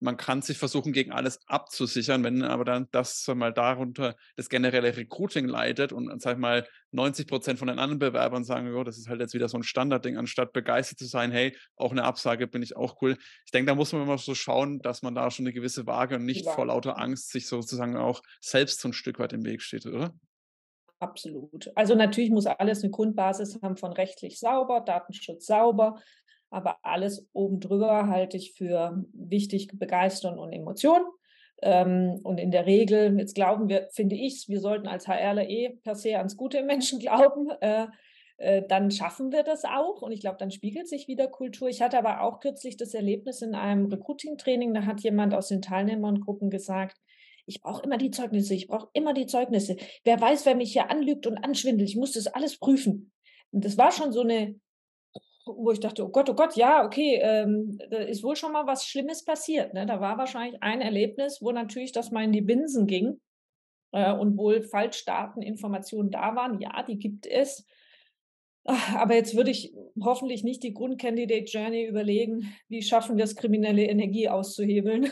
man 0.01 0.17
kann 0.17 0.43
sich 0.43 0.59
versuchen, 0.59 0.93
gegen 0.93 1.13
alles 1.13 1.41
abzusichern, 1.47 2.23
wenn 2.23 2.43
aber 2.43 2.65
dann 2.65 2.87
das 2.93 3.27
mal 3.35 3.53
darunter 3.53 4.17
das 4.37 4.49
generelle 4.49 4.97
Recruiting 4.97 5.47
leitet 5.47 5.93
und 5.93 6.21
sag 6.23 6.35
ich 6.35 6.39
mal 6.39 6.67
90 6.93 7.27
Prozent 7.27 7.59
von 7.59 7.69
den 7.69 7.79
anderen 7.79 7.99
Bewerbern 7.99 8.45
sagen, 8.45 8.73
oh, 8.75 8.85
das 8.85 8.99
ist 8.99 9.09
halt 9.09 9.21
jetzt 9.21 9.35
wieder 9.35 9.49
so 9.49 9.59
ein 9.59 9.63
Standardding, 9.63 10.17
anstatt 10.17 10.53
begeistert 10.53 10.99
zu 10.99 11.07
sein, 11.07 11.33
hey, 11.33 11.57
auch 11.77 11.91
eine 11.91 12.05
Absage 12.05 12.47
bin 12.47 12.63
ich 12.63 12.77
auch 12.77 13.03
cool. 13.03 13.17
Ich 13.45 13.51
denke, 13.51 13.71
da 13.71 13.75
muss 13.75 13.93
man 13.93 14.03
immer 14.03 14.19
so 14.19 14.35
schauen, 14.35 14.81
dass 14.81 15.03
man 15.03 15.15
da 15.15 15.31
schon 15.31 15.47
eine 15.47 15.53
gewisse 15.53 15.87
Waage 15.87 16.17
und 16.17 16.25
nicht 16.25 16.47
ja. 16.47 16.53
vor 16.53 16.67
lauter 16.67 16.99
Angst 16.99 17.31
sich 17.31 17.47
sozusagen 17.47 17.97
auch 17.97 18.23
selbst 18.41 18.81
so 18.81 18.89
ein 18.89 18.93
Stück 18.93 19.19
weit 19.19 19.33
im 19.33 19.45
Weg 19.45 19.63
steht, 19.63 19.87
oder? 19.87 20.15
Absolut. 21.01 21.71
Also 21.77 21.95
natürlich 21.95 22.31
muss 22.31 22.47
alles 22.47 22.83
eine 22.83 22.91
Grundbasis 22.91 23.61
haben 23.63 23.77
von 23.77 23.93
rechtlich 23.93 24.41
sauber, 24.41 24.81
Datenschutz 24.81 25.47
sauber, 25.47 26.01
aber 26.51 26.79
alles 26.83 27.29
oben 27.33 27.61
drüber 27.61 28.09
halte 28.09 28.37
ich 28.37 28.55
für 28.55 29.05
wichtig, 29.13 29.69
begeistern 29.75 30.39
und 30.39 30.53
Emotionen. 30.53 31.07
Ähm, 31.63 32.21
und 32.23 32.39
in 32.39 32.51
der 32.51 32.67
Regel, 32.67 33.17
jetzt 33.19 33.35
glauben 33.35 33.69
wir, 33.69 33.89
finde 33.93 34.17
ich, 34.17 34.47
wir 34.49 34.61
sollten 34.61 34.87
als 34.87 35.07
HRler 35.07 35.49
eh 35.49 35.79
per 35.83 35.95
se 35.95 36.17
ans 36.17 36.37
Gute 36.37 36.63
Menschen 36.63 36.99
glauben. 37.01 37.51
Äh, 37.61 37.87
äh, 38.39 38.63
dann 38.69 38.91
schaffen 38.91 39.33
wir 39.33 39.43
das 39.43 39.65
auch 39.65 40.01
und 40.01 40.13
ich 40.13 40.21
glaube, 40.21 40.37
dann 40.39 40.53
spiegelt 40.53 40.89
sich 40.89 41.09
wieder 41.09 41.27
Kultur. 41.27 41.69
Ich 41.69 41.83
hatte 41.83 41.99
aber 41.99 42.23
auch 42.23 42.39
kürzlich 42.41 42.77
das 42.77 42.95
Erlebnis 42.95 43.43
in 43.43 43.55
einem 43.55 43.87
Recruiting-Training, 43.87 44.75
da 44.75 44.85
hat 44.85 45.01
jemand 45.01 45.35
aus 45.35 45.49
den 45.49 45.61
Teilnehmergruppen 45.61 46.49
gesagt, 46.49 46.97
ich 47.49 47.61
brauche 47.63 47.83
immer 47.83 47.99
die 47.99 48.11
Zeugnisse, 48.11 48.55
ich 48.55 48.69
brauche 48.69 48.89
immer 48.93 49.15
die 49.15 49.27
Zeugnisse. 49.27 49.77
Wer 50.05 50.21
weiß, 50.21 50.47
wer 50.47 50.55
mich 50.55 50.73
hier 50.73 50.91
anlügt 50.91 51.27
und 51.27 51.39
anschwindelt, 51.39 51.89
ich 51.89 51.97
muss 51.97 52.13
das 52.13 52.27
alles 52.27 52.59
prüfen. 52.59 53.13
Und 53.51 53.65
das 53.65 53.79
war 53.79 53.91
schon 53.91 54.13
so 54.13 54.21
eine, 54.21 54.61
wo 55.47 55.71
ich 55.71 55.81
dachte, 55.81 56.05
oh 56.05 56.11
Gott, 56.11 56.29
oh 56.29 56.35
Gott, 56.35 56.57
ja, 56.57 56.85
okay, 56.85 57.19
ähm, 57.23 57.79
da 57.91 57.99
ist 57.99 58.23
wohl 58.23 58.37
schon 58.37 58.53
mal 58.53 58.67
was 58.67 58.85
Schlimmes 58.85 59.25
passiert. 59.25 59.73
Ne? 59.73 59.87
Da 59.87 60.01
war 60.01 60.19
wahrscheinlich 60.19 60.63
ein 60.63 60.83
Erlebnis, 60.83 61.39
wo 61.41 61.51
natürlich 61.51 61.93
das 61.93 62.11
mal 62.11 62.25
in 62.25 62.33
die 62.33 62.43
Binsen 62.43 62.87
ging 62.87 63.21
äh, 63.93 64.13
und 64.13 64.37
wohl 64.37 64.63
Falschdateninformationen 64.63 66.11
da 66.11 66.37
waren. 66.37 66.61
Ja, 66.61 66.83
die 66.83 66.99
gibt 66.99 67.27
es. 67.27 67.67
Aber 68.95 69.15
jetzt 69.15 69.35
würde 69.35 69.51
ich 69.51 69.73
hoffentlich 69.99 70.45
nicht 70.45 70.63
die 70.63 70.75
Grundcandidate 70.75 71.47
Journey 71.47 71.87
überlegen, 71.87 72.53
wie 72.69 72.83
schaffen 72.83 73.17
wir 73.17 73.25
es, 73.25 73.35
kriminelle 73.35 73.85
Energie 73.85 74.29
auszuhebeln, 74.29 75.11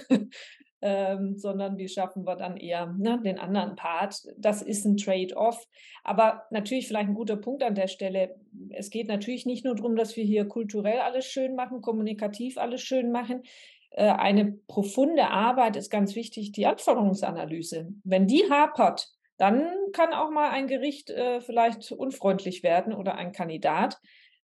ähm, 0.87 1.37
sondern 1.37 1.79
wie 1.79 1.89
schaffen 1.89 2.25
wir 2.25 2.37
dann 2.37 2.57
eher 2.57 2.87
ne, 2.87 3.21
den 3.25 3.41
anderen 3.41 3.75
Part. 3.75 4.23
Das 4.39 4.63
ist 4.63 4.85
ein 4.85 4.97
Trade-off. 4.97 5.67
Aber 6.05 6.45
natürlich 6.51 6.87
vielleicht 6.87 7.09
ein 7.09 7.15
guter 7.15 7.37
Punkt 7.37 7.65
an 7.65 7.75
der 7.75 7.89
Stelle. 7.89 8.37
Es 8.71 8.91
geht 8.91 9.09
natürlich 9.09 9.47
nicht 9.47 9.65
nur 9.65 9.75
darum, 9.75 9.97
dass 9.97 10.17
wir 10.17 10.23
hier 10.23 10.47
kulturell 10.47 11.01
alles 11.01 11.27
schön 11.27 11.57
machen, 11.57 11.81
kommunikativ 11.81 12.57
alles 12.57 12.83
schön 12.83 13.11
machen. 13.11 13.43
Äh, 13.91 14.11
eine 14.11 14.53
profunde 14.69 15.29
Arbeit 15.29 15.75
ist 15.75 15.91
ganz 15.91 16.15
wichtig, 16.15 16.53
die 16.53 16.67
Anforderungsanalyse. 16.67 17.89
Wenn 18.05 18.29
die 18.29 18.49
hapert, 18.49 19.09
dann 19.39 19.69
kann 19.93 20.15
auch 20.15 20.31
mal 20.31 20.51
ein 20.51 20.69
Gericht 20.69 21.11
äh, 21.11 21.41
vielleicht 21.41 21.91
unfreundlich 21.91 22.63
werden 22.63 22.95
oder 22.95 23.17
ein 23.17 23.33
Kandidat. 23.33 23.99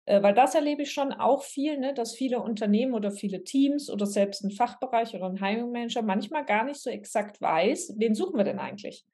Äh, 0.04 0.22
weil 0.22 0.34
das 0.34 0.54
erlebe 0.54 0.82
ich 0.82 0.92
schon 0.92 1.12
auch 1.12 1.42
viel, 1.42 1.78
ne, 1.78 1.94
dass 1.94 2.14
viele 2.14 2.40
Unternehmen 2.40 2.94
oder 2.94 3.10
viele 3.10 3.44
Teams 3.44 3.88
oder 3.90 4.06
selbst 4.06 4.44
ein 4.44 4.50
Fachbereich 4.50 5.14
oder 5.14 5.26
ein 5.26 5.42
Hiring 5.42 5.70
Manager 5.70 6.02
manchmal 6.02 6.44
gar 6.44 6.64
nicht 6.64 6.80
so 6.80 6.90
exakt 6.90 7.40
weiß, 7.40 7.94
wen 7.98 8.14
suchen 8.14 8.36
wir 8.36 8.44
denn 8.44 8.58
eigentlich? 8.58 9.04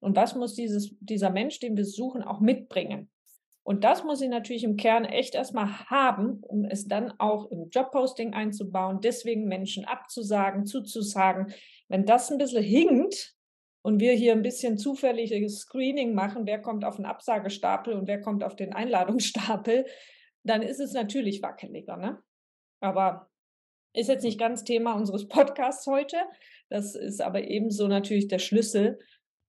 Und 0.00 0.16
was 0.16 0.34
muss 0.34 0.54
dieses, 0.54 0.94
dieser 1.00 1.30
Mensch, 1.30 1.58
den 1.60 1.76
wir 1.76 1.84
suchen, 1.84 2.22
auch 2.22 2.40
mitbringen? 2.40 3.10
Und 3.68 3.84
das 3.84 4.02
muss 4.02 4.22
ich 4.22 4.30
natürlich 4.30 4.64
im 4.64 4.78
Kern 4.78 5.04
echt 5.04 5.34
erstmal 5.34 5.68
haben, 5.90 6.38
um 6.40 6.64
es 6.64 6.86
dann 6.86 7.12
auch 7.18 7.50
im 7.50 7.68
Jobposting 7.68 8.32
einzubauen, 8.32 9.00
deswegen 9.02 9.44
Menschen 9.44 9.84
abzusagen, 9.84 10.64
zuzusagen. 10.64 11.52
Wenn 11.88 12.06
das 12.06 12.30
ein 12.30 12.38
bisschen 12.38 12.62
hinkt 12.62 13.34
und 13.82 14.00
wir 14.00 14.14
hier 14.14 14.32
ein 14.32 14.40
bisschen 14.40 14.78
zufälliges 14.78 15.58
Screening 15.58 16.14
machen, 16.14 16.46
wer 16.46 16.62
kommt 16.62 16.86
auf 16.86 16.96
den 16.96 17.04
Absagestapel 17.04 17.92
und 17.92 18.08
wer 18.08 18.22
kommt 18.22 18.42
auf 18.42 18.56
den 18.56 18.72
Einladungsstapel, 18.72 19.84
dann 20.44 20.62
ist 20.62 20.80
es 20.80 20.92
natürlich 20.92 21.42
wackeliger. 21.42 21.96
Ne? 21.96 22.22
Aber 22.80 23.30
ist 23.94 24.08
jetzt 24.08 24.24
nicht 24.24 24.38
ganz 24.38 24.64
Thema 24.64 24.94
unseres 24.94 25.28
Podcasts 25.28 25.86
heute. 25.86 26.16
Das 26.68 26.94
ist 26.94 27.20
aber 27.20 27.42
ebenso 27.44 27.88
natürlich 27.88 28.28
der 28.28 28.38
Schlüssel. 28.38 28.98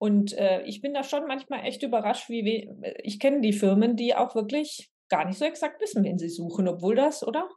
Und 0.01 0.33
äh, 0.37 0.61
ich 0.63 0.81
bin 0.81 0.93
da 0.93 1.03
schon 1.03 1.27
manchmal 1.27 1.65
echt 1.65 1.83
überrascht, 1.83 2.29
wie 2.29 2.45
we 2.45 2.93
ich 3.03 3.19
kenne 3.19 3.41
die 3.41 3.51
Firmen, 3.51 3.97
die 3.97 4.15
auch 4.15 4.33
wirklich 4.33 4.89
gar 5.09 5.25
nicht 5.25 5.37
so 5.37 5.45
exakt 5.45 5.81
wissen, 5.81 6.03
wen 6.03 6.17
sie 6.17 6.29
suchen, 6.29 6.67
obwohl 6.67 6.95
das, 6.95 7.25
oder? 7.25 7.49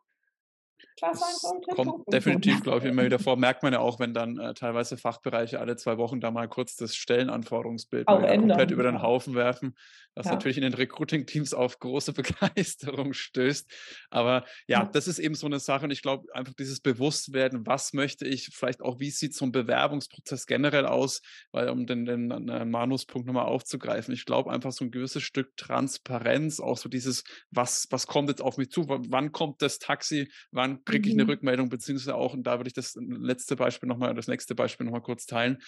Klar 0.97 1.15
sein 1.15 1.35
sollte. 1.37 1.75
Kommt 1.75 2.13
definitiv, 2.13 2.61
glaube 2.63 2.81
ich, 2.81 2.85
immer 2.85 3.05
wieder 3.05 3.19
vor. 3.19 3.37
Merkt 3.37 3.63
man 3.63 3.73
ja 3.73 3.79
auch, 3.79 3.99
wenn 3.99 4.13
dann 4.13 4.39
äh, 4.39 4.55
teilweise 4.55 4.97
Fachbereiche 4.97 5.59
alle 5.61 5.77
zwei 5.77 5.97
Wochen 5.97 6.21
da 6.21 6.31
mal 6.31 6.49
kurz 6.49 6.77
das 6.77 6.95
Stellenanforderungsbild 6.97 8.07
komplett 8.07 8.71
über 8.71 8.83
den 8.83 9.01
Haufen 9.01 9.35
werfen, 9.35 9.75
was 10.15 10.27
ja. 10.27 10.33
natürlich 10.33 10.59
in 10.59 10.63
den 10.63 10.75
Recruiting-Teams 10.75 11.55
auf 11.55 11.79
große 11.79 12.13
Begeisterung 12.53 13.13
stößt. 13.13 13.71
Aber 14.11 14.45
ja, 14.67 14.83
ja, 14.83 14.89
das 14.91 15.07
ist 15.07 15.19
eben 15.19 15.35
so 15.35 15.47
eine 15.47 15.61
Sache 15.61 15.85
und 15.85 15.91
ich 15.91 16.03
glaube, 16.03 16.33
einfach 16.35 16.55
dieses 16.55 16.81
Bewusstwerden, 16.81 17.67
was 17.67 17.93
möchte 17.93 18.27
ich, 18.27 18.51
vielleicht 18.53 18.81
auch, 18.81 19.01
wie 19.01 19.11
sieht 19.11 19.35
so 19.35 19.45
ein 19.45 19.53
Bewerbungsprozess 19.53 20.47
generell 20.47 20.87
aus, 20.87 21.23
weil 21.53 21.69
um 21.69 21.87
den, 21.87 22.05
den, 22.05 22.29
den 22.29 22.49
äh, 22.49 22.65
Manuspunkt 22.65 23.27
nochmal 23.27 23.47
aufzugreifen, 23.47 24.15
ich 24.15 24.25
glaube 24.25 24.51
einfach 24.51 24.73
so 24.73 24.85
ein 24.85 24.91
gewisses 24.91 25.23
Stück 25.23 25.57
Transparenz, 25.57 26.61
auch 26.61 26.79
so 26.79 26.89
dieses, 26.89 27.25
was, 27.51 27.87
was 27.91 28.07
kommt 28.07 28.29
jetzt 28.29 28.43
auf 28.43 28.57
mich 28.57 28.71
zu, 28.71 28.87
wann 28.89 29.33
kommt 29.33 29.63
das 29.63 29.79
Taxi, 29.79 30.31
wann 30.51 30.83
kriege 30.93 31.09
ich 31.09 31.15
eine 31.15 31.25
mhm. 31.25 31.31
Rückmeldung, 31.31 31.69
beziehungsweise 31.69 32.15
auch, 32.15 32.35
und 32.35 32.45
da 32.45 32.59
würde 32.59 32.69
ich 32.69 32.75
das 32.75 32.97
letzte 32.97 33.57
Beispiel 33.57 33.89
nochmal, 33.89 34.15
das 34.15 34.29
nächste 34.29 34.55
Beispiel 34.55 34.85
nochmal 34.85 35.03
kurz 35.03 35.27
teilen. 35.27 35.59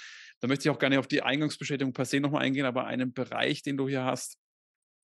Da 0.40 0.48
möchte 0.48 0.68
ich 0.68 0.70
auch 0.70 0.78
gerne 0.78 0.98
auf 0.98 1.08
die 1.08 1.22
Eingangsbestätigung 1.22 1.92
per 1.92 2.04
se 2.04 2.20
nochmal 2.20 2.42
eingehen, 2.42 2.66
aber 2.66 2.86
einen 2.86 3.12
Bereich, 3.12 3.62
den 3.62 3.76
du 3.76 3.88
hier 3.88 4.04
hast, 4.04 4.38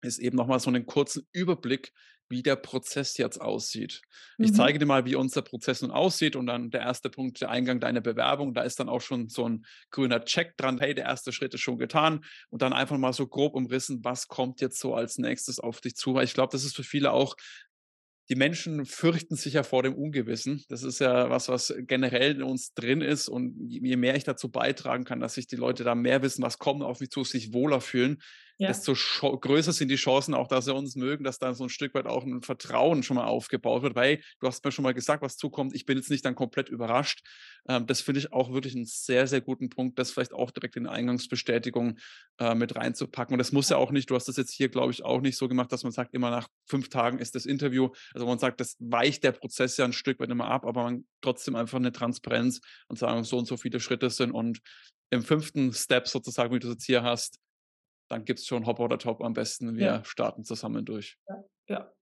ist 0.03 0.19
eben 0.19 0.37
nochmal 0.37 0.61
so 0.61 0.71
einen 0.71 0.87
kurzen 0.87 1.27
Überblick, 1.33 1.93
wie 2.31 2.43
der 2.43 2.57
Prozess 2.57 3.17
jetzt 3.19 3.41
aussieht. 3.41 4.03
Mhm. 4.39 4.45
Ich 4.45 4.55
zeige 4.55 4.79
dir 4.79 4.87
mal, 4.87 5.05
wie 5.05 5.17
unser 5.17 5.43
Prozess 5.43 5.83
nun 5.83 5.91
aussieht 5.91 6.37
und 6.37 6.47
dann 6.47 6.71
der 6.71 6.83
erste 6.83 7.11
Punkt, 7.11 7.41
der 7.41 7.51
Eingang 7.51 7.81
deiner 7.81 8.01
Bewerbung, 8.01 8.55
da 8.55 8.63
ist 8.63 8.79
dann 8.79 8.89
auch 8.89 9.01
schon 9.01 9.29
so 9.29 9.49
ein 9.49 9.67
grüner 9.91 10.25
Check 10.25 10.57
dran, 10.57 10.79
hey, 10.79 10.95
der 10.95 11.07
erste 11.07 11.33
Schritt 11.33 11.55
ist 11.55 11.61
schon 11.61 11.79
getan 11.79 12.25
und 12.49 12.63
dann 12.63 12.73
einfach 12.73 12.97
mal 12.99 13.13
so 13.13 13.27
grob 13.27 13.55
umrissen, 13.55 14.05
was 14.05 14.29
kommt 14.29 14.61
jetzt 14.61 14.79
so 14.79 14.95
als 14.95 15.19
nächstes 15.19 15.59
auf 15.59 15.81
dich 15.81 15.97
zu, 15.97 16.15
weil 16.15 16.25
ich 16.25 16.35
glaube, 16.35 16.53
das 16.53 16.65
ist 16.65 16.77
für 16.77 16.85
viele 16.85 17.11
auch 17.11 17.35
die 18.31 18.37
Menschen 18.37 18.87
fürchten 18.87 19.35
sich 19.35 19.55
ja 19.55 19.65
vor 19.65 19.83
dem 19.83 19.95
Ungewissen. 19.95 20.65
Das 20.69 20.85
ist 20.85 21.01
ja 21.01 21.31
was, 21.31 21.49
was 21.49 21.75
generell 21.81 22.37
in 22.37 22.43
uns 22.45 22.75
drin 22.75 23.01
ist. 23.01 23.29
Und 23.29 23.57
je 23.69 23.97
mehr 23.97 24.15
ich 24.15 24.23
dazu 24.23 24.49
beitragen 24.49 25.05
kann, 25.05 25.19
dass 25.19 25.35
sich 25.35 25.49
die 25.49 25.57
Leute 25.57 25.83
da 25.83 25.97
mehr 25.97 26.23
wissen, 26.23 26.43
was 26.43 26.61
kommt 26.61 26.85
auf 26.85 27.01
mich 27.01 27.11
zu, 27.11 27.25
sich 27.25 27.53
wohler 27.53 27.81
fühlen, 27.81 28.23
ja. 28.61 28.69
desto 28.69 28.93
größer 28.93 29.73
sind 29.73 29.89
die 29.89 29.97
Chancen 29.97 30.35
auch, 30.35 30.47
dass 30.47 30.67
sie 30.67 30.75
uns 30.75 30.95
mögen, 30.95 31.25
dass 31.25 31.39
da 31.39 31.55
so 31.55 31.65
ein 31.65 31.71
Stück 31.71 31.95
weit 31.95 32.07
auch 32.07 32.25
ein 32.25 32.43
Vertrauen 32.43 33.03
schon 33.03 33.17
mal 33.17 33.25
aufgebaut 33.25 33.83
wird. 33.83 33.95
Weil 33.95 34.21
du 34.39 34.47
hast 34.47 34.63
mir 34.63 34.71
schon 34.71 34.83
mal 34.83 34.93
gesagt, 34.93 35.23
was 35.23 35.39
zukommt. 35.39 35.75
Ich 35.75 35.87
bin 35.87 35.97
jetzt 35.97 36.11
nicht 36.11 36.27
dann 36.27 36.35
komplett 36.35 36.69
überrascht. 36.69 37.27
Ähm, 37.67 37.87
das 37.87 38.03
finde 38.03 38.21
ich 38.21 38.35
auch 38.35 38.53
wirklich 38.53 38.77
einen 38.77 38.85
sehr, 38.85 39.27
sehr 39.27 39.41
guten 39.41 39.71
Punkt, 39.71 39.99
das 39.99 40.11
vielleicht 40.11 40.35
auch 40.35 40.51
direkt 40.51 40.77
in 40.77 40.87
Eingangsbestätigung 40.87 41.99
äh, 42.39 42.55
mit 42.55 42.77
reinzupacken. 42.77 43.33
Und 43.33 43.39
das 43.39 43.53
muss 43.53 43.71
ja 43.71 43.79
auch 43.79 43.93
nicht, 43.93 44.11
du 44.11 44.15
hast 44.15 44.29
das 44.29 44.37
jetzt 44.37 44.53
hier, 44.53 44.69
glaube 44.69 44.93
ich, 44.93 45.05
auch 45.05 45.23
nicht 45.23 45.39
so 45.39 45.49
gemacht, 45.49 45.73
dass 45.73 45.83
man 45.83 45.93
sagt, 45.93 46.13
immer 46.13 46.31
nach 46.31 46.49
fünf 46.67 46.91
Tagen 46.91 47.19
ist 47.19 47.35
das 47.35 47.47
Interview. 47.47 47.89
Also 48.13 48.27
man 48.27 48.39
sagt, 48.39 48.61
das 48.61 48.77
weicht 48.79 49.25
der 49.25 49.33
Prozess 49.33 49.79
ja 49.79 49.87
ein 49.87 49.95
Stück 49.95 50.21
weit 50.21 50.29
immer 50.29 50.49
ab, 50.49 50.67
aber 50.67 50.83
man 50.83 51.07
trotzdem 51.23 51.57
einfach 51.57 51.79
eine 51.79 51.93
Transparenz 51.93 52.61
und 52.89 52.99
sagen, 52.99 53.25
so 53.25 53.39
und 53.39 53.47
so 53.47 53.57
viele 53.57 53.81
Schritte 53.81 54.11
sind. 54.11 54.33
Und 54.33 54.61
im 55.09 55.23
fünften 55.23 55.73
Step 55.73 56.09
sozusagen, 56.09 56.55
wie 56.55 56.59
du 56.59 56.69
es 56.69 56.75
jetzt 56.75 56.85
hier 56.85 57.03
hast, 57.03 57.39
dann 58.11 58.25
gibt 58.25 58.41
es 58.41 58.47
schon 58.47 58.67
Hop 58.67 58.81
oder 58.81 58.99
Top 58.99 59.23
am 59.23 59.33
besten. 59.33 59.77
Wir 59.77 59.87
ja. 59.87 60.05
starten 60.05 60.45
zusammen 60.45 60.85
durch. 60.85 61.17
Ja, 61.29 61.45
ja. 61.69 61.93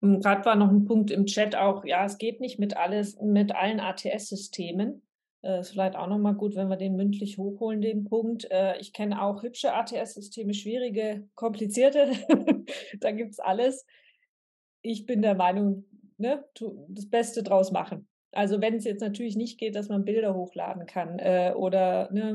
Gerade 0.00 0.44
war 0.46 0.56
noch 0.56 0.70
ein 0.70 0.86
Punkt 0.86 1.10
im 1.10 1.26
Chat 1.26 1.54
auch, 1.54 1.84
ja, 1.84 2.06
es 2.06 2.16
geht 2.16 2.40
nicht 2.40 2.58
mit 2.58 2.76
alles, 2.78 3.20
mit 3.20 3.54
allen 3.54 3.80
ATS-Systemen. 3.80 5.02
Äh, 5.42 5.60
ist 5.60 5.72
vielleicht 5.72 5.96
auch 5.96 6.06
nochmal 6.06 6.34
gut, 6.34 6.54
wenn 6.56 6.68
wir 6.68 6.78
den 6.78 6.96
mündlich 6.96 7.36
hochholen, 7.36 7.82
den 7.82 8.04
Punkt. 8.04 8.50
Äh, 8.50 8.78
ich 8.78 8.94
kenne 8.94 9.22
auch 9.22 9.42
hübsche 9.42 9.74
ATS-Systeme, 9.74 10.54
schwierige, 10.54 11.28
komplizierte. 11.34 12.12
da 13.00 13.10
gibt 13.10 13.32
es 13.32 13.38
alles. 13.38 13.84
Ich 14.80 15.04
bin 15.04 15.20
der 15.20 15.34
Meinung, 15.34 15.84
ne, 16.16 16.42
das 16.88 17.10
Beste 17.10 17.42
draus 17.42 17.70
machen. 17.70 18.08
Also 18.32 18.60
wenn 18.60 18.74
es 18.74 18.84
jetzt 18.84 19.00
natürlich 19.00 19.36
nicht 19.36 19.58
geht, 19.58 19.74
dass 19.74 19.88
man 19.88 20.04
Bilder 20.04 20.34
hochladen 20.34 20.86
kann 20.86 21.18
äh, 21.18 21.52
oder 21.56 22.10
ne, 22.12 22.34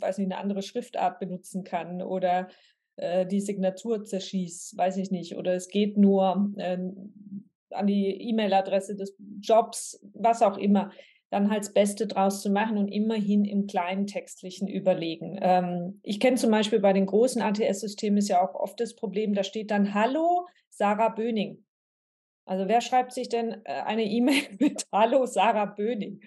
weiß 0.00 0.18
nicht, 0.18 0.32
eine 0.32 0.40
andere 0.40 0.62
Schriftart 0.62 1.20
benutzen 1.20 1.62
kann 1.62 2.02
oder 2.02 2.48
äh, 2.96 3.26
die 3.26 3.40
Signatur 3.40 4.04
zerschießt, 4.04 4.76
weiß 4.76 4.96
ich 4.96 5.10
nicht, 5.10 5.36
oder 5.36 5.54
es 5.54 5.68
geht 5.68 5.96
nur 5.96 6.52
äh, 6.56 6.78
an 7.70 7.86
die 7.86 8.28
E-Mail-Adresse 8.28 8.96
des 8.96 9.16
Jobs, 9.40 10.00
was 10.14 10.42
auch 10.42 10.56
immer, 10.56 10.90
dann 11.30 11.50
halt 11.50 11.62
das 11.64 11.72
Beste 11.72 12.06
draus 12.06 12.40
zu 12.40 12.50
machen 12.50 12.78
und 12.78 12.88
immerhin 12.88 13.44
im 13.44 13.66
kleinen 13.66 14.06
textlichen 14.06 14.68
überlegen. 14.68 15.38
Ähm, 15.40 16.00
ich 16.02 16.20
kenne 16.20 16.36
zum 16.36 16.50
Beispiel 16.50 16.80
bei 16.80 16.92
den 16.92 17.06
großen 17.06 17.42
ATS-Systemen 17.42 18.18
ist 18.18 18.28
ja 18.28 18.40
auch 18.40 18.54
oft 18.54 18.80
das 18.80 18.94
Problem, 18.94 19.34
da 19.34 19.42
steht 19.42 19.70
dann 19.70 19.92
Hallo 19.92 20.46
Sarah 20.70 21.08
Böning. 21.08 21.65
Also 22.46 22.68
wer 22.68 22.80
schreibt 22.80 23.12
sich 23.12 23.28
denn 23.28 23.60
äh, 23.64 23.82
eine 23.82 24.04
E-Mail 24.04 24.42
mit 24.60 24.86
Hallo 24.92 25.26
Sarah 25.26 25.66
Böning? 25.66 26.20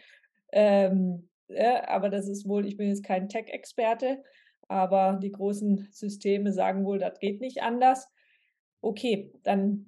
Ähm, 0.52 1.30
ja, 1.48 1.88
aber 1.88 2.10
das 2.10 2.28
ist 2.28 2.48
wohl, 2.48 2.68
ich 2.68 2.78
bin 2.78 2.90
jetzt 2.90 3.04
kein 3.04 3.30
Tech-Experte, 3.30 4.24
aber 4.68 5.18
die 5.22 5.32
großen 5.32 5.88
Systeme 5.92 6.54
sagen 6.54 6.86
wohl, 6.86 7.00
das 7.00 7.20
geht 7.20 7.42
nicht 7.42 7.64
anders. 7.64 8.08
Okay, 8.82 9.32
dann, 9.44 9.88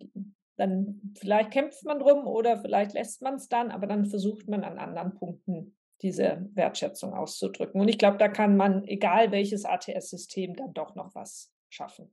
dann 0.56 1.14
vielleicht 1.20 1.52
kämpft 1.52 1.84
man 1.84 2.00
drum 2.00 2.26
oder 2.26 2.58
vielleicht 2.62 2.94
lässt 2.94 3.22
man 3.22 3.36
es 3.36 3.48
dann, 3.48 3.70
aber 3.70 3.86
dann 3.86 4.06
versucht 4.06 4.48
man 4.48 4.64
an 4.64 4.80
anderen 4.80 5.14
Punkten 5.14 5.76
diese 6.02 6.50
Wertschätzung 6.54 7.14
auszudrücken. 7.14 7.80
Und 7.80 7.90
ich 7.90 8.00
glaube, 8.00 8.18
da 8.18 8.28
kann 8.28 8.58
man, 8.58 8.86
egal 8.86 9.32
welches 9.32 9.66
ATS-System, 9.66 10.56
dann 10.56 10.74
doch 10.74 10.96
noch 10.96 11.14
was 11.14 11.54
schaffen 11.70 12.12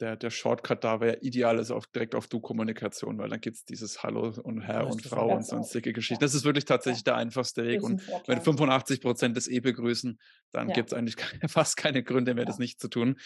der, 0.00 0.16
der 0.16 0.30
Shortcut 0.30 0.84
da 0.84 1.00
wäre 1.00 1.18
ideal 1.20 1.58
ist 1.58 1.70
auch 1.70 1.86
direkt 1.86 2.14
auf 2.14 2.28
Du-Kommunikation, 2.28 3.18
weil 3.18 3.28
dann 3.28 3.40
gibt 3.40 3.56
es 3.56 3.64
dieses 3.64 4.02
Hallo 4.02 4.32
und 4.42 4.62
Herr 4.62 4.86
und 4.86 5.02
Frau 5.02 5.34
und 5.34 5.44
sonstige 5.44 5.92
Geschichten. 5.92 6.22
Ja. 6.22 6.26
Das 6.26 6.34
ist 6.34 6.44
wirklich 6.44 6.64
tatsächlich 6.64 7.00
ja. 7.00 7.12
der 7.12 7.16
einfachste 7.16 7.64
Weg. 7.64 7.82
Und 7.82 8.02
wenn 8.26 8.40
85 8.40 9.00
Prozent 9.00 9.36
das 9.36 9.48
eh 9.48 9.60
begrüßen, 9.60 10.18
dann 10.52 10.68
ja. 10.68 10.74
gibt 10.74 10.92
es 10.92 10.98
eigentlich 10.98 11.16
fast 11.48 11.76
keine 11.76 12.02
Gründe 12.02 12.34
mehr, 12.34 12.44
das 12.44 12.58
nicht 12.58 12.80
zu 12.80 12.88
tun. 12.88 13.18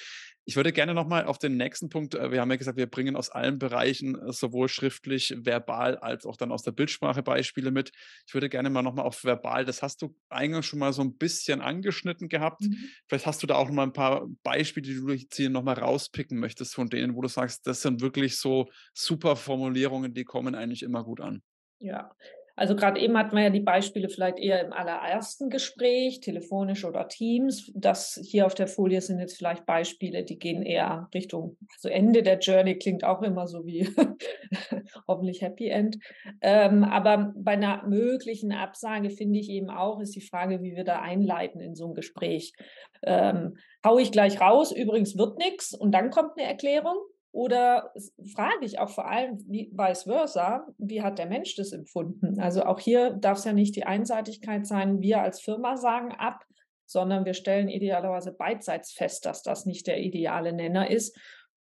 Ich 0.49 0.55
würde 0.55 0.73
gerne 0.73 0.95
nochmal 0.95 1.25
auf 1.25 1.39
den 1.39 1.57
nächsten 1.57 1.89
Punkt, 1.89 2.15
äh, 2.15 2.31
wir 2.31 2.41
haben 2.41 2.51
ja 2.51 2.57
gesagt, 2.57 2.79
wir 2.79 2.87
bringen 2.87 3.17
aus 3.17 3.31
allen 3.31 3.59
Bereichen 3.59 4.15
äh, 4.15 4.33
sowohl 4.33 4.69
schriftlich, 4.69 5.35
verbal 5.37 5.99
als 5.99 6.25
auch 6.25 6.37
dann 6.37 6.53
aus 6.53 6.63
der 6.63 6.71
Bildsprache 6.71 7.23
Beispiele 7.23 7.73
mit. 7.73 7.91
Ich 8.29 8.35
würde 8.35 8.49
gerne 8.49 8.71
mal 8.71 8.83
nochmal 8.83 9.07
auf 9.07 9.25
verbal, 9.25 9.65
das 9.65 9.83
hast 9.83 10.03
du 10.03 10.17
eingangs 10.29 10.67
schon 10.67 10.79
mal 10.79 10.93
so 10.93 11.03
ein 11.03 11.17
bisschen 11.17 11.61
angeschnitten 11.61 12.29
gehabt. 12.29 12.63
Mhm. 12.63 12.77
Vielleicht 13.09 13.27
hast 13.27 13.43
du 13.43 13.49
da 13.49 13.57
auch 13.57 13.67
nochmal 13.67 13.89
ein 13.89 13.93
paar 13.93 14.29
Beispiele, 14.45 14.87
die 14.87 14.95
du 14.95 15.09
jetzt 15.09 15.37
hier 15.37 15.51
nochmal 15.51 15.81
rauspicken 15.81 16.39
möchtest 16.39 16.46
von 16.75 16.89
denen, 16.89 17.15
wo 17.15 17.23
du 17.23 17.29
sagst, 17.29 17.67
das 17.67 17.83
sind 17.83 18.01
wirklich 18.01 18.39
so 18.39 18.69
super 18.95 19.37
Formulierungen, 19.37 20.15
die 20.15 20.25
kommen 20.25 20.55
eigentlich 20.55 20.83
immer 20.83 21.05
gut 21.05 21.21
an. 21.21 21.43
Ja, 21.79 22.15
also 22.57 22.75
gerade 22.75 22.99
eben 22.99 23.17
hatten 23.19 23.37
wir 23.37 23.45
ja 23.45 23.51
die 23.51 23.61
Beispiele 23.61 24.09
vielleicht 24.09 24.39
eher 24.39 24.65
im 24.65 24.73
allerersten 24.73 25.51
Gespräch, 25.51 26.21
telefonisch 26.21 26.87
oder 26.87 27.07
Teams. 27.07 27.71
Das 27.75 28.19
hier 28.25 28.47
auf 28.47 28.55
der 28.55 28.67
Folie 28.67 29.03
sind 29.03 29.21
jetzt 29.21 29.37
vielleicht 29.37 29.67
Beispiele, 29.67 30.25
die 30.25 30.39
gehen 30.39 30.63
eher 30.63 31.09
Richtung, 31.15 31.59
also 31.75 31.91
Ende 31.91 32.23
der 32.23 32.39
Journey 32.39 32.79
klingt 32.79 33.05
auch 33.05 33.21
immer 33.21 33.47
so 33.47 33.67
wie 33.67 33.87
hoffentlich 35.07 35.43
Happy 35.43 35.69
End. 35.69 35.99
Ähm, 36.41 36.83
aber 36.83 37.35
bei 37.37 37.53
einer 37.53 37.87
möglichen 37.87 38.53
Absage 38.53 39.11
finde 39.11 39.39
ich 39.39 39.51
eben 39.51 39.69
auch, 39.69 40.01
ist 40.01 40.17
die 40.17 40.27
Frage, 40.27 40.63
wie 40.63 40.75
wir 40.75 40.85
da 40.85 41.01
einleiten 41.01 41.61
in 41.61 41.75
so 41.75 41.89
ein 41.89 41.95
Gespräch. 41.95 42.55
Ähm, 43.03 43.59
hau 43.85 43.99
ich 43.99 44.11
gleich 44.13 44.41
raus, 44.41 44.73
übrigens 44.73 45.19
wird 45.19 45.37
nichts 45.39 45.75
und 45.75 45.93
dann 45.93 46.11
kommt 46.11 46.33
eine 46.39 46.49
Erklärung 46.49 46.97
oder 47.37 47.93
frage 48.35 48.65
ich 48.65 48.79
auch 48.79 48.89
vor 48.89 49.11
allem, 49.11 49.37
wie, 49.47 49.71
vice 49.71 50.05
versa, 50.05 50.67
wie 50.79 51.03
hat 51.03 51.19
der 51.19 51.27
Mensch 51.27 51.55
das 51.55 51.71
empfunden? 51.73 52.41
Also 52.41 52.63
auch 52.63 52.81
hier 52.81 53.11
darf 53.11 53.37
es 53.37 53.45
ja 53.45 53.53
nicht 53.53 53.77
die 53.77 53.85
Einseitigkeit 53.85 54.67
sein, 54.67 55.03
wir 55.03 55.21
als 55.21 55.43
Firma 55.43 55.77
sagen 55.77 56.13
ab, 56.13 56.47
sondern 56.87 57.27
wir 57.27 57.35
stellen 57.35 57.69
idealerweise 57.69 58.33
beidseits 58.33 58.93
fest, 58.93 59.27
dass 59.27 59.43
das 59.43 59.67
nicht 59.67 59.87
der 59.87 60.01
ideale 60.01 60.55
Nenner 60.55 60.91
ist. 60.91 61.15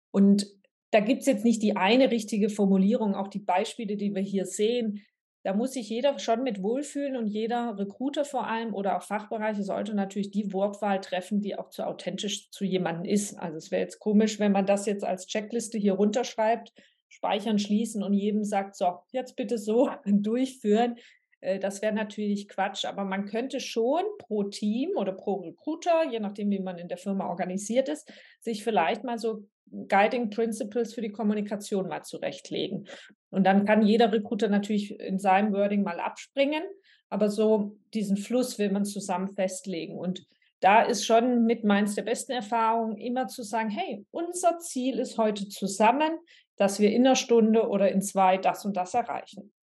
Und 0.10 0.48
da 0.90 1.02
gibt 1.02 1.20
es 1.22 1.28
jetzt 1.28 1.46
nicht 1.46 1.62
die 1.62 1.78
eine 1.78 2.10
richtige 2.10 2.50
Formulierung, 2.50 3.14
auch 3.14 3.28
die 3.28 3.38
Beispiele, 3.38 3.96
die 3.96 4.16
wir 4.16 4.24
hier 4.24 4.48
sehen. 4.48 5.04
Da 5.44 5.54
muss 5.54 5.74
sich 5.74 5.90
jeder 5.90 6.20
schon 6.20 6.44
mit 6.44 6.62
wohlfühlen 6.62 7.16
und 7.16 7.28
jeder 7.28 7.78
Recruiter 7.78 8.26
vor 8.26 8.48
allem 8.48 8.74
oder 8.74 8.98
auch 8.98 9.04
Fachbereiche 9.04 9.64
sollte 9.64 9.94
natürlich 9.94 10.32
die 10.32 10.52
Wortwahl 10.52 11.00
treffen, 11.00 11.42
die 11.42 11.58
auch 11.58 11.70
zu 11.70 11.88
authentisch 11.88 12.52
zu 12.52 12.66
jemandem 12.66 13.06
ist. 13.06 13.40
Also 13.40 13.58
es 13.58 13.72
wäre 13.72 13.82
jetzt 13.82 14.00
komisch, 14.00 14.40
wenn 14.40 14.52
man 14.52 14.66
das 14.66 14.86
jetzt 14.86 15.06
als 15.06 15.28
Checkliste 15.28 15.78
hier 15.78 15.94
runterschreibt, 15.94 16.74
speichern, 17.08 17.58
schließen 17.58 18.04
und 18.04 18.14
jedem 18.14 18.44
sagt, 18.44 18.76
so, 18.76 19.00
jetzt 19.12 19.38
bitte 19.38 19.58
so 19.58 19.90
durchführen. 20.06 20.98
Äh, 21.40 21.60
das 21.60 21.82
wäre 21.82 21.94
natürlich 21.94 22.50
Quatsch, 22.50 22.84
aber 22.84 23.06
man 23.06 23.26
könnte 23.26 23.62
schon 23.62 24.04
pro 24.18 24.44
Team 24.44 24.92
oder 24.98 25.14
pro 25.14 25.36
Recruiter, 25.36 26.10
je 26.12 26.20
nachdem, 26.20 26.50
wie 26.52 26.60
man 26.60 26.78
in 26.78 26.90
der 26.90 26.98
Firma 26.98 27.28
organisiert 27.30 27.88
ist, 27.88 28.12
sich 28.42 28.64
vielleicht 28.64 29.06
mal 29.06 29.18
so 29.18 29.48
Guiding 29.72 30.32
Principles 30.32 30.94
für 30.94 31.02
die 31.02 31.12
Kommunikation 31.12 31.88
mal 31.88 32.04
zurechtlegen. 32.04 32.88
Und 33.30 33.44
dann 33.44 33.66
kann 33.66 33.86
jeder 33.86 34.12
Recruiter 34.12 34.48
natürlich 34.48 35.00
in 35.00 35.20
seinem 35.20 35.54
Wording 35.54 35.84
mal 35.84 36.00
abspringen, 36.00 36.64
aber 37.10 37.30
so 37.30 37.78
diesen 37.94 38.18
Fluss 38.18 38.60
will 38.60 38.72
man 38.72 38.86
zusammen 38.86 39.34
festlegen. 39.36 39.98
Und 39.98 40.26
da 40.62 40.82
ist 40.82 41.06
schon 41.06 41.46
mit 41.46 41.64
meins 41.64 41.96
der 41.96 42.04
besten 42.04 42.34
Erfahrungen 42.34 42.98
immer 42.98 43.28
zu 43.28 43.44
sagen, 43.44 43.70
hey, 43.70 44.06
unser 44.12 44.60
Ziel 44.60 45.00
ist 45.00 45.18
heute 45.18 45.48
zusammen, 45.48 46.18
dass 46.58 46.80
wir 46.80 46.92
in 46.92 47.06
einer 47.06 47.16
Stunde 47.16 47.70
oder 47.70 47.92
in 47.92 48.02
zwei 48.02 48.38
das 48.38 48.66
und 48.66 48.76
das 48.76 48.94
erreichen. 48.94 49.54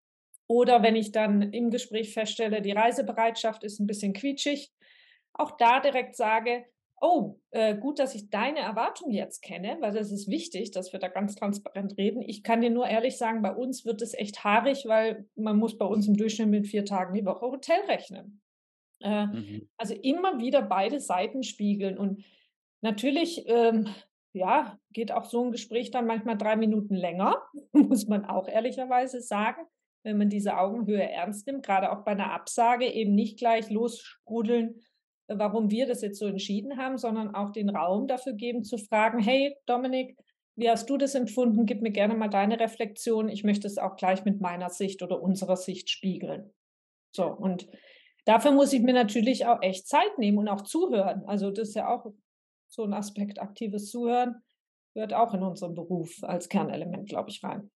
Oder 0.49 0.83
wenn 0.83 0.97
ich 0.97 1.13
dann 1.13 1.43
im 1.53 1.71
Gespräch 1.71 2.15
feststelle, 2.15 2.63
die 2.63 2.73
Reisebereitschaft 2.73 3.65
ist 3.65 3.81
ein 3.81 3.87
bisschen 3.87 4.13
quietschig, 4.13 4.73
auch 5.35 5.57
da 5.57 5.81
direkt 5.81 6.17
sage, 6.17 6.65
oh, 7.01 7.39
äh, 7.51 7.77
gut, 7.77 7.99
dass 7.99 8.15
ich 8.15 8.31
deine 8.31 8.61
Erwartung 8.61 9.11
jetzt 9.11 9.43
kenne, 9.43 9.77
weil 9.81 9.93
das 9.93 10.11
ist 10.11 10.29
wichtig, 10.29 10.71
dass 10.71 10.93
wir 10.93 11.01
da 11.01 11.09
ganz 11.09 11.35
transparent 11.35 11.97
reden. 11.99 12.23
Ich 12.23 12.43
kann 12.43 12.61
dir 12.61 12.71
nur 12.71 12.87
ehrlich 12.87 13.19
sagen, 13.19 13.43
bei 13.43 13.55
uns 13.55 13.85
wird 13.85 14.03
es 14.03 14.15
echt 14.15 14.45
haarig, 14.45 14.85
weil 14.87 15.27
man 15.35 15.59
muss 15.59 15.77
bei 15.77 15.85
uns 15.85 16.09
im 16.09 16.17
Durchschnitt 16.17 16.49
mit 16.49 16.67
vier 16.67 16.85
Tagen 16.85 17.15
die 17.15 17.25
Woche 17.25 17.47
Hotel 17.47 17.81
rechnen. 17.87 18.41
Äh, 19.01 19.27
mhm. 19.27 19.69
Also 19.77 19.95
immer 19.95 20.41
wieder 20.41 20.63
beide 20.63 21.01
Seiten 21.01 21.43
spiegeln 21.43 21.99
und 21.99 22.25
natürlich, 22.81 23.45
ähm, 23.47 23.89
ja, 24.33 24.79
geht 24.93 25.13
auch 25.13 25.25
so 25.25 25.45
ein 25.45 25.53
Gespräch 25.53 25.91
dann 25.91 26.07
manchmal 26.07 26.39
drei 26.39 26.57
Minuten 26.57 26.95
länger, 26.95 27.43
muss 27.73 28.07
man 28.07 28.25
auch 28.25 28.49
ehrlicherweise 28.49 29.21
sagen 29.21 29.67
wenn 30.07 30.19
man 30.19 30.29
diese 30.29 30.57
Augenhöhe 30.57 31.03
ernst 31.03 31.49
nimmt, 31.49 31.67
gerade 31.67 31.91
auch 31.91 32.05
bei 32.05 32.13
einer 32.13 32.33
Absage 32.33 32.87
eben 32.87 33.17
nicht 33.17 33.39
gleich 33.39 33.71
lossprudeln, 33.71 34.81
warum 35.29 35.71
wir 35.71 35.87
das 35.87 36.03
jetzt 36.03 36.19
so 36.19 36.27
entschieden 36.27 36.77
haben, 36.77 36.99
sondern 36.99 37.35
auch 37.35 37.51
den 37.51 37.69
Raum 37.69 38.07
dafür 38.07 38.33
geben 38.33 38.65
zu 38.65 38.79
fragen, 38.79 39.19
hey 39.19 39.57
Dominik, 39.67 40.17
wie 40.55 40.71
hast 40.71 40.89
du 40.89 40.97
das 40.97 41.15
empfunden? 41.15 41.67
Gib 41.67 41.83
mir 41.83 41.91
gerne 41.91 42.15
mal 42.15 42.29
deine 42.29 42.59
Reflexion. 42.59 43.29
Ich 43.29 43.45
möchte 43.45 43.67
es 43.67 43.77
auch 43.79 43.97
gleich 43.97 44.25
mit 44.25 44.41
meiner 44.41 44.71
Sicht 44.71 45.03
oder 45.03 45.21
unserer 45.21 45.57
Sicht 45.57 45.91
spiegeln. 45.91 46.55
So, 47.15 47.27
und 47.27 47.69
dafür 48.25 48.53
muss 48.53 48.73
ich 48.73 48.81
mir 48.81 48.95
natürlich 48.95 49.47
auch 49.47 49.61
echt 49.61 49.87
Zeit 49.87 50.19
nehmen 50.19 50.39
und 50.39 50.49
auch 50.49 50.63
zuhören. 50.63 51.25
Also 51.27 51.51
das 51.51 51.69
ist 51.69 51.75
ja 51.75 51.89
auch 51.89 52.07
so 52.69 52.85
ein 52.85 52.95
Aspekt, 52.95 53.41
aktives 53.41 53.91
Zuhören 53.91 54.37
gehört 54.97 55.13
auch 55.13 55.35
in 55.35 55.43
unserem 55.43 55.75
Beruf 55.75 56.25
als 56.25 56.49
Kernelement, 56.49 57.07
glaube 57.07 57.29
ich, 57.29 57.45
rein. 57.45 57.71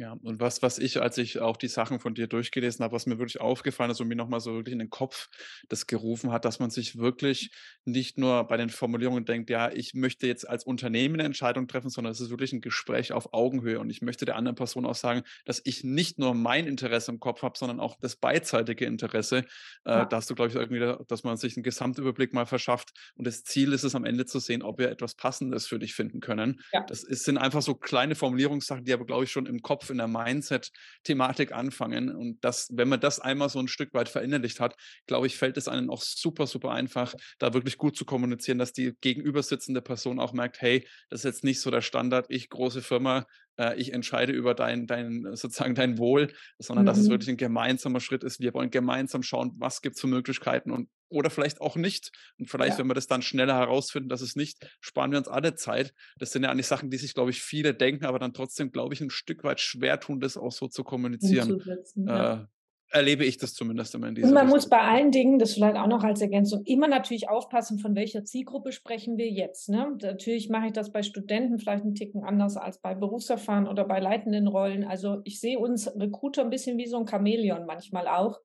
Ja, 0.00 0.12
und 0.12 0.38
was 0.38 0.62
was 0.62 0.78
ich, 0.78 1.00
als 1.02 1.18
ich 1.18 1.40
auch 1.40 1.56
die 1.56 1.66
Sachen 1.66 1.98
von 1.98 2.14
dir 2.14 2.28
durchgelesen 2.28 2.84
habe, 2.84 2.94
was 2.94 3.06
mir 3.06 3.18
wirklich 3.18 3.40
aufgefallen 3.40 3.90
ist 3.90 4.00
und 4.00 4.06
mir 4.06 4.14
nochmal 4.14 4.38
so 4.38 4.54
wirklich 4.54 4.72
in 4.72 4.78
den 4.78 4.90
Kopf 4.90 5.28
das 5.68 5.88
gerufen 5.88 6.30
hat, 6.30 6.44
dass 6.44 6.60
man 6.60 6.70
sich 6.70 6.98
wirklich 6.98 7.50
nicht 7.84 8.16
nur 8.16 8.44
bei 8.44 8.56
den 8.56 8.70
Formulierungen 8.70 9.24
denkt: 9.24 9.50
„Ja, 9.50 9.72
ich 9.72 9.94
möchte 9.94 10.28
jetzt 10.28 10.48
als 10.48 10.62
Unternehmen 10.64 11.14
eine 11.16 11.24
Entscheidung 11.24 11.66
treffen“, 11.66 11.90
sondern 11.90 12.12
es 12.12 12.20
ist 12.20 12.30
wirklich 12.30 12.52
ein 12.52 12.60
Gespräch 12.60 13.10
auf 13.12 13.32
Augenhöhe. 13.32 13.80
Und 13.80 13.90
ich 13.90 14.00
möchte 14.00 14.24
der 14.24 14.36
anderen 14.36 14.54
Person 14.54 14.86
auch 14.86 14.94
sagen, 14.94 15.22
dass 15.44 15.60
ich 15.64 15.82
nicht 15.82 16.16
nur 16.20 16.32
mein 16.32 16.68
Interesse 16.68 17.10
im 17.10 17.18
Kopf 17.18 17.42
habe, 17.42 17.58
sondern 17.58 17.80
auch 17.80 17.96
das 18.00 18.14
beidseitige 18.14 18.84
Interesse. 18.84 19.46
Äh, 19.84 20.06
Ja. 20.06 20.06
da 20.06 20.16
hast 20.16 20.30
du, 20.30 20.34
glaube 20.34 20.50
ich, 20.50 20.54
irgendwie 20.56 20.78
dass 21.08 21.24
man 21.24 21.36
sich 21.36 21.56
einen 21.56 21.62
Gesamtüberblick 21.64 22.32
mal 22.32 22.46
verschafft. 22.46 22.90
Und 23.16 23.26
das 23.26 23.42
Ziel 23.42 23.72
ist 23.72 23.84
es 23.84 23.94
am 23.94 24.04
Ende 24.04 24.26
zu 24.26 24.38
sehen, 24.38 24.62
ob 24.62 24.78
wir 24.78 24.90
etwas 24.90 25.14
Passendes 25.14 25.66
für 25.66 25.78
dich 25.78 25.94
finden 25.94 26.20
können. 26.20 26.60
Ja. 26.72 26.84
Das 26.86 27.02
ist 27.02 27.24
sind 27.24 27.38
einfach 27.38 27.62
so 27.62 27.74
kleine 27.74 28.14
Formulierungssachen, 28.14 28.84
die 28.84 28.92
aber, 28.92 29.04
glaube 29.06 29.24
ich, 29.24 29.30
schon 29.32 29.46
im 29.46 29.60
Kopf 29.62 29.87
in 29.90 29.98
der 29.98 30.08
Mindset-Thematik 30.08 31.52
anfangen. 31.52 32.14
Und 32.14 32.42
das, 32.42 32.68
wenn 32.72 32.88
man 32.88 33.00
das 33.00 33.20
einmal 33.20 33.48
so 33.48 33.58
ein 33.58 33.68
Stück 33.68 33.94
weit 33.94 34.08
verinnerlicht 34.08 34.60
hat, 34.60 34.76
glaube 35.06 35.26
ich, 35.26 35.36
fällt 35.36 35.56
es 35.56 35.68
einem 35.68 35.90
auch 35.90 36.02
super, 36.02 36.46
super 36.46 36.70
einfach, 36.70 37.14
da 37.38 37.54
wirklich 37.54 37.78
gut 37.78 37.96
zu 37.96 38.04
kommunizieren, 38.04 38.58
dass 38.58 38.72
die 38.72 38.94
gegenübersitzende 39.00 39.82
Person 39.82 40.20
auch 40.20 40.32
merkt, 40.32 40.60
hey, 40.60 40.86
das 41.10 41.20
ist 41.20 41.24
jetzt 41.24 41.44
nicht 41.44 41.60
so 41.60 41.70
der 41.70 41.82
Standard, 41.82 42.26
ich 42.28 42.48
große 42.48 42.82
Firma, 42.82 43.26
äh, 43.58 43.78
ich 43.78 43.92
entscheide 43.92 44.32
über 44.32 44.54
dein, 44.54 44.86
dein, 44.86 45.26
sozusagen 45.34 45.74
dein 45.74 45.98
Wohl, 45.98 46.32
sondern 46.58 46.84
mhm. 46.84 46.86
dass 46.86 46.98
es 46.98 47.06
mhm. 47.06 47.10
wirklich 47.10 47.30
ein 47.30 47.36
gemeinsamer 47.36 48.00
Schritt 48.00 48.24
ist. 48.24 48.40
Wir 48.40 48.54
wollen 48.54 48.70
gemeinsam 48.70 49.22
schauen, 49.22 49.52
was 49.58 49.82
gibt 49.82 49.96
es 49.96 50.00
für 50.00 50.06
Möglichkeiten 50.06 50.70
und 50.70 50.88
oder 51.08 51.30
vielleicht 51.30 51.60
auch 51.60 51.76
nicht. 51.76 52.10
Und 52.38 52.50
vielleicht, 52.50 52.72
ja. 52.72 52.78
wenn 52.78 52.86
wir 52.86 52.94
das 52.94 53.06
dann 53.06 53.22
schneller 53.22 53.56
herausfinden, 53.56 54.08
dass 54.08 54.20
es 54.20 54.36
nicht, 54.36 54.68
sparen 54.80 55.10
wir 55.10 55.18
uns 55.18 55.28
alle 55.28 55.54
Zeit. 55.54 55.92
Das 56.18 56.32
sind 56.32 56.42
ja 56.42 56.50
eigentlich 56.50 56.66
Sachen, 56.66 56.90
die 56.90 56.96
sich, 56.96 57.14
glaube 57.14 57.30
ich, 57.30 57.40
viele 57.40 57.74
denken, 57.74 58.04
aber 58.04 58.18
dann 58.18 58.32
trotzdem, 58.32 58.70
glaube 58.70 58.94
ich, 58.94 59.00
ein 59.00 59.10
Stück 59.10 59.44
weit 59.44 59.60
schwer 59.60 60.00
tun, 60.00 60.20
das 60.20 60.36
auch 60.36 60.52
so 60.52 60.68
zu 60.68 60.84
kommunizieren. 60.84 61.62
Ja. 61.96 62.42
Äh, 62.42 62.46
erlebe 62.90 63.24
ich 63.24 63.36
das 63.36 63.52
zumindest 63.54 63.94
immer 63.94 64.08
in 64.08 64.14
dieser 64.14 64.28
Und 64.28 64.34
man 64.34 64.44
Richtung. 64.44 64.56
muss 64.56 64.68
bei 64.68 64.80
allen 64.80 65.10
Dingen, 65.10 65.38
das 65.38 65.54
vielleicht 65.54 65.76
auch 65.76 65.86
noch 65.86 66.04
als 66.04 66.20
Ergänzung, 66.20 66.62
immer 66.64 66.88
natürlich 66.88 67.28
aufpassen, 67.28 67.78
von 67.78 67.94
welcher 67.94 68.24
Zielgruppe 68.24 68.72
sprechen 68.72 69.18
wir 69.18 69.28
jetzt. 69.28 69.68
Ne? 69.68 69.96
Natürlich 70.00 70.48
mache 70.48 70.68
ich 70.68 70.72
das 70.72 70.90
bei 70.90 71.02
Studenten 71.02 71.58
vielleicht 71.58 71.84
einen 71.84 71.94
Ticken 71.94 72.24
anders 72.24 72.56
als 72.56 72.80
bei 72.80 72.94
Berufserfahren 72.94 73.68
oder 73.68 73.84
bei 73.84 74.00
leitenden 74.00 74.48
Rollen. 74.48 74.84
Also 74.84 75.20
ich 75.24 75.40
sehe 75.40 75.58
uns 75.58 75.88
Recruiter 75.96 76.42
ein 76.42 76.50
bisschen 76.50 76.78
wie 76.78 76.86
so 76.86 76.98
ein 76.98 77.06
Chamäleon 77.06 77.66
manchmal 77.66 78.08
auch, 78.08 78.40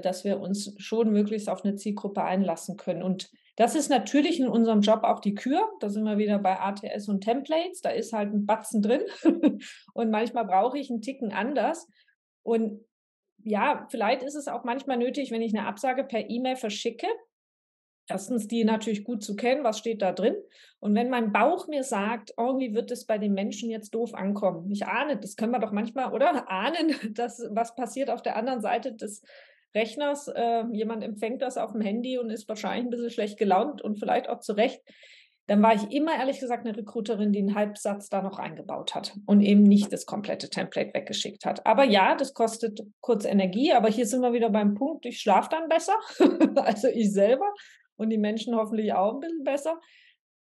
dass 0.00 0.24
wir 0.24 0.40
uns 0.40 0.74
schon 0.78 1.12
möglichst 1.12 1.48
auf 1.48 1.64
eine 1.64 1.76
Zielgruppe 1.76 2.22
einlassen 2.22 2.76
können. 2.76 3.02
Und 3.02 3.30
das 3.56 3.74
ist 3.74 3.88
natürlich 3.88 4.38
in 4.38 4.48
unserem 4.48 4.82
Job 4.82 5.02
auch 5.02 5.20
die 5.20 5.34
Kür. 5.34 5.62
Da 5.80 5.88
sind 5.88 6.04
wir 6.04 6.18
wieder 6.18 6.38
bei 6.38 6.60
ATS 6.60 7.08
und 7.08 7.22
Templates. 7.22 7.80
Da 7.80 7.90
ist 7.90 8.12
halt 8.12 8.32
ein 8.32 8.46
Batzen 8.46 8.82
drin. 8.82 9.02
und 9.94 10.10
manchmal 10.10 10.44
brauche 10.44 10.78
ich 10.78 10.90
einen 10.90 11.00
Ticken 11.00 11.32
anders. 11.32 11.88
Und 12.42 12.84
ja, 13.42 13.86
vielleicht 13.90 14.22
ist 14.22 14.34
es 14.34 14.48
auch 14.48 14.64
manchmal 14.64 14.98
nötig, 14.98 15.30
wenn 15.30 15.42
ich 15.42 15.56
eine 15.56 15.66
Absage 15.66 16.04
per 16.04 16.28
E-Mail 16.28 16.56
verschicke. 16.56 17.06
Erstens, 18.08 18.46
die 18.46 18.62
natürlich 18.64 19.04
gut 19.04 19.24
zu 19.24 19.34
kennen, 19.34 19.64
was 19.64 19.78
steht 19.78 20.00
da 20.00 20.12
drin. 20.12 20.36
Und 20.78 20.94
wenn 20.94 21.10
mein 21.10 21.32
Bauch 21.32 21.66
mir 21.66 21.82
sagt, 21.82 22.34
irgendwie 22.36 22.72
wird 22.72 22.90
es 22.90 23.04
bei 23.04 23.18
den 23.18 23.34
Menschen 23.34 23.68
jetzt 23.68 23.94
doof 23.94 24.14
ankommen. 24.14 24.70
Ich 24.70 24.86
ahne, 24.86 25.16
das 25.16 25.34
können 25.34 25.52
wir 25.52 25.58
doch 25.58 25.72
manchmal, 25.72 26.12
oder? 26.12 26.48
Ahnen, 26.50 26.94
dass 27.14 27.42
was 27.50 27.74
passiert 27.74 28.10
auf 28.10 28.22
der 28.22 28.36
anderen 28.36 28.60
Seite 28.60 28.92
des 28.92 29.22
Rechners. 29.74 30.28
Äh, 30.28 30.64
jemand 30.72 31.04
empfängt 31.04 31.42
das 31.42 31.58
auf 31.58 31.72
dem 31.72 31.80
Handy 31.80 32.18
und 32.18 32.30
ist 32.30 32.48
wahrscheinlich 32.48 32.86
ein 32.86 32.90
bisschen 32.90 33.10
schlecht 33.10 33.38
gelaunt 33.38 33.82
und 33.82 33.98
vielleicht 33.98 34.28
auch 34.28 34.40
zu 34.40 34.52
Recht 34.52 34.82
dann 35.46 35.62
war 35.62 35.74
ich 35.74 35.92
immer 35.92 36.16
ehrlich 36.18 36.40
gesagt 36.40 36.66
eine 36.66 36.76
Recruiterin, 36.76 37.32
die 37.32 37.38
einen 37.38 37.54
Halbsatz 37.54 38.08
da 38.08 38.20
noch 38.20 38.38
eingebaut 38.38 38.94
hat 38.94 39.16
und 39.26 39.42
eben 39.42 39.62
nicht 39.62 39.92
das 39.92 40.04
komplette 40.04 40.50
Template 40.50 40.92
weggeschickt 40.92 41.44
hat. 41.44 41.64
Aber 41.64 41.84
ja, 41.84 42.16
das 42.16 42.34
kostet 42.34 42.80
kurz 43.00 43.24
Energie, 43.24 43.72
aber 43.72 43.88
hier 43.88 44.06
sind 44.06 44.22
wir 44.22 44.32
wieder 44.32 44.50
beim 44.50 44.74
Punkt, 44.74 45.06
ich 45.06 45.20
schlafe 45.20 45.48
dann 45.50 45.68
besser, 45.68 45.94
also 46.56 46.88
ich 46.88 47.12
selber 47.12 47.46
und 47.96 48.10
die 48.10 48.18
Menschen 48.18 48.56
hoffentlich 48.56 48.92
auch 48.92 49.14
ein 49.14 49.20
bisschen 49.20 49.44
besser. 49.44 49.80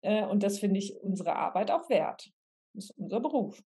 Äh, 0.03 0.25
und 0.25 0.43
das 0.45 0.61
finde 0.61 0.79
ich 0.79 0.95
unsere 1.03 1.35
Arbeit 1.35 1.71
auch 1.73 1.89
wert. 1.91 2.31
Das 2.75 2.85
ist 2.85 2.91
unser 2.97 3.21
Beruf. 3.21 3.61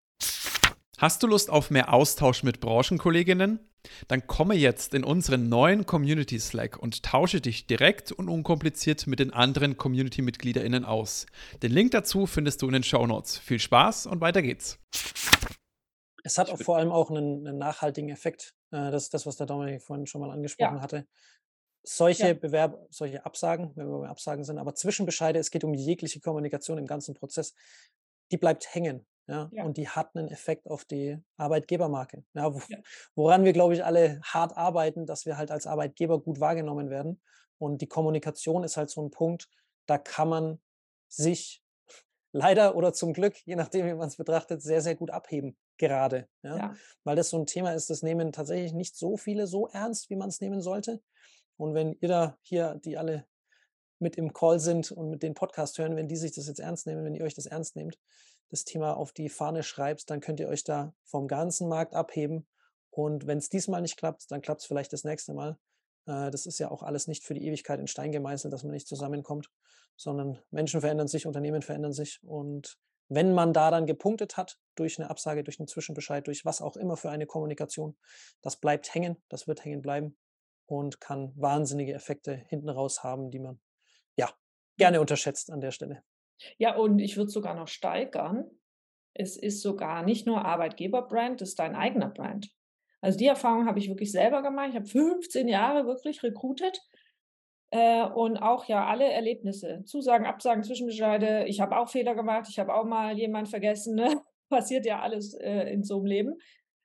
Hast 1.03 1.21
du 1.21 1.27
Lust 1.27 1.49
auf 1.49 1.69
mehr 1.69 1.93
Austausch 1.93 2.43
mit 2.43 2.61
Branchenkolleginnen? 2.61 3.59
Dann 4.07 4.25
komme 4.25 4.55
jetzt 4.55 4.93
in 4.93 5.03
unseren 5.03 5.49
neuen 5.49 5.85
Community 5.85 6.39
Slack 6.39 6.77
und 6.77 7.03
tausche 7.03 7.41
dich 7.41 7.67
direkt 7.67 8.13
und 8.13 8.29
unkompliziert 8.29 9.05
mit 9.05 9.19
den 9.19 9.33
anderen 9.33 9.75
Community-MitgliederInnen 9.75 10.85
aus. 10.85 11.25
Den 11.61 11.73
Link 11.73 11.91
dazu 11.91 12.25
findest 12.25 12.61
du 12.61 12.67
in 12.67 12.71
den 12.71 12.83
Show 12.83 13.05
Notes. 13.05 13.37
Viel 13.37 13.59
Spaß 13.59 14.05
und 14.05 14.21
weiter 14.21 14.41
geht's. 14.41 14.79
Es 16.23 16.37
hat 16.37 16.49
auch 16.49 16.61
vor 16.61 16.77
allem 16.77 16.93
auch 16.93 17.09
einen, 17.09 17.45
einen 17.45 17.57
nachhaltigen 17.57 18.09
Effekt. 18.09 18.55
Äh, 18.71 18.89
das 18.89 19.03
ist 19.03 19.13
das, 19.13 19.25
was 19.25 19.35
der 19.35 19.45
Dominik 19.45 19.81
vorhin 19.81 20.07
schon 20.07 20.21
mal 20.21 20.31
angesprochen 20.31 20.77
ja. 20.77 20.81
hatte. 20.81 21.05
Solche 21.85 22.27
ja. 22.27 22.33
Bewerb, 22.33 22.79
solche 22.91 23.25
Absagen, 23.25 23.73
wenn 23.75 23.89
wir 23.89 23.99
bei 23.99 24.07
Absagen 24.07 24.45
sind, 24.45 24.57
aber 24.57 24.73
Zwischenbescheide, 24.73 25.37
es 25.37 25.51
geht 25.51 25.65
um 25.65 25.73
jegliche 25.73 26.21
Kommunikation 26.21 26.77
im 26.77 26.87
ganzen 26.87 27.13
Prozess, 27.13 27.55
die 28.31 28.37
bleibt 28.37 28.73
hängen. 28.73 29.05
Ja, 29.27 29.49
ja. 29.53 29.63
Und 29.63 29.77
die 29.77 29.87
hat 29.87 30.15
einen 30.15 30.27
Effekt 30.27 30.69
auf 30.69 30.83
die 30.85 31.17
Arbeitgebermarke. 31.37 32.23
Ja, 32.33 32.53
wo, 32.53 32.61
ja. 32.67 32.77
Woran 33.15 33.45
wir, 33.45 33.53
glaube 33.53 33.73
ich, 33.73 33.83
alle 33.83 34.19
hart 34.23 34.57
arbeiten, 34.57 35.05
dass 35.05 35.25
wir 35.25 35.37
halt 35.37 35.49
als 35.49 35.65
Arbeitgeber 35.65 36.19
gut 36.19 36.39
wahrgenommen 36.39 36.89
werden. 36.89 37.21
Und 37.57 37.81
die 37.81 37.87
Kommunikation 37.87 38.63
ist 38.63 38.75
halt 38.75 38.89
so 38.89 39.01
ein 39.01 39.11
Punkt, 39.11 39.49
da 39.85 39.97
kann 39.97 40.27
man 40.27 40.61
sich 41.07 41.63
leider 42.33 42.75
oder 42.75 42.93
zum 42.93 43.13
Glück, 43.13 43.35
je 43.45 43.55
nachdem, 43.55 43.85
wie 43.85 43.93
man 43.93 44.09
es 44.09 44.17
betrachtet, 44.17 44.61
sehr, 44.61 44.81
sehr 44.81 44.95
gut 44.95 45.11
abheben 45.11 45.57
gerade. 45.77 46.27
Ja? 46.43 46.75
Weil 47.03 47.15
das 47.15 47.29
so 47.29 47.37
ein 47.37 47.45
Thema 47.45 47.73
ist, 47.73 47.89
das 47.89 48.01
nehmen 48.01 48.31
tatsächlich 48.31 48.73
nicht 48.73 48.97
so 48.97 49.17
viele 49.17 49.47
so 49.47 49.67
ernst, 49.67 50.09
wie 50.09 50.15
man 50.15 50.29
es 50.29 50.41
nehmen 50.41 50.61
sollte. 50.61 51.01
Und 51.57 51.73
wenn 51.73 51.93
ihr 52.01 52.09
da 52.09 52.37
hier, 52.41 52.79
die 52.83 52.97
alle 52.97 53.25
mit 53.99 54.17
im 54.17 54.33
Call 54.33 54.59
sind 54.59 54.91
und 54.91 55.09
mit 55.09 55.23
den 55.23 55.33
Podcast 55.33 55.77
hören, 55.77 55.95
wenn 55.95 56.07
die 56.07 56.17
sich 56.17 56.33
das 56.33 56.47
jetzt 56.47 56.59
ernst 56.59 56.87
nehmen, 56.87 57.05
wenn 57.05 57.15
ihr 57.15 57.23
euch 57.23 57.35
das 57.35 57.45
ernst 57.45 57.75
nehmt, 57.75 57.97
das 58.53 58.65
Thema 58.65 58.95
auf 58.95 59.11
die 59.11 59.29
Fahne 59.29 59.63
schreibst, 59.63 60.11
dann 60.11 60.21
könnt 60.21 60.39
ihr 60.39 60.47
euch 60.47 60.63
da 60.63 60.93
vom 61.03 61.27
ganzen 61.27 61.67
Markt 61.67 61.95
abheben. 61.95 62.47
Und 62.91 63.25
wenn 63.25 63.39
es 63.39 63.49
diesmal 63.49 63.81
nicht 63.81 63.97
klappt, 63.97 64.29
dann 64.29 64.43
klappt 64.43 64.61
es 64.61 64.67
vielleicht 64.67 64.93
das 64.93 65.03
nächste 65.03 65.33
Mal. 65.33 65.57
Äh, 66.05 66.29
das 66.29 66.45
ist 66.45 66.59
ja 66.59 66.69
auch 66.69 66.83
alles 66.83 67.07
nicht 67.07 67.23
für 67.23 67.33
die 67.33 67.45
Ewigkeit 67.47 67.79
in 67.79 67.87
Stein 67.87 68.11
gemeißelt, 68.11 68.53
dass 68.53 68.63
man 68.63 68.73
nicht 68.73 68.87
zusammenkommt, 68.87 69.49
sondern 69.97 70.39
Menschen 70.51 70.81
verändern 70.81 71.07
sich, 71.07 71.25
Unternehmen 71.25 71.63
verändern 71.63 71.93
sich. 71.93 72.21
Und 72.23 72.77
wenn 73.09 73.33
man 73.33 73.53
da 73.53 73.71
dann 73.71 73.87
gepunktet 73.87 74.37
hat, 74.37 74.59
durch 74.75 74.99
eine 74.99 75.09
Absage, 75.09 75.43
durch 75.43 75.59
einen 75.59 75.67
Zwischenbescheid, 75.67 76.27
durch 76.27 76.45
was 76.45 76.61
auch 76.61 76.77
immer 76.77 76.95
für 76.95 77.09
eine 77.09 77.25
Kommunikation, 77.25 77.97
das 78.43 78.57
bleibt 78.57 78.93
hängen, 78.93 79.17
das 79.29 79.47
wird 79.47 79.65
hängen 79.65 79.81
bleiben 79.81 80.15
und 80.67 81.01
kann 81.01 81.33
wahnsinnige 81.35 81.93
Effekte 81.93 82.35
hinten 82.35 82.69
raus 82.69 83.03
haben, 83.03 83.31
die 83.31 83.39
man 83.39 83.59
ja 84.15 84.31
gerne 84.77 85.01
unterschätzt 85.01 85.49
an 85.49 85.59
der 85.59 85.71
Stelle. 85.71 86.03
Ja, 86.57 86.75
und 86.75 86.99
ich 86.99 87.17
würde 87.17 87.31
sogar 87.31 87.55
noch 87.55 87.67
steigern. 87.67 88.45
Es 89.13 89.37
ist 89.37 89.61
sogar 89.61 90.03
nicht 90.03 90.25
nur 90.25 90.43
Arbeitgeberbrand, 90.43 91.41
es 91.41 91.49
ist 91.49 91.59
dein 91.59 91.75
eigener 91.75 92.09
Brand. 92.09 92.49
Also 93.01 93.17
die 93.17 93.27
Erfahrung 93.27 93.67
habe 93.67 93.79
ich 93.79 93.89
wirklich 93.89 94.11
selber 94.11 94.41
gemacht. 94.41 94.69
Ich 94.69 94.75
habe 94.75 94.85
15 94.85 95.47
Jahre 95.47 95.85
wirklich 95.85 96.23
recruited 96.23 96.79
äh, 97.71 98.05
und 98.05 98.37
auch 98.37 98.65
ja 98.65 98.85
alle 98.87 99.11
Erlebnisse, 99.11 99.83
Zusagen, 99.85 100.25
Absagen, 100.25 100.63
Zwischenbescheide. 100.63 101.45
Ich 101.47 101.59
habe 101.59 101.77
auch 101.77 101.89
Fehler 101.89 102.15
gemacht, 102.15 102.47
ich 102.49 102.59
habe 102.59 102.73
auch 102.73 102.85
mal 102.85 103.17
jemanden 103.17 103.49
vergessen. 103.49 103.95
Ne? 103.95 104.21
Passiert 104.49 104.85
ja 104.85 105.01
alles 105.01 105.33
äh, 105.33 105.73
in 105.73 105.83
so 105.83 105.97
einem 105.97 106.05
Leben. 106.05 106.35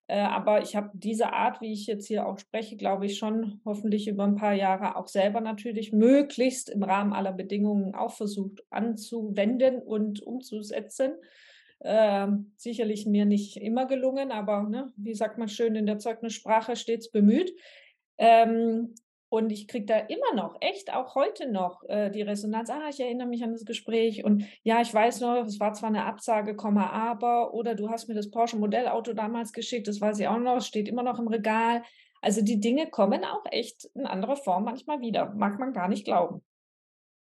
Äh, 0.09 0.21
aber 0.21 0.63
ich 0.63 0.75
habe 0.75 0.91
diese 0.95 1.35
Art, 1.35 1.61
wie 1.61 1.73
ich 1.73 1.87
jetzt 1.87 2.07
hier 2.07 2.27
auch 2.27 2.39
spreche, 2.39 2.77
glaube 2.77 3.05
ich 3.07 3.19
schon 3.19 3.61
hoffentlich 3.67 4.09
über 4.09 4.25
ein 4.25 4.37
paar 4.37 4.55
Jahre 4.55 4.97
auch 4.97 5.07
selber 5.07 5.43
natürlich 5.43 5.93
möglichst 5.93 6.71
im 6.71 6.83
Rahmen 6.83 7.13
aller 7.13 7.33
Bedingungen 7.33 7.95
auch 7.95 8.13
versucht 8.13 8.65
anzuwenden 8.71 9.83
und 9.83 10.23
umzusetzen. 10.23 11.13
Äh, 11.81 12.27
sicherlich 12.57 13.07
mir 13.07 13.27
nicht 13.27 13.59
immer 13.59 13.87
gelungen, 13.87 14.33
aber 14.33 14.63
ne, 14.63 14.93
wie 14.97 15.15
sagt 15.15 15.37
man 15.39 15.49
schön 15.49 15.77
in 15.77 15.87
der 15.87 15.99
Zeugnissprache 15.99 16.75
stets 16.75 17.11
bemüht. 17.11 17.53
Ähm, 18.17 18.95
und 19.29 19.51
ich 19.51 19.69
kriege 19.69 19.87
da 19.87 19.99
immer 19.99 20.35
noch, 20.35 20.57
echt 20.61 20.93
auch 20.95 21.15
heute 21.15 21.51
noch, 21.51 21.83
äh, 21.89 22.11
die 22.11 22.23
Resonanz, 22.23 22.71
ah, 22.71 22.89
ich 22.89 23.01
erinnere 23.01 23.29
mich 23.29 23.43
an 23.43 23.53
das 23.53 23.65
Gespräch 23.65 24.25
und 24.25 24.45
ja, 24.63 24.81
ich 24.81 24.93
weiß 24.93 25.21
noch, 25.21 25.45
es 25.45 25.61
war 25.61 25.73
zwar 25.75 25.91
eine 25.91 26.05
Absage, 26.05 26.57
aber, 26.59 27.55
oder 27.55 27.75
du 27.75 27.91
hast 27.91 28.09
mir 28.09 28.15
das 28.15 28.31
Porsche 28.31 28.57
Modellauto 28.57 29.13
damals 29.13 29.53
geschickt, 29.53 29.89
das 29.89 30.01
weiß 30.01 30.19
ich 30.21 30.29
auch 30.29 30.39
noch, 30.39 30.61
steht 30.61 30.89
immer 30.89 31.03
noch 31.03 31.19
im 31.19 31.29
Regal. 31.29 31.83
Also 32.21 32.43
die 32.43 32.59
Dinge 32.59 32.91
kommen 32.91 33.25
auch 33.25 33.45
echt 33.51 33.85
in 33.95 34.05
anderer 34.05 34.37
Form 34.37 34.65
manchmal 34.65 35.01
wieder. 35.01 35.33
Mag 35.35 35.59
man 35.61 35.73
gar 35.73 35.87
nicht 35.89 36.05
glauben. 36.05 36.45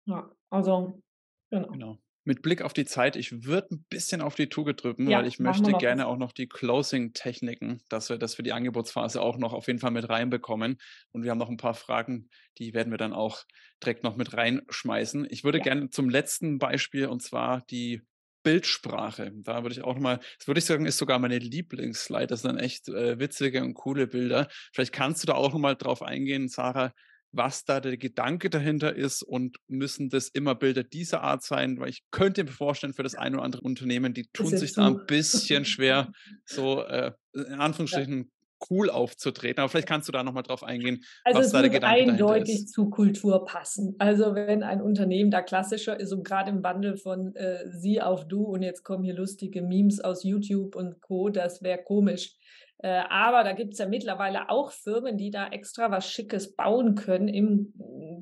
Ja, 0.05 0.29
also, 0.49 1.01
genau. 1.49 1.69
genau 1.69 1.97
mit 2.23 2.41
Blick 2.41 2.61
auf 2.61 2.73
die 2.73 2.85
Zeit, 2.85 3.15
ich 3.15 3.45
würde 3.45 3.69
ein 3.71 3.85
bisschen 3.89 4.21
auf 4.21 4.35
die 4.35 4.47
Tube 4.47 4.77
drücken, 4.77 5.09
ja, 5.09 5.19
weil 5.19 5.27
ich 5.27 5.39
möchte 5.39 5.71
gerne 5.73 6.07
auch 6.07 6.17
noch 6.17 6.31
die 6.31 6.47
Closing-Techniken, 6.47 7.81
dass 7.89 8.09
wir 8.09 8.17
das 8.17 8.35
für 8.35 8.43
die 8.43 8.53
Angebotsphase 8.53 9.21
auch 9.21 9.37
noch 9.37 9.53
auf 9.53 9.67
jeden 9.67 9.79
Fall 9.79 9.91
mit 9.91 10.07
reinbekommen. 10.07 10.77
Und 11.11 11.23
wir 11.23 11.31
haben 11.31 11.39
noch 11.39 11.49
ein 11.49 11.57
paar 11.57 11.73
Fragen, 11.73 12.29
die 12.59 12.73
werden 12.73 12.91
wir 12.91 12.97
dann 12.97 13.13
auch 13.13 13.43
direkt 13.83 14.03
noch 14.03 14.17
mit 14.17 14.33
reinschmeißen. 14.35 15.27
Ich 15.31 15.43
würde 15.43 15.57
ja. 15.59 15.63
gerne 15.63 15.89
zum 15.89 16.09
letzten 16.09 16.59
Beispiel 16.59 17.07
und 17.07 17.23
zwar 17.23 17.61
die 17.71 18.01
Bildsprache. 18.43 19.31
Da 19.35 19.63
würde 19.63 19.73
ich 19.73 19.83
auch 19.83 19.95
nochmal, 19.95 20.19
das 20.37 20.47
würde 20.47 20.59
ich 20.59 20.65
sagen, 20.65 20.85
ist 20.85 20.97
sogar 20.97 21.19
meine 21.19 21.39
Lieblingsslide. 21.39 22.27
Das 22.27 22.41
sind 22.41 22.57
echt 22.57 22.87
äh, 22.89 23.19
witzige 23.19 23.63
und 23.63 23.73
coole 23.73 24.07
Bilder. 24.07 24.47
Vielleicht 24.73 24.93
kannst 24.93 25.23
du 25.23 25.27
da 25.27 25.33
auch 25.33 25.53
nochmal 25.53 25.75
drauf 25.75 26.01
eingehen, 26.01 26.49
Sarah, 26.49 26.93
was 27.31 27.63
da 27.63 27.79
der 27.79 27.97
Gedanke 27.97 28.49
dahinter 28.49 28.95
ist 28.95 29.23
und 29.23 29.57
müssen 29.67 30.09
das 30.09 30.27
immer 30.27 30.55
Bilder 30.55 30.83
dieser 30.83 31.21
Art 31.21 31.43
sein, 31.43 31.79
weil 31.79 31.89
ich 31.89 32.03
könnte 32.11 32.43
mir 32.43 32.51
vorstellen, 32.51 32.93
für 32.93 33.03
das 33.03 33.15
eine 33.15 33.37
oder 33.37 33.45
andere 33.45 33.61
Unternehmen, 33.61 34.13
die 34.13 34.27
tun 34.33 34.55
sich 34.57 34.73
da 34.73 34.87
ein 34.87 35.05
bisschen 35.05 35.65
schwer, 35.65 36.11
so 36.45 36.83
äh, 36.83 37.11
in 37.33 37.53
Anführungsstrichen 37.53 38.19
ja. 38.19 38.40
Cool 38.69 38.89
aufzutreten. 38.89 39.59
Aber 39.59 39.69
vielleicht 39.69 39.87
kannst 39.87 40.07
du 40.07 40.11
da 40.11 40.23
nochmal 40.23 40.43
drauf 40.43 40.63
eingehen, 40.63 41.03
also 41.23 41.39
was 41.39 41.51
da 41.51 41.61
der 41.61 41.69
Gedanke 41.69 41.95
dahinter 41.95 42.13
ist. 42.13 42.21
eindeutig 42.21 42.67
zu 42.67 42.89
Kultur 42.89 43.45
passen. 43.45 43.95
Also 43.99 44.35
wenn 44.35 44.63
ein 44.63 44.81
Unternehmen 44.81 45.31
da 45.31 45.41
klassischer 45.41 45.99
ist 45.99 46.11
und 46.13 46.23
gerade 46.23 46.51
im 46.51 46.63
Wandel 46.63 46.97
von 46.97 47.35
äh, 47.35 47.69
sie 47.69 48.01
auf 48.01 48.27
du 48.27 48.43
und 48.43 48.61
jetzt 48.61 48.83
kommen 48.83 49.03
hier 49.03 49.15
lustige 49.15 49.61
Memes 49.61 49.99
aus 49.99 50.23
YouTube 50.23 50.75
und 50.75 51.01
Co., 51.01 51.29
das 51.29 51.61
wäre 51.61 51.81
komisch. 51.83 52.35
Äh, 52.83 53.03
aber 53.09 53.43
da 53.43 53.53
gibt 53.53 53.73
es 53.73 53.79
ja 53.79 53.87
mittlerweile 53.87 54.49
auch 54.49 54.71
Firmen, 54.71 55.17
die 55.17 55.29
da 55.29 55.47
extra 55.49 55.91
was 55.91 56.09
Schickes 56.09 56.55
bauen 56.55 56.95
können 56.95 57.27
im 57.27 57.73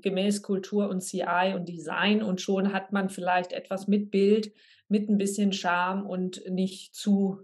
gemäß 0.02 0.42
Kultur 0.42 0.90
und 0.90 1.02
CI 1.02 1.54
und 1.56 1.70
Design 1.70 2.22
und 2.22 2.42
schon 2.42 2.74
hat 2.74 2.92
man 2.92 3.10
vielleicht 3.10 3.54
etwas 3.54 3.88
mit 3.88 4.12
Bild, 4.12 4.52
mit 4.90 5.10
ein 5.10 5.18
bisschen 5.18 5.54
Charme 5.54 6.06
und 6.06 6.42
nicht 6.50 6.94
zu, 6.94 7.40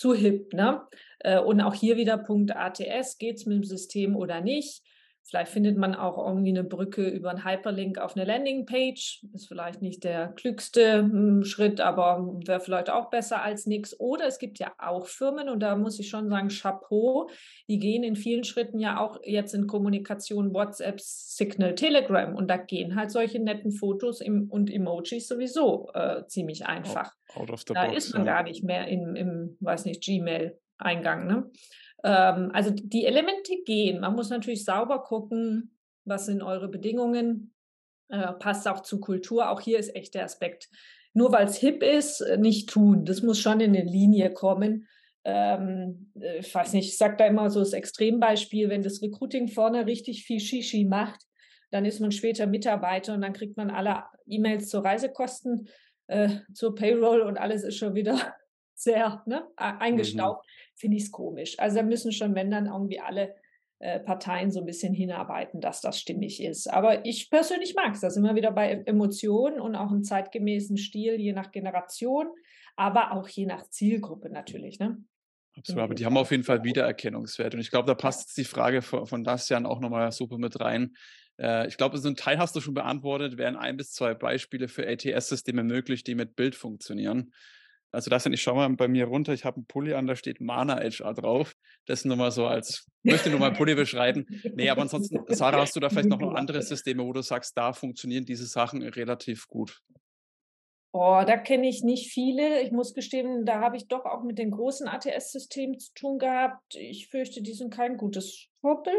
zu 0.00 0.14
hip. 0.14 0.54
Ne? 0.54 0.80
Äh, 1.18 1.38
und 1.40 1.60
auch 1.60 1.74
hier 1.74 1.98
wieder 1.98 2.16
Punkt 2.16 2.56
ATS, 2.56 3.18
geht 3.18 3.36
es 3.36 3.44
mit 3.44 3.56
dem 3.56 3.64
System 3.64 4.16
oder 4.16 4.40
nicht? 4.40 4.82
Vielleicht 5.22 5.52
findet 5.52 5.76
man 5.76 5.94
auch 5.94 6.18
irgendwie 6.18 6.50
eine 6.50 6.64
Brücke 6.64 7.08
über 7.08 7.30
einen 7.30 7.44
Hyperlink 7.44 7.98
auf 7.98 8.16
eine 8.16 8.24
Landingpage. 8.24 9.24
Ist 9.32 9.46
vielleicht 9.46 9.80
nicht 9.80 10.02
der 10.02 10.28
klügste 10.28 11.02
hm, 11.02 11.44
Schritt, 11.44 11.80
aber 11.80 12.40
wäre 12.46 12.60
vielleicht 12.60 12.90
auch 12.90 13.10
besser 13.10 13.42
als 13.42 13.66
nichts. 13.66 13.98
Oder 14.00 14.26
es 14.26 14.38
gibt 14.38 14.58
ja 14.58 14.72
auch 14.78 15.06
Firmen, 15.06 15.48
und 15.48 15.60
da 15.60 15.76
muss 15.76 16.00
ich 16.00 16.08
schon 16.08 16.28
sagen, 16.28 16.48
Chapeau, 16.48 17.30
die 17.68 17.78
gehen 17.78 18.02
in 18.02 18.16
vielen 18.16 18.42
Schritten 18.42 18.80
ja 18.80 18.98
auch 18.98 19.20
jetzt 19.22 19.54
in 19.54 19.68
Kommunikation 19.68 20.52
WhatsApp, 20.52 21.00
Signal, 21.00 21.76
Telegram. 21.76 22.34
Und 22.34 22.48
da 22.48 22.56
gehen 22.56 22.96
halt 22.96 23.12
solche 23.12 23.38
netten 23.38 23.70
Fotos 23.70 24.20
und 24.20 24.70
Emojis 24.70 25.28
sowieso 25.28 25.90
äh, 25.94 26.26
ziemlich 26.26 26.66
einfach. 26.66 27.12
Out, 27.34 27.50
out 27.50 27.62
da 27.68 27.86
box, 27.86 27.96
ist 27.96 28.14
man 28.14 28.26
ja. 28.26 28.34
gar 28.34 28.42
nicht 28.42 28.64
mehr 28.64 28.88
im, 28.88 29.14
im 29.14 29.56
weiß 29.60 29.84
nicht, 29.84 30.02
Gmail-Eingang. 30.02 31.26
Ne? 31.26 31.50
Ähm, 32.02 32.50
also 32.52 32.70
die 32.70 33.04
Elemente 33.04 33.62
gehen. 33.64 34.00
Man 34.00 34.14
muss 34.14 34.30
natürlich 34.30 34.64
sauber 34.64 35.02
gucken, 35.02 35.76
was 36.04 36.26
sind 36.26 36.42
eure 36.42 36.68
Bedingungen, 36.68 37.54
äh, 38.08 38.32
passt 38.34 38.66
auch 38.66 38.80
zur 38.80 39.00
Kultur. 39.00 39.50
Auch 39.50 39.60
hier 39.60 39.78
ist 39.78 39.94
echt 39.94 40.14
der 40.14 40.24
Aspekt. 40.24 40.68
Nur 41.12 41.32
weil 41.32 41.46
es 41.46 41.56
hip 41.56 41.82
ist, 41.82 42.20
äh, 42.20 42.38
nicht 42.38 42.70
tun. 42.70 43.04
Das 43.04 43.22
muss 43.22 43.38
schon 43.38 43.60
in 43.60 43.76
eine 43.76 43.88
Linie 43.88 44.32
kommen. 44.32 44.88
Ähm, 45.24 46.12
äh, 46.18 46.38
ich 46.38 46.54
weiß 46.54 46.72
nicht, 46.72 46.88
ich 46.88 46.96
sage 46.96 47.16
da 47.18 47.26
immer 47.26 47.50
so 47.50 47.60
das 47.60 47.72
Extrembeispiel, 47.72 48.68
wenn 48.68 48.82
das 48.82 49.02
Recruiting 49.02 49.48
vorne 49.48 49.86
richtig 49.86 50.24
viel 50.24 50.40
Shishi 50.40 50.84
macht, 50.84 51.20
dann 51.70 51.84
ist 51.84 52.00
man 52.00 52.10
später 52.10 52.46
Mitarbeiter 52.46 53.14
und 53.14 53.20
dann 53.20 53.32
kriegt 53.32 53.56
man 53.56 53.70
alle 53.70 54.04
E-Mails 54.26 54.68
zur 54.68 54.84
Reisekosten, 54.84 55.68
äh, 56.06 56.30
zur 56.54 56.74
Payroll 56.74 57.20
und 57.20 57.38
alles 57.38 57.62
ist 57.62 57.76
schon 57.76 57.94
wieder 57.94 58.34
sehr 58.74 59.22
ne, 59.26 59.42
mhm. 59.42 59.54
eingestaubt. 59.56 60.46
Mhm 60.46 60.69
finde 60.80 60.96
ich 60.96 61.04
es 61.04 61.12
komisch. 61.12 61.58
Also 61.58 61.76
da 61.76 61.82
müssen 61.82 62.10
schon, 62.10 62.34
wenn 62.34 62.50
dann 62.50 62.66
irgendwie 62.66 63.00
alle 63.00 63.34
äh, 63.78 64.00
Parteien 64.00 64.50
so 64.50 64.60
ein 64.60 64.66
bisschen 64.66 64.94
hinarbeiten, 64.94 65.60
dass 65.60 65.80
das 65.80 66.00
stimmig 66.00 66.42
ist. 66.42 66.66
Aber 66.66 67.04
ich 67.06 67.30
persönlich 67.30 67.74
mag 67.74 67.94
es. 67.94 68.00
Da 68.00 68.10
sind 68.10 68.24
wir 68.24 68.34
wieder 68.34 68.50
bei 68.50 68.82
Emotionen 68.86 69.60
und 69.60 69.76
auch 69.76 69.92
im 69.92 70.02
zeitgemäßen 70.02 70.76
Stil, 70.76 71.20
je 71.20 71.32
nach 71.32 71.50
Generation, 71.50 72.28
aber 72.76 73.12
auch 73.12 73.28
je 73.28 73.46
nach 73.46 73.68
Zielgruppe 73.68 74.30
natürlich. 74.30 74.78
Ne? 74.78 75.02
Absolut, 75.56 75.82
aber 75.82 75.94
die 75.94 76.06
haben 76.06 76.16
auf 76.16 76.30
jeden 76.30 76.44
Fall 76.44 76.64
Wiedererkennungswert. 76.64 77.54
Und 77.54 77.60
ich 77.60 77.70
glaube, 77.70 77.86
da 77.86 77.94
passt 77.94 78.20
jetzt 78.20 78.36
die 78.36 78.44
Frage 78.44 78.82
von, 78.82 79.06
von 79.06 79.24
Dacian 79.24 79.66
auch 79.66 79.80
nochmal 79.80 80.10
super 80.12 80.38
mit 80.38 80.60
rein. 80.60 80.94
Äh, 81.38 81.66
ich 81.66 81.76
glaube, 81.76 81.98
so 81.98 82.08
ein 82.08 82.16
Teil 82.16 82.38
hast 82.38 82.54
du 82.54 82.60
schon 82.60 82.74
beantwortet. 82.74 83.38
Wären 83.38 83.56
ein 83.56 83.76
bis 83.76 83.92
zwei 83.92 84.14
Beispiele 84.14 84.68
für 84.68 84.86
ATS-Systeme 84.86 85.64
möglich, 85.64 86.04
die 86.04 86.14
mit 86.14 86.36
Bild 86.36 86.54
funktionieren. 86.54 87.32
Also 87.92 88.08
das 88.10 88.22
sind, 88.22 88.32
ich 88.32 88.42
schaue 88.42 88.54
mal 88.56 88.68
bei 88.76 88.88
mir 88.88 89.06
runter, 89.06 89.32
ich 89.32 89.44
habe 89.44 89.56
einen 89.56 89.66
Pulli 89.66 89.94
an, 89.94 90.06
da 90.06 90.14
steht 90.14 90.40
Mana 90.40 90.76
HR 90.76 91.14
drauf. 91.14 91.54
Das 91.86 92.04
nur 92.04 92.16
mal 92.16 92.30
so 92.30 92.46
als, 92.46 92.86
möchte 93.02 93.30
nur 93.30 93.40
mal 93.40 93.52
Pulli 93.52 93.74
beschreiben. 93.74 94.26
Nee, 94.54 94.70
aber 94.70 94.82
ansonsten, 94.82 95.18
Sarah, 95.28 95.60
hast 95.60 95.74
du 95.74 95.80
da 95.80 95.88
vielleicht 95.88 96.08
noch 96.08 96.20
andere 96.34 96.62
Systeme, 96.62 97.04
wo 97.04 97.12
du 97.12 97.22
sagst, 97.22 97.56
da 97.56 97.72
funktionieren 97.72 98.24
diese 98.24 98.46
Sachen 98.46 98.82
relativ 98.82 99.48
gut? 99.48 99.82
Oh, 100.92 101.22
da 101.24 101.36
kenne 101.36 101.68
ich 101.68 101.84
nicht 101.84 102.12
viele. 102.12 102.62
Ich 102.62 102.72
muss 102.72 102.94
gestehen, 102.94 103.44
da 103.44 103.60
habe 103.60 103.76
ich 103.76 103.86
doch 103.86 104.04
auch 104.04 104.24
mit 104.24 104.38
den 104.38 104.50
großen 104.50 104.88
ATS-Systemen 104.88 105.78
zu 105.78 105.92
tun 105.94 106.18
gehabt. 106.18 106.74
Ich 106.74 107.08
fürchte, 107.08 107.42
die 107.42 107.52
sind 107.52 107.72
kein 107.72 107.96
gutes 107.96 108.48
Vorbild. 108.60 108.96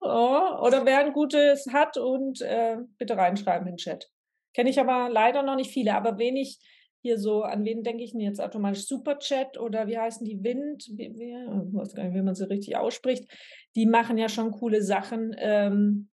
Oh, 0.00 0.60
oder 0.62 0.86
wer 0.86 1.00
ein 1.00 1.12
gutes 1.12 1.66
hat 1.72 1.96
und 1.96 2.40
äh, 2.40 2.76
bitte 2.98 3.16
reinschreiben 3.16 3.66
in 3.66 3.74
den 3.74 3.78
Chat. 3.78 4.08
Kenne 4.54 4.70
ich 4.70 4.78
aber 4.78 5.08
leider 5.08 5.42
noch 5.42 5.56
nicht 5.56 5.72
viele. 5.72 5.94
Aber 5.94 6.18
wenig 6.18 6.60
hier 7.00 7.18
so, 7.18 7.42
an 7.42 7.64
wen 7.64 7.82
denke 7.82 8.02
ich 8.02 8.12
denn 8.12 8.20
jetzt 8.20 8.40
automatisch? 8.40 8.86
Superchat 8.86 9.58
oder 9.58 9.86
wie 9.86 9.98
heißen 9.98 10.24
die 10.26 10.42
Wind? 10.42 10.88
Wie, 10.92 11.14
wie, 11.18 11.68
ich 11.68 11.74
weiß 11.74 11.94
gar 11.94 12.04
nicht, 12.04 12.14
wie 12.14 12.22
man 12.22 12.34
sie 12.34 12.48
richtig 12.48 12.76
ausspricht. 12.76 13.30
Die 13.76 13.86
machen 13.86 14.18
ja 14.18 14.28
schon 14.28 14.50
coole 14.50 14.82
Sachen. 14.82 15.34
Ähm, 15.38 16.08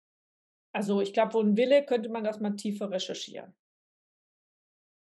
also 0.72 1.01
ich 1.01 1.12
glaube, 1.12 1.35
wo 1.35 1.41
ein 1.41 1.57
Wille, 1.57 1.85
könnte 1.85 2.09
man 2.09 2.24
das 2.24 2.41
mal 2.41 2.57
tiefer 2.57 2.91
recherchieren. 2.91 3.55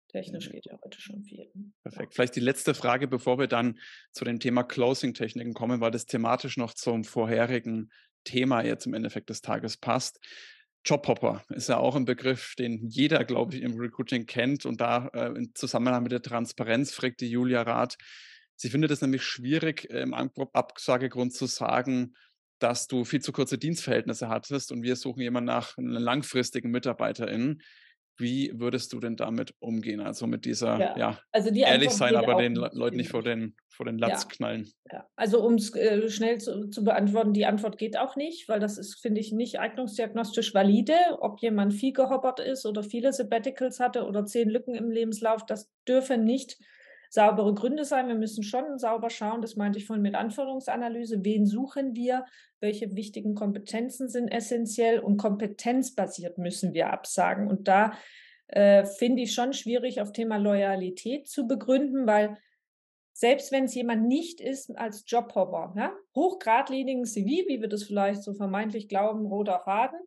Technisch 0.08 0.50
geht 0.50 0.64
ja 0.64 0.78
heute 0.82 1.00
schon 1.00 1.22
viel. 1.22 1.50
Perfekt. 1.82 2.14
Vielleicht 2.14 2.36
die 2.36 2.40
letzte 2.40 2.72
Frage, 2.72 3.08
bevor 3.08 3.38
wir 3.38 3.46
dann 3.46 3.78
zu 4.12 4.24
dem 4.24 4.40
Thema 4.40 4.62
Closing-Techniken 4.62 5.52
kommen, 5.52 5.80
weil 5.82 5.90
das 5.90 6.06
thematisch 6.06 6.56
noch 6.56 6.72
zum 6.72 7.04
vorherigen 7.04 7.90
Thema 8.24 8.62
jetzt 8.62 8.86
im 8.86 8.94
Endeffekt 8.94 9.28
des 9.28 9.42
Tages 9.42 9.76
passt. 9.76 10.18
Jobhopper 10.84 11.42
ist 11.50 11.68
ja 11.68 11.78
auch 11.78 11.96
ein 11.96 12.04
Begriff, 12.04 12.54
den 12.58 12.86
jeder, 12.88 13.24
glaube 13.24 13.54
ich, 13.54 13.62
im 13.62 13.78
Recruiting 13.78 14.26
kennt. 14.26 14.64
Und 14.64 14.80
da 14.80 15.08
äh, 15.08 15.28
im 15.28 15.54
Zusammenhang 15.54 16.02
mit 16.02 16.12
der 16.12 16.22
Transparenz 16.22 16.92
fragt 16.92 17.20
die 17.20 17.30
Julia 17.30 17.62
Rath. 17.62 17.96
Sie 18.56 18.70
findet 18.70 18.90
es 18.90 19.00
nämlich 19.00 19.22
schwierig, 19.22 19.84
im 19.84 20.14
Absagegrund 20.14 21.32
zu 21.32 21.46
sagen, 21.46 22.14
dass 22.58 22.88
du 22.88 23.04
viel 23.04 23.20
zu 23.20 23.32
kurze 23.32 23.58
Dienstverhältnisse 23.58 24.28
hattest 24.28 24.72
und 24.72 24.82
wir 24.82 24.96
suchen 24.96 25.22
jemanden 25.22 25.46
nach 25.46 25.78
einer 25.78 26.00
langfristigen 26.00 26.70
Mitarbeiterin. 26.70 27.62
Wie 28.18 28.52
würdest 28.54 28.92
du 28.92 28.98
denn 28.98 29.16
damit 29.16 29.54
umgehen? 29.60 30.00
Also 30.00 30.26
mit 30.26 30.44
dieser, 30.44 30.78
ja, 30.78 30.98
ja 30.98 31.18
also 31.30 31.50
die 31.50 31.60
ehrlich 31.60 31.90
sein, 31.90 32.16
aber 32.16 32.34
den 32.34 32.56
Leuten 32.56 32.96
nicht 32.96 33.10
vor 33.10 33.22
den, 33.22 33.54
vor 33.68 33.86
den 33.86 33.96
Latz 33.96 34.24
ja. 34.24 34.28
knallen. 34.28 34.68
Ja. 34.92 35.06
Also 35.14 35.44
um 35.44 35.54
es 35.54 35.74
äh, 35.74 36.08
schnell 36.10 36.38
zu, 36.38 36.68
zu, 36.68 36.82
beantworten, 36.82 37.32
die 37.32 37.46
Antwort 37.46 37.78
geht 37.78 37.96
auch 37.96 38.16
nicht, 38.16 38.48
weil 38.48 38.58
das 38.58 38.76
ist, 38.76 39.00
finde 39.00 39.20
ich, 39.20 39.32
nicht 39.32 39.60
eignungsdiagnostisch 39.60 40.52
valide. 40.52 40.94
Ob 41.20 41.40
jemand 41.40 41.74
viel 41.74 41.92
gehoppert 41.92 42.40
ist 42.40 42.66
oder 42.66 42.82
viele 42.82 43.12
Sabbaticals 43.12 43.78
hatte 43.78 44.04
oder 44.04 44.26
zehn 44.26 44.50
Lücken 44.50 44.74
im 44.74 44.90
Lebenslauf, 44.90 45.46
das 45.46 45.70
dürfe 45.86 46.18
nicht 46.18 46.58
saubere 47.10 47.54
Gründe 47.54 47.84
sein. 47.84 48.08
Wir 48.08 48.14
müssen 48.14 48.42
schon 48.42 48.78
sauber 48.78 49.10
schauen, 49.10 49.42
das 49.42 49.56
meinte 49.56 49.78
ich 49.78 49.86
vorhin 49.86 50.02
mit 50.02 50.14
Anforderungsanalyse, 50.14 51.24
wen 51.24 51.46
suchen 51.46 51.94
wir, 51.94 52.24
welche 52.60 52.94
wichtigen 52.94 53.34
Kompetenzen 53.34 54.08
sind 54.08 54.28
essentiell 54.28 54.98
und 55.00 55.16
kompetenzbasiert 55.16 56.38
müssen 56.38 56.74
wir 56.74 56.90
absagen. 56.90 57.48
Und 57.48 57.68
da 57.68 57.92
äh, 58.48 58.84
finde 58.84 59.22
ich 59.22 59.34
schon 59.34 59.52
schwierig, 59.52 60.00
auf 60.00 60.12
Thema 60.12 60.36
Loyalität 60.36 61.28
zu 61.28 61.46
begründen, 61.46 62.06
weil 62.06 62.36
selbst 63.12 63.50
wenn 63.50 63.64
es 63.64 63.74
jemand 63.74 64.06
nicht 64.06 64.40
ist 64.40 64.76
als 64.78 65.04
Jobhopper, 65.06 65.74
ja, 65.76 65.92
hochgradlinigen 66.14 67.04
CV, 67.04 67.48
wie 67.48 67.60
wir 67.60 67.68
das 67.68 67.82
vielleicht 67.82 68.22
so 68.22 68.32
vermeintlich 68.32 68.88
glauben, 68.88 69.26
roter 69.26 69.58
Faden, 69.58 69.98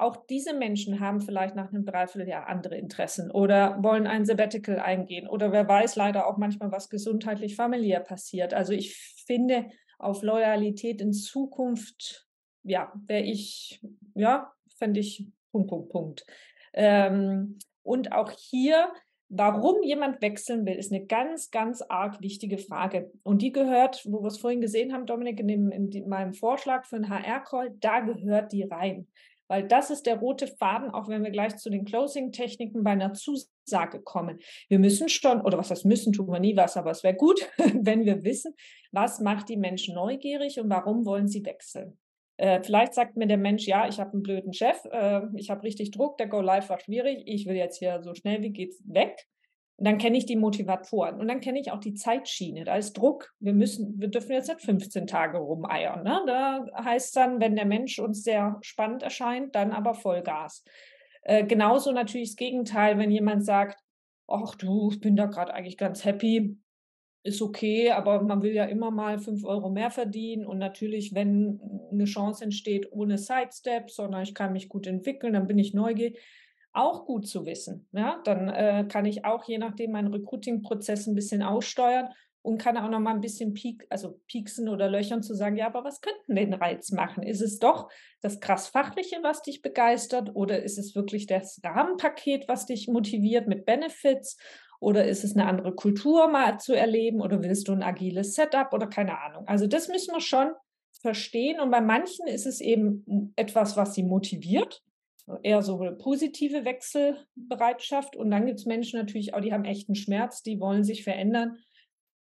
auch 0.00 0.26
diese 0.26 0.54
Menschen 0.54 1.00
haben 1.00 1.20
vielleicht 1.20 1.54
nach 1.54 1.68
einem 1.68 1.84
Dreivierteljahr 1.84 2.48
andere 2.48 2.76
Interessen 2.76 3.30
oder 3.30 3.82
wollen 3.82 4.06
ein 4.06 4.24
Sabbatical 4.24 4.78
eingehen 4.78 5.28
oder 5.28 5.52
wer 5.52 5.68
weiß 5.68 5.96
leider 5.96 6.26
auch 6.26 6.38
manchmal, 6.38 6.72
was 6.72 6.88
gesundheitlich 6.88 7.56
familiär 7.56 8.00
passiert. 8.00 8.54
Also 8.54 8.72
ich 8.72 8.96
finde, 9.26 9.66
auf 9.98 10.22
Loyalität 10.22 11.00
in 11.00 11.12
Zukunft, 11.12 12.26
ja, 12.62 12.92
wäre 13.06 13.22
ich, 13.22 13.80
ja, 14.14 14.52
fände 14.76 15.00
ich 15.00 15.26
Punkt, 15.52 15.68
Punkt, 15.68 15.88
Punkt. 15.90 16.26
Ähm, 16.72 17.58
und 17.82 18.12
auch 18.12 18.30
hier, 18.30 18.92
warum 19.28 19.82
jemand 19.82 20.22
wechseln 20.22 20.64
will, 20.64 20.76
ist 20.76 20.92
eine 20.92 21.06
ganz, 21.06 21.50
ganz 21.50 21.82
arg 21.82 22.20
wichtige 22.20 22.58
Frage. 22.58 23.10
Und 23.22 23.42
die 23.42 23.52
gehört, 23.52 24.04
wo 24.06 24.22
wir 24.22 24.28
es 24.28 24.38
vorhin 24.38 24.60
gesehen 24.60 24.92
haben, 24.92 25.06
Dominik, 25.06 25.40
in, 25.40 25.48
dem, 25.48 25.70
in 25.70 26.08
meinem 26.08 26.32
Vorschlag 26.32 26.84
für 26.84 26.96
einen 26.96 27.10
HR-Call, 27.10 27.76
da 27.80 28.00
gehört 28.00 28.52
die 28.52 28.62
rein 28.62 29.06
weil 29.50 29.66
das 29.66 29.90
ist 29.90 30.06
der 30.06 30.16
rote 30.16 30.46
Faden, 30.46 30.90
auch 30.90 31.08
wenn 31.08 31.24
wir 31.24 31.32
gleich 31.32 31.56
zu 31.56 31.70
den 31.70 31.84
Closing-Techniken 31.84 32.84
bei 32.84 32.92
einer 32.92 33.14
Zusage 33.14 34.00
kommen. 34.00 34.38
Wir 34.68 34.78
müssen 34.78 35.08
schon, 35.08 35.40
oder 35.40 35.58
was 35.58 35.72
heißt 35.72 35.84
müssen, 35.84 36.12
tun 36.12 36.28
wir 36.28 36.38
nie 36.38 36.56
was, 36.56 36.76
aber 36.76 36.92
es 36.92 37.02
wäre 37.02 37.16
gut, 37.16 37.40
wenn 37.58 38.04
wir 38.04 38.22
wissen, 38.22 38.54
was 38.92 39.18
macht 39.18 39.48
die 39.48 39.56
Menschen 39.56 39.96
neugierig 39.96 40.60
und 40.60 40.70
warum 40.70 41.04
wollen 41.04 41.26
sie 41.26 41.44
wechseln. 41.44 41.98
Äh, 42.36 42.62
vielleicht 42.62 42.94
sagt 42.94 43.16
mir 43.16 43.26
der 43.26 43.38
Mensch, 43.38 43.66
ja, 43.66 43.88
ich 43.88 43.98
habe 43.98 44.12
einen 44.12 44.22
blöden 44.22 44.52
Chef, 44.52 44.84
äh, 44.84 45.22
ich 45.34 45.50
habe 45.50 45.64
richtig 45.64 45.90
Druck, 45.90 46.16
der 46.18 46.28
Go 46.28 46.40
Live 46.40 46.68
war 46.68 46.78
schwierig, 46.78 47.24
ich 47.26 47.46
will 47.46 47.56
jetzt 47.56 47.78
hier 47.78 48.00
so 48.04 48.14
schnell 48.14 48.42
wie 48.42 48.50
geht's 48.50 48.80
weg. 48.86 49.26
Und 49.80 49.86
dann 49.86 49.96
kenne 49.96 50.18
ich 50.18 50.26
die 50.26 50.36
Motivatoren 50.36 51.18
und 51.18 51.28
dann 51.28 51.40
kenne 51.40 51.58
ich 51.58 51.72
auch 51.72 51.80
die 51.80 51.94
Zeitschiene. 51.94 52.64
Da 52.64 52.76
ist 52.76 52.92
Druck. 52.92 53.32
Wir 53.40 53.54
müssen, 53.54 53.98
wir 53.98 54.08
dürfen 54.08 54.32
jetzt 54.32 54.48
nicht 54.48 54.60
15 54.60 55.06
Tage 55.06 55.38
rumeiern. 55.38 56.04
Ne? 56.04 56.20
Da 56.26 56.66
heißt 56.84 57.16
dann, 57.16 57.40
wenn 57.40 57.56
der 57.56 57.64
Mensch 57.64 57.98
uns 57.98 58.22
sehr 58.22 58.58
spannend 58.60 59.02
erscheint, 59.02 59.54
dann 59.54 59.72
aber 59.72 59.94
Vollgas. 59.94 60.64
Äh, 61.22 61.46
genauso 61.46 61.92
natürlich 61.92 62.28
das 62.28 62.36
Gegenteil, 62.36 62.98
wenn 62.98 63.10
jemand 63.10 63.42
sagt, 63.42 63.80
ach 64.28 64.54
du, 64.54 64.90
ich 64.92 65.00
bin 65.00 65.16
da 65.16 65.24
gerade 65.24 65.54
eigentlich 65.54 65.78
ganz 65.78 66.04
happy, 66.04 66.58
ist 67.22 67.40
okay, 67.40 67.90
aber 67.90 68.20
man 68.20 68.42
will 68.42 68.52
ja 68.52 68.66
immer 68.66 68.90
mal 68.90 69.18
fünf 69.18 69.46
Euro 69.46 69.70
mehr 69.70 69.90
verdienen 69.90 70.44
und 70.44 70.58
natürlich, 70.58 71.14
wenn 71.14 71.58
eine 71.90 72.04
Chance 72.04 72.44
entsteht 72.44 72.92
ohne 72.92 73.16
Sidestep, 73.16 73.90
sondern 73.90 74.24
ich 74.24 74.34
kann 74.34 74.52
mich 74.52 74.68
gut 74.68 74.86
entwickeln, 74.86 75.32
dann 75.32 75.46
bin 75.46 75.58
ich 75.58 75.72
neugierig 75.72 76.18
auch 76.72 77.04
gut 77.04 77.26
zu 77.26 77.46
wissen. 77.46 77.88
Ja, 77.92 78.20
dann 78.24 78.48
äh, 78.48 78.86
kann 78.88 79.04
ich 79.04 79.24
auch 79.24 79.44
je 79.44 79.58
nachdem 79.58 79.92
meinen 79.92 80.12
Recruiting-Prozess 80.12 81.06
ein 81.06 81.14
bisschen 81.14 81.42
aussteuern 81.42 82.10
und 82.42 82.58
kann 82.58 82.76
auch 82.76 82.88
noch 82.88 83.00
mal 83.00 83.14
ein 83.14 83.20
bisschen 83.20 83.52
piek, 83.54 83.86
also 83.90 84.20
pieksen 84.26 84.68
oder 84.68 84.88
löchern 84.88 85.22
zu 85.22 85.34
sagen, 85.34 85.56
ja, 85.56 85.66
aber 85.66 85.84
was 85.84 86.00
könnten 86.00 86.36
den 86.36 86.54
Reiz 86.54 86.90
machen? 86.90 87.22
Ist 87.22 87.42
es 87.42 87.58
doch 87.58 87.90
das 88.20 88.40
krass 88.40 88.68
Fachliche, 88.68 89.16
was 89.22 89.42
dich 89.42 89.62
begeistert 89.62 90.30
oder 90.34 90.62
ist 90.62 90.78
es 90.78 90.94
wirklich 90.94 91.26
das 91.26 91.60
Rahmenpaket, 91.62 92.48
was 92.48 92.66
dich 92.66 92.88
motiviert 92.88 93.46
mit 93.46 93.66
Benefits? 93.66 94.38
Oder 94.82 95.06
ist 95.06 95.24
es 95.24 95.36
eine 95.36 95.46
andere 95.46 95.74
Kultur 95.74 96.28
mal 96.28 96.58
zu 96.58 96.72
erleben 96.72 97.20
oder 97.20 97.42
willst 97.42 97.68
du 97.68 97.72
ein 97.72 97.82
agiles 97.82 98.34
Setup 98.34 98.72
oder 98.72 98.86
keine 98.86 99.20
Ahnung? 99.20 99.46
Also 99.46 99.66
das 99.66 99.88
müssen 99.88 100.14
wir 100.14 100.22
schon 100.22 100.52
verstehen 101.02 101.60
und 101.60 101.70
bei 101.70 101.82
manchen 101.82 102.26
ist 102.26 102.46
es 102.46 102.62
eben 102.62 103.32
etwas, 103.36 103.76
was 103.76 103.94
sie 103.94 104.02
motiviert 104.02 104.82
eher 105.42 105.62
so 105.62 105.80
eine 105.80 105.92
positive 105.92 106.64
Wechselbereitschaft. 106.64 108.16
Und 108.16 108.30
dann 108.30 108.46
gibt 108.46 108.60
es 108.60 108.66
Menschen 108.66 108.98
natürlich 108.98 109.34
auch, 109.34 109.40
die 109.40 109.52
haben 109.52 109.64
echten 109.64 109.94
Schmerz, 109.94 110.42
die 110.42 110.60
wollen 110.60 110.84
sich 110.84 111.04
verändern. 111.04 111.58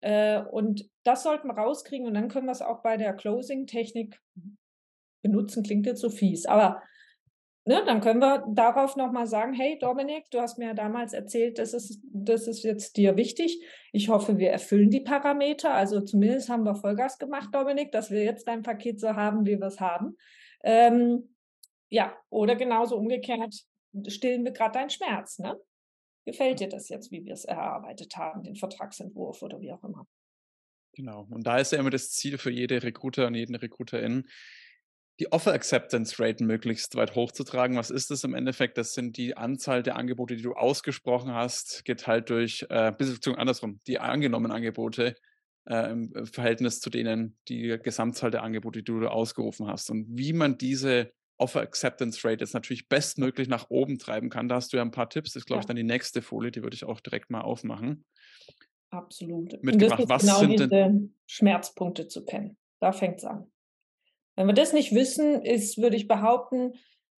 Äh, 0.01 0.41
und 0.41 0.89
das 1.03 1.23
sollten 1.23 1.47
wir 1.47 1.57
rauskriegen 1.57 2.07
und 2.07 2.13
dann 2.13 2.29
können 2.29 2.45
wir 2.45 2.51
es 2.51 2.61
auch 2.61 2.81
bei 2.81 2.97
der 2.97 3.13
Closing-Technik 3.13 4.19
benutzen. 5.21 5.63
Klingt 5.63 5.85
jetzt 5.85 6.01
so 6.01 6.09
fies, 6.09 6.45
aber 6.45 6.81
ne, 7.65 7.83
dann 7.85 8.01
können 8.01 8.21
wir 8.21 8.45
darauf 8.53 8.95
nochmal 8.95 9.27
sagen, 9.27 9.53
hey 9.53 9.77
Dominik, 9.79 10.29
du 10.31 10.39
hast 10.39 10.57
mir 10.57 10.67
ja 10.67 10.73
damals 10.73 11.13
erzählt, 11.13 11.59
das 11.59 11.73
ist, 11.73 12.01
das 12.13 12.47
ist 12.47 12.63
jetzt 12.63 12.97
dir 12.97 13.17
wichtig. 13.17 13.63
Ich 13.91 14.09
hoffe, 14.09 14.37
wir 14.37 14.51
erfüllen 14.51 14.89
die 14.89 15.01
Parameter. 15.01 15.73
Also 15.73 16.01
zumindest 16.01 16.49
haben 16.49 16.63
wir 16.63 16.75
Vollgas 16.75 17.17
gemacht, 17.17 17.49
Dominik, 17.53 17.91
dass 17.91 18.09
wir 18.09 18.23
jetzt 18.23 18.47
dein 18.47 18.63
Paket 18.63 18.99
so 18.99 19.15
haben, 19.15 19.45
wie 19.45 19.59
wir 19.59 19.67
es 19.67 19.79
haben. 19.79 20.15
Ähm, 20.63 21.36
ja, 21.89 22.15
oder 22.29 22.55
genauso 22.55 22.97
umgekehrt, 22.97 23.53
stillen 24.07 24.43
wir 24.43 24.51
gerade 24.51 24.73
deinen 24.73 24.89
Schmerz, 24.89 25.39
ne? 25.39 25.59
Gefällt 26.25 26.59
dir 26.59 26.67
das 26.67 26.89
jetzt, 26.89 27.11
wie 27.11 27.23
wir 27.23 27.33
es 27.33 27.45
erarbeitet 27.45 28.17
haben, 28.17 28.43
den 28.43 28.55
Vertragsentwurf 28.55 29.41
oder 29.41 29.61
wie 29.61 29.71
auch 29.71 29.83
immer? 29.83 30.05
Genau. 30.93 31.25
Und 31.29 31.47
da 31.47 31.57
ist 31.57 31.71
ja 31.71 31.79
immer 31.79 31.89
das 31.89 32.11
Ziel 32.11 32.37
für 32.37 32.51
jede 32.51 32.83
Recruiter 32.83 33.27
und 33.27 33.35
jeden 33.35 33.55
Recruiterin, 33.55 34.27
die 35.19 35.31
Offer 35.31 35.53
Acceptance 35.53 36.21
Rate 36.21 36.43
möglichst 36.43 36.95
weit 36.95 37.15
hochzutragen. 37.15 37.77
Was 37.77 37.89
ist 37.89 38.11
das 38.11 38.23
im 38.23 38.33
Endeffekt? 38.35 38.77
Das 38.77 38.93
sind 38.93 39.17
die 39.17 39.35
Anzahl 39.35 39.83
der 39.83 39.95
Angebote, 39.95 40.35
die 40.35 40.43
du 40.43 40.53
ausgesprochen 40.53 41.33
hast, 41.33 41.85
geteilt 41.85 42.29
durch, 42.29 42.65
äh, 42.69 42.91
beziehungsweise 42.91 43.37
andersrum, 43.37 43.79
die 43.87 43.99
angenommenen 43.99 44.55
Angebote 44.55 45.15
äh, 45.65 45.91
im 45.91 46.25
Verhältnis 46.25 46.79
zu 46.79 46.89
denen, 46.89 47.37
die 47.47 47.77
Gesamtzahl 47.81 48.31
der 48.31 48.43
Angebote, 48.43 48.79
die 48.83 48.91
du 48.91 49.07
ausgerufen 49.07 49.67
hast. 49.67 49.89
Und 49.89 50.05
wie 50.09 50.33
man 50.33 50.57
diese 50.57 51.13
Offer 51.37 51.61
Acceptance 51.61 52.27
Rate 52.27 52.43
jetzt 52.43 52.53
natürlich 52.53 52.89
bestmöglich 52.89 53.47
nach 53.47 53.69
oben 53.69 53.99
treiben 53.99 54.29
kann. 54.29 54.49
Da 54.49 54.55
hast 54.55 54.73
du 54.73 54.77
ja 54.77 54.83
ein 54.83 54.91
paar 54.91 55.09
Tipps. 55.09 55.33
Das 55.33 55.41
ist, 55.41 55.45
glaube 55.45 55.59
ja. 55.59 55.61
ich, 55.61 55.65
dann 55.67 55.75
die 55.75 55.83
nächste 55.83 56.21
Folie, 56.21 56.51
die 56.51 56.63
würde 56.63 56.75
ich 56.75 56.85
auch 56.85 56.99
direkt 56.99 57.29
mal 57.29 57.41
aufmachen. 57.41 58.05
Absolut. 58.89 59.61
Mitgebracht. 59.63 59.99
Und 59.99 60.09
das 60.09 60.23
ist 60.23 60.29
Was 60.29 60.39
genau 60.39 60.39
sind 60.39 60.71
diese 60.71 61.09
Schmerzpunkte 61.25 62.07
zu 62.07 62.25
kennen. 62.25 62.57
Da 62.79 62.91
fängt 62.91 63.17
es 63.17 63.25
an. 63.25 63.51
Wenn 64.35 64.47
wir 64.47 64.53
das 64.53 64.73
nicht 64.73 64.93
wissen, 64.93 65.41
ist, 65.41 65.77
würde 65.77 65.95
ich 65.95 66.07
behaupten, 66.07 66.73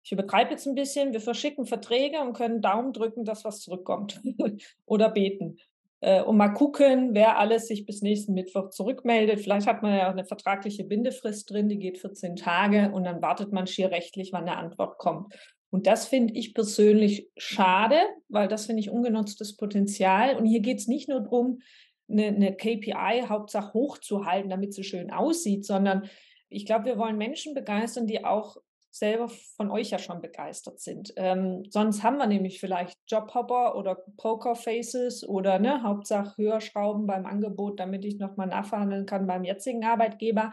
ich 0.04 0.12
übertreibe 0.12 0.52
jetzt 0.52 0.66
ein 0.66 0.74
bisschen, 0.74 1.12
wir 1.12 1.20
verschicken 1.20 1.66
Verträge 1.66 2.20
und 2.20 2.32
können 2.32 2.62
Daumen 2.62 2.92
drücken, 2.92 3.24
dass 3.24 3.44
was 3.44 3.60
zurückkommt 3.60 4.22
oder 4.86 5.10
beten 5.10 5.58
äh, 6.00 6.22
und 6.22 6.36
mal 6.36 6.50
gucken, 6.50 7.14
wer 7.14 7.38
alles 7.38 7.66
sich 7.66 7.86
bis 7.86 8.02
nächsten 8.02 8.34
Mittwoch 8.34 8.70
zurückmeldet. 8.70 9.40
Vielleicht 9.40 9.66
hat 9.66 9.82
man 9.82 9.96
ja 9.96 10.08
auch 10.08 10.12
eine 10.12 10.24
vertragliche 10.24 10.84
Bindefrist 10.84 11.50
drin, 11.50 11.68
die 11.68 11.78
geht 11.78 11.98
14 11.98 12.36
Tage 12.36 12.90
und 12.92 13.04
dann 13.04 13.22
wartet 13.22 13.52
man 13.52 13.66
schier 13.66 13.90
rechtlich, 13.90 14.32
wann 14.32 14.48
eine 14.48 14.56
Antwort 14.56 14.98
kommt. 14.98 15.34
Und 15.70 15.86
das 15.86 16.06
finde 16.06 16.34
ich 16.34 16.54
persönlich 16.54 17.28
schade, 17.36 17.96
weil 18.28 18.48
das 18.48 18.66
finde 18.66 18.80
ich 18.80 18.90
ungenutztes 18.90 19.56
Potenzial. 19.56 20.36
Und 20.36 20.46
hier 20.46 20.60
geht 20.60 20.78
es 20.78 20.88
nicht 20.88 21.08
nur 21.08 21.20
darum, 21.20 21.60
eine, 22.08 22.28
eine 22.28 22.56
KPI 22.56 23.24
Hauptsache 23.28 23.74
hochzuhalten, 23.74 24.48
damit 24.48 24.72
sie 24.72 24.84
schön 24.84 25.10
aussieht, 25.10 25.66
sondern 25.66 26.08
ich 26.48 26.64
glaube, 26.64 26.86
wir 26.86 26.98
wollen 26.98 27.18
Menschen 27.18 27.52
begeistern, 27.54 28.06
die 28.06 28.24
auch 28.24 28.56
selber 28.90 29.28
von 29.56 29.70
euch 29.70 29.90
ja 29.90 29.98
schon 29.98 30.20
begeistert 30.20 30.80
sind. 30.80 31.12
Ähm, 31.16 31.64
sonst 31.70 32.02
haben 32.02 32.18
wir 32.18 32.26
nämlich 32.26 32.60
vielleicht 32.60 32.98
Jobhopper 33.08 33.76
oder 33.76 33.96
Pokerfaces 34.16 35.26
oder 35.28 35.58
ne, 35.58 35.82
Hauptsache 35.82 36.36
höher 36.36 36.60
schrauben 36.60 37.06
beim 37.06 37.26
Angebot, 37.26 37.78
damit 37.78 38.04
ich 38.04 38.18
nochmal 38.18 38.46
nachverhandeln 38.46 39.06
kann 39.06 39.26
beim 39.26 39.44
jetzigen 39.44 39.84
Arbeitgeber. 39.84 40.52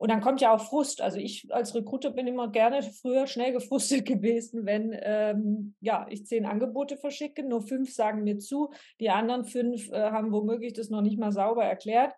Und 0.00 0.12
dann 0.12 0.20
kommt 0.20 0.40
ja 0.40 0.54
auch 0.54 0.60
Frust. 0.60 1.00
Also 1.02 1.18
ich 1.18 1.48
als 1.50 1.74
Recruiter 1.74 2.10
bin 2.10 2.28
immer 2.28 2.48
gerne 2.48 2.82
früher 2.82 3.26
schnell 3.26 3.52
gefrustet 3.52 4.04
gewesen, 4.06 4.64
wenn 4.64 4.96
ähm, 5.02 5.74
ja, 5.80 6.06
ich 6.08 6.24
zehn 6.26 6.46
Angebote 6.46 6.96
verschicke, 6.96 7.42
nur 7.42 7.62
fünf 7.62 7.92
sagen 7.92 8.22
mir 8.22 8.38
zu, 8.38 8.70
die 9.00 9.10
anderen 9.10 9.44
fünf 9.44 9.90
äh, 9.90 10.10
haben 10.10 10.32
womöglich 10.32 10.72
das 10.72 10.88
noch 10.88 11.02
nicht 11.02 11.18
mal 11.18 11.32
sauber 11.32 11.64
erklärt. 11.64 12.14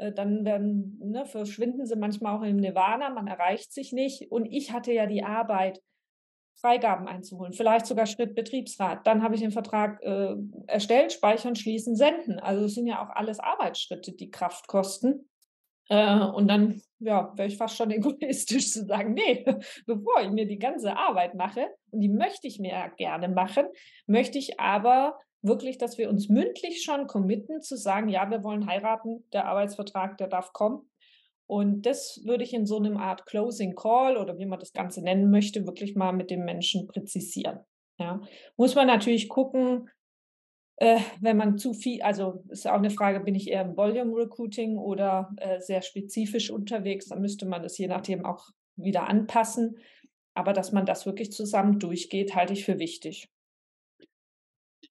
Äh, 0.00 0.12
dann 0.12 0.44
werden, 0.44 0.98
ne, 1.02 1.26
verschwinden 1.26 1.86
sie 1.86 1.96
manchmal 1.96 2.36
auch 2.36 2.42
im 2.42 2.56
Nirvana, 2.56 3.10
man 3.10 3.26
erreicht 3.26 3.72
sich 3.72 3.92
nicht. 3.92 4.30
Und 4.30 4.46
ich 4.46 4.72
hatte 4.72 4.92
ja 4.92 5.06
die 5.06 5.22
Arbeit, 5.22 5.80
Freigaben 6.60 7.08
einzuholen, 7.08 7.54
vielleicht 7.54 7.86
sogar 7.86 8.04
Schritt 8.04 8.34
Betriebsrat. 8.34 9.06
Dann 9.06 9.22
habe 9.22 9.34
ich 9.34 9.40
den 9.40 9.50
Vertrag 9.50 10.02
äh, 10.02 10.34
erstellt, 10.66 11.12
speichern, 11.12 11.56
schließen, 11.56 11.96
senden. 11.96 12.38
Also 12.38 12.66
es 12.66 12.74
sind 12.74 12.86
ja 12.86 13.02
auch 13.02 13.08
alles 13.14 13.40
Arbeitsschritte, 13.40 14.12
die 14.12 14.30
Kraft 14.30 14.66
kosten. 14.66 15.30
Äh, 15.88 16.18
und 16.18 16.48
dann 16.48 16.82
ja, 16.98 17.32
wäre 17.36 17.48
ich 17.48 17.56
fast 17.56 17.76
schon 17.76 17.90
egoistisch 17.90 18.72
zu 18.72 18.84
sagen, 18.84 19.14
nee, 19.14 19.44
bevor 19.86 20.20
ich 20.20 20.30
mir 20.30 20.46
die 20.46 20.58
ganze 20.58 20.96
Arbeit 20.96 21.34
mache, 21.34 21.66
und 21.92 22.00
die 22.00 22.10
möchte 22.10 22.46
ich 22.46 22.58
mir 22.58 22.92
gerne 22.98 23.28
machen, 23.28 23.66
möchte 24.06 24.36
ich 24.36 24.60
aber 24.60 25.18
wirklich, 25.42 25.78
dass 25.78 25.98
wir 25.98 26.10
uns 26.10 26.28
mündlich 26.28 26.82
schon 26.82 27.06
committen, 27.06 27.62
zu 27.62 27.76
sagen, 27.76 28.08
ja, 28.08 28.30
wir 28.30 28.42
wollen 28.44 28.66
heiraten, 28.66 29.24
der 29.32 29.46
Arbeitsvertrag, 29.46 30.18
der 30.18 30.28
darf 30.28 30.52
kommen. 30.52 30.90
Und 31.46 31.82
das 31.82 32.20
würde 32.24 32.44
ich 32.44 32.54
in 32.54 32.66
so 32.66 32.76
einem 32.76 32.96
Art 32.96 33.26
Closing 33.26 33.74
Call 33.74 34.16
oder 34.16 34.38
wie 34.38 34.46
man 34.46 34.60
das 34.60 34.72
Ganze 34.72 35.02
nennen 35.02 35.30
möchte, 35.30 35.66
wirklich 35.66 35.96
mal 35.96 36.12
mit 36.12 36.30
dem 36.30 36.44
Menschen 36.44 36.86
präzisieren. 36.86 37.60
Ja. 37.98 38.20
Muss 38.56 38.74
man 38.74 38.86
natürlich 38.86 39.28
gucken, 39.28 39.90
äh, 40.76 41.00
wenn 41.20 41.36
man 41.36 41.58
zu 41.58 41.74
viel, 41.74 42.02
also 42.02 42.44
ist 42.48 42.68
auch 42.68 42.74
eine 42.74 42.90
Frage, 42.90 43.20
bin 43.20 43.34
ich 43.34 43.50
eher 43.50 43.62
im 43.62 43.76
Volume 43.76 44.16
Recruiting 44.16 44.78
oder 44.78 45.30
äh, 45.38 45.60
sehr 45.60 45.82
spezifisch 45.82 46.50
unterwegs, 46.50 47.08
dann 47.08 47.20
müsste 47.20 47.46
man 47.46 47.62
das 47.62 47.76
je 47.76 47.88
nachdem 47.88 48.24
auch 48.24 48.50
wieder 48.76 49.08
anpassen. 49.08 49.76
Aber 50.34 50.52
dass 50.52 50.70
man 50.70 50.86
das 50.86 51.04
wirklich 51.04 51.32
zusammen 51.32 51.80
durchgeht, 51.80 52.34
halte 52.36 52.52
ich 52.52 52.64
für 52.64 52.78
wichtig 52.78 53.28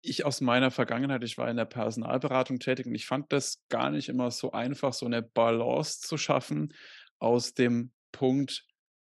ich 0.01 0.25
aus 0.25 0.41
meiner 0.41 0.71
Vergangenheit, 0.71 1.23
ich 1.23 1.37
war 1.37 1.49
in 1.49 1.57
der 1.57 1.65
Personalberatung 1.65 2.59
tätig 2.59 2.85
und 2.85 2.95
ich 2.95 3.05
fand 3.05 3.31
das 3.31 3.61
gar 3.69 3.89
nicht 3.89 4.09
immer 4.09 4.31
so 4.31 4.51
einfach, 4.51 4.93
so 4.93 5.05
eine 5.05 5.21
Balance 5.21 5.99
zu 5.99 6.17
schaffen 6.17 6.73
aus 7.19 7.53
dem 7.53 7.91
Punkt, 8.11 8.65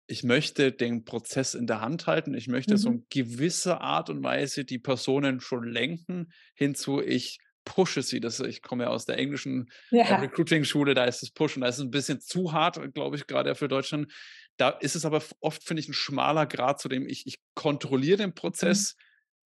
ich 0.06 0.24
möchte 0.24 0.72
den 0.72 1.04
Prozess 1.04 1.54
in 1.54 1.66
der 1.68 1.80
Hand 1.80 2.06
halten, 2.06 2.34
ich 2.34 2.48
möchte 2.48 2.74
mhm. 2.74 2.78
so 2.78 2.88
in 2.90 3.06
gewisser 3.10 3.80
Art 3.80 4.10
und 4.10 4.24
Weise 4.24 4.64
die 4.64 4.78
Personen 4.78 5.40
schon 5.40 5.64
lenken, 5.64 6.32
hinzu, 6.54 7.00
ich 7.00 7.38
pushe 7.64 8.02
sie. 8.02 8.18
Das, 8.18 8.40
ich 8.40 8.62
komme 8.62 8.84
ja 8.84 8.90
aus 8.90 9.04
der 9.04 9.18
englischen 9.18 9.70
äh, 9.92 9.98
ja. 9.98 10.16
Recruiting-Schule, 10.16 10.94
da 10.94 11.04
ist 11.04 11.22
das 11.22 11.30
Pushen, 11.30 11.60
da 11.60 11.68
ist 11.68 11.78
es 11.78 11.84
ein 11.84 11.92
bisschen 11.92 12.20
zu 12.20 12.52
hart, 12.52 12.80
glaube 12.94 13.16
ich, 13.16 13.28
gerade 13.28 13.54
für 13.54 13.68
Deutschland. 13.68 14.10
Da 14.56 14.70
ist 14.70 14.96
es 14.96 15.04
aber 15.04 15.22
oft, 15.40 15.62
finde 15.62 15.80
ich, 15.80 15.88
ein 15.88 15.94
schmaler 15.94 16.46
Grad, 16.46 16.80
zu 16.80 16.88
dem 16.88 17.06
ich, 17.06 17.26
ich 17.26 17.38
kontrolliere 17.54 18.18
den 18.18 18.30
mhm. 18.30 18.34
Prozess. 18.34 18.96
Mhm 18.96 19.09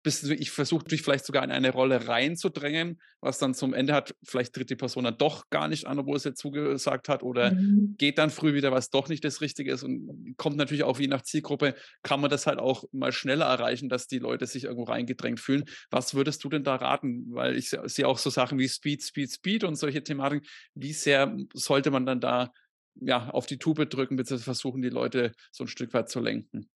bis 0.08 0.22
ich 0.22 0.50
versuche 0.50 0.84
dich 0.84 1.02
vielleicht 1.02 1.26
sogar 1.26 1.44
in 1.44 1.50
eine 1.50 1.70
Rolle 1.70 2.08
reinzudrängen, 2.08 2.98
was 3.20 3.38
dann 3.38 3.52
zum 3.52 3.74
Ende 3.74 3.92
hat, 3.92 4.14
vielleicht 4.22 4.54
tritt 4.54 4.70
die 4.70 4.74
Person 4.74 5.04
dann 5.04 5.18
doch 5.18 5.50
gar 5.50 5.68
nicht 5.68 5.86
an, 5.86 5.98
obwohl 5.98 6.16
es 6.16 6.24
jetzt 6.24 6.40
zugesagt 6.40 7.10
hat, 7.10 7.22
oder 7.22 7.52
mhm. 7.52 7.94
geht 7.98 8.16
dann 8.16 8.30
früh 8.30 8.54
wieder, 8.54 8.72
was 8.72 8.88
doch 8.88 9.10
nicht 9.10 9.22
das 9.22 9.42
Richtige 9.42 9.70
ist 9.70 9.82
und 9.82 10.34
kommt 10.38 10.56
natürlich 10.56 10.84
auch 10.84 10.98
je 10.98 11.08
nach 11.08 11.20
Zielgruppe, 11.20 11.74
kann 12.02 12.22
man 12.22 12.30
das 12.30 12.46
halt 12.46 12.58
auch 12.58 12.84
mal 12.90 13.12
schneller 13.12 13.44
erreichen, 13.44 13.90
dass 13.90 14.06
die 14.06 14.18
Leute 14.18 14.46
sich 14.46 14.64
irgendwo 14.64 14.84
reingedrängt 14.84 15.40
fühlen. 15.40 15.64
Was 15.90 16.14
würdest 16.14 16.42
du 16.42 16.48
denn 16.48 16.64
da 16.64 16.76
raten? 16.76 17.26
Weil 17.28 17.54
ich 17.54 17.68
sehe 17.68 18.08
auch 18.08 18.16
so 18.16 18.30
Sachen 18.30 18.58
wie 18.58 18.68
Speed, 18.68 19.02
Speed, 19.02 19.30
Speed 19.30 19.64
und 19.64 19.74
solche 19.74 20.02
Thematiken. 20.02 20.48
Wie 20.74 20.94
sehr 20.94 21.36
sollte 21.52 21.90
man 21.90 22.06
dann 22.06 22.20
da 22.20 22.50
ja, 22.94 23.28
auf 23.28 23.44
die 23.44 23.58
Tube 23.58 23.90
drücken, 23.90 24.16
beziehungsweise 24.16 24.44
versuchen, 24.44 24.80
die 24.80 24.88
Leute 24.88 25.32
so 25.52 25.64
ein 25.64 25.68
Stück 25.68 25.92
weit 25.92 26.08
zu 26.08 26.20
lenken? 26.20 26.70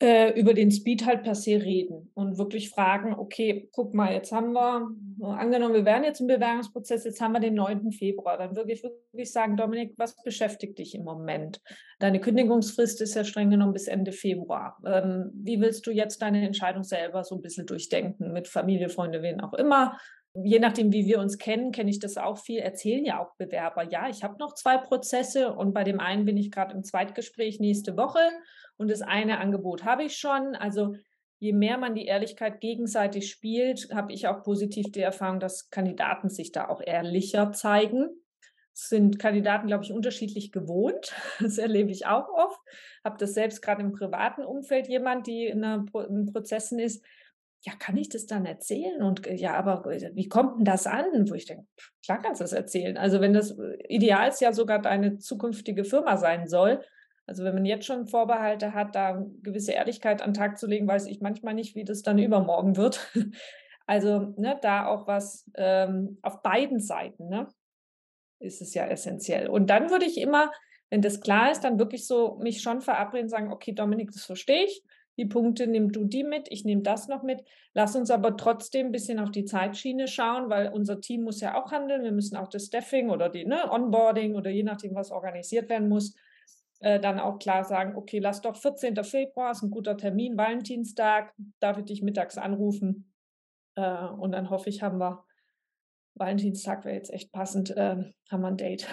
Äh, 0.00 0.38
über 0.38 0.54
den 0.54 0.72
Speed 0.72 1.06
halt 1.06 1.22
per 1.22 1.36
se 1.36 1.52
reden 1.52 2.10
und 2.14 2.36
wirklich 2.36 2.70
fragen, 2.70 3.14
okay, 3.14 3.68
guck 3.72 3.94
mal, 3.94 4.12
jetzt 4.12 4.32
haben 4.32 4.52
wir, 4.52 4.88
angenommen, 5.22 5.72
wir 5.72 5.84
wären 5.84 6.02
jetzt 6.02 6.20
im 6.20 6.26
Bewerbungsprozess, 6.26 7.04
jetzt 7.04 7.20
haben 7.20 7.30
wir 7.30 7.38
den 7.38 7.54
9. 7.54 7.92
Februar, 7.92 8.36
dann 8.36 8.56
wirklich 8.56 8.82
wirklich 8.82 9.32
sagen, 9.32 9.56
Dominik, 9.56 9.94
was 9.96 10.20
beschäftigt 10.22 10.78
dich 10.78 10.96
im 10.96 11.04
Moment? 11.04 11.60
Deine 12.00 12.20
Kündigungsfrist 12.20 13.00
ist 13.00 13.14
ja 13.14 13.22
streng 13.22 13.50
genommen 13.50 13.72
bis 13.72 13.86
Ende 13.86 14.10
Februar. 14.10 14.76
Ähm, 14.84 15.30
wie 15.32 15.60
willst 15.60 15.86
du 15.86 15.92
jetzt 15.92 16.20
deine 16.20 16.44
Entscheidung 16.44 16.82
selber 16.82 17.22
so 17.22 17.36
ein 17.36 17.42
bisschen 17.42 17.66
durchdenken, 17.66 18.32
mit 18.32 18.48
Familie, 18.48 18.88
Freunde, 18.88 19.22
wen 19.22 19.40
auch 19.40 19.54
immer? 19.54 19.96
Je 20.34 20.58
nachdem, 20.58 20.92
wie 20.92 21.06
wir 21.06 21.20
uns 21.20 21.38
kennen, 21.38 21.70
kenne 21.70 21.90
ich 21.90 22.00
das 22.00 22.16
auch 22.16 22.38
viel, 22.38 22.58
erzählen 22.58 23.04
ja 23.04 23.22
auch 23.22 23.36
Bewerber, 23.36 23.84
ja, 23.84 24.08
ich 24.08 24.24
habe 24.24 24.36
noch 24.40 24.54
zwei 24.54 24.76
Prozesse 24.76 25.54
und 25.54 25.72
bei 25.72 25.84
dem 25.84 26.00
einen 26.00 26.24
bin 26.24 26.36
ich 26.36 26.50
gerade 26.50 26.74
im 26.74 26.82
Zweitgespräch 26.82 27.60
nächste 27.60 27.96
Woche 27.96 28.18
und 28.76 28.90
das 28.90 29.02
eine 29.02 29.38
Angebot 29.38 29.84
habe 29.84 30.04
ich 30.04 30.16
schon. 30.16 30.54
Also 30.54 30.94
je 31.38 31.52
mehr 31.52 31.78
man 31.78 31.94
die 31.94 32.06
Ehrlichkeit 32.06 32.60
gegenseitig 32.60 33.30
spielt, 33.30 33.88
habe 33.92 34.12
ich 34.12 34.28
auch 34.28 34.42
positiv 34.42 34.90
die 34.92 35.00
Erfahrung, 35.00 35.40
dass 35.40 35.70
Kandidaten 35.70 36.28
sich 36.28 36.52
da 36.52 36.68
auch 36.68 36.80
ehrlicher 36.80 37.52
zeigen. 37.52 38.08
Das 38.72 38.88
sind 38.88 39.20
Kandidaten, 39.20 39.68
glaube 39.68 39.84
ich, 39.84 39.92
unterschiedlich 39.92 40.50
gewohnt. 40.52 41.12
Das 41.40 41.58
erlebe 41.58 41.90
ich 41.90 42.06
auch 42.06 42.28
oft. 42.28 42.58
Habe 43.04 43.16
das 43.18 43.34
selbst 43.34 43.62
gerade 43.62 43.82
im 43.82 43.92
privaten 43.92 44.42
Umfeld 44.42 44.88
jemand, 44.88 45.26
die 45.26 45.46
in, 45.46 45.62
einer, 45.62 45.84
in 46.08 46.32
Prozessen 46.32 46.78
ist. 46.78 47.04
Ja, 47.62 47.72
kann 47.78 47.96
ich 47.96 48.08
das 48.08 48.26
dann 48.26 48.44
erzählen? 48.44 49.02
Und 49.02 49.26
äh, 49.26 49.34
ja, 49.34 49.54
aber 49.54 49.90
äh, 49.90 50.10
wie 50.14 50.28
kommt 50.28 50.58
denn 50.58 50.64
das 50.64 50.86
an? 50.86 51.06
Wo 51.30 51.34
ich 51.34 51.46
denke, 51.46 51.66
klar 52.04 52.20
kannst 52.20 52.40
du 52.40 52.44
das 52.44 52.52
erzählen. 52.52 52.96
Also 52.96 53.20
wenn 53.20 53.32
das 53.32 53.52
äh, 53.52 53.76
ideal 53.88 54.28
ist 54.28 54.40
ja 54.40 54.52
sogar 54.52 54.80
deine 54.80 55.18
zukünftige 55.18 55.84
Firma 55.84 56.16
sein 56.16 56.46
soll, 56.46 56.82
also 57.26 57.44
wenn 57.44 57.54
man 57.54 57.64
jetzt 57.64 57.86
schon 57.86 58.06
Vorbehalte 58.06 58.74
hat, 58.74 58.94
da 58.94 59.24
gewisse 59.42 59.72
Ehrlichkeit 59.72 60.20
an 60.20 60.30
den 60.30 60.34
Tag 60.34 60.58
zu 60.58 60.66
legen, 60.66 60.86
weiß 60.86 61.06
ich 61.06 61.20
manchmal 61.20 61.54
nicht, 61.54 61.74
wie 61.74 61.84
das 61.84 62.02
dann 62.02 62.18
übermorgen 62.18 62.76
wird. 62.76 63.10
Also 63.86 64.32
ne, 64.38 64.58
da 64.62 64.86
auch 64.86 65.06
was 65.06 65.44
ähm, 65.56 66.16
auf 66.22 66.40
beiden 66.40 66.80
Seiten 66.80 67.28
ne, 67.28 67.48
ist 68.38 68.62
es 68.62 68.72
ja 68.72 68.86
essentiell. 68.86 69.46
Und 69.46 69.68
dann 69.68 69.90
würde 69.90 70.06
ich 70.06 70.16
immer, 70.16 70.50
wenn 70.88 71.02
das 71.02 71.20
klar 71.20 71.52
ist, 71.52 71.64
dann 71.64 71.78
wirklich 71.78 72.06
so 72.06 72.38
mich 72.40 72.62
schon 72.62 72.80
verabreden, 72.80 73.28
sagen, 73.28 73.52
okay, 73.52 73.72
Dominik, 73.72 74.10
das 74.10 74.24
verstehe 74.24 74.64
ich. 74.64 74.82
Die 75.18 75.26
Punkte 75.26 75.66
nimm 75.66 75.92
du 75.92 76.04
die 76.04 76.24
mit, 76.24 76.50
ich 76.50 76.64
nehme 76.64 76.80
das 76.80 77.08
noch 77.08 77.22
mit. 77.22 77.44
Lass 77.74 77.94
uns 77.94 78.10
aber 78.10 78.38
trotzdem 78.38 78.86
ein 78.86 78.92
bisschen 78.92 79.20
auf 79.20 79.30
die 79.30 79.44
Zeitschiene 79.44 80.08
schauen, 80.08 80.48
weil 80.48 80.72
unser 80.72 81.02
Team 81.02 81.22
muss 81.22 81.42
ja 81.42 81.62
auch 81.62 81.70
handeln. 81.70 82.04
Wir 82.04 82.12
müssen 82.12 82.36
auch 82.36 82.48
das 82.48 82.64
Staffing 82.64 83.10
oder 83.10 83.28
die 83.28 83.44
ne, 83.44 83.70
Onboarding 83.70 84.34
oder 84.34 84.48
je 84.48 84.62
nachdem, 84.62 84.94
was 84.94 85.10
organisiert 85.10 85.68
werden 85.68 85.90
muss, 85.90 86.14
äh, 86.84 87.00
dann 87.00 87.18
auch 87.18 87.38
klar 87.38 87.64
sagen, 87.64 87.96
okay, 87.96 88.18
lass 88.18 88.42
doch 88.42 88.56
14. 88.56 89.02
Februar, 89.04 89.52
ist 89.52 89.62
ein 89.62 89.70
guter 89.70 89.96
Termin, 89.96 90.36
Valentinstag, 90.36 91.32
darf 91.58 91.78
ich 91.78 91.86
dich 91.86 92.02
mittags 92.02 92.36
anrufen? 92.36 93.10
Äh, 93.74 94.04
und 94.04 94.32
dann 94.32 94.50
hoffe 94.50 94.68
ich, 94.68 94.82
haben 94.82 94.98
wir 94.98 95.24
Valentinstag 96.16 96.84
wäre 96.84 96.94
jetzt 96.94 97.12
echt 97.12 97.32
passend, 97.32 97.70
äh, 97.70 97.96
haben 98.30 98.40
wir 98.42 98.48
ein 98.48 98.56
Date. 98.56 98.86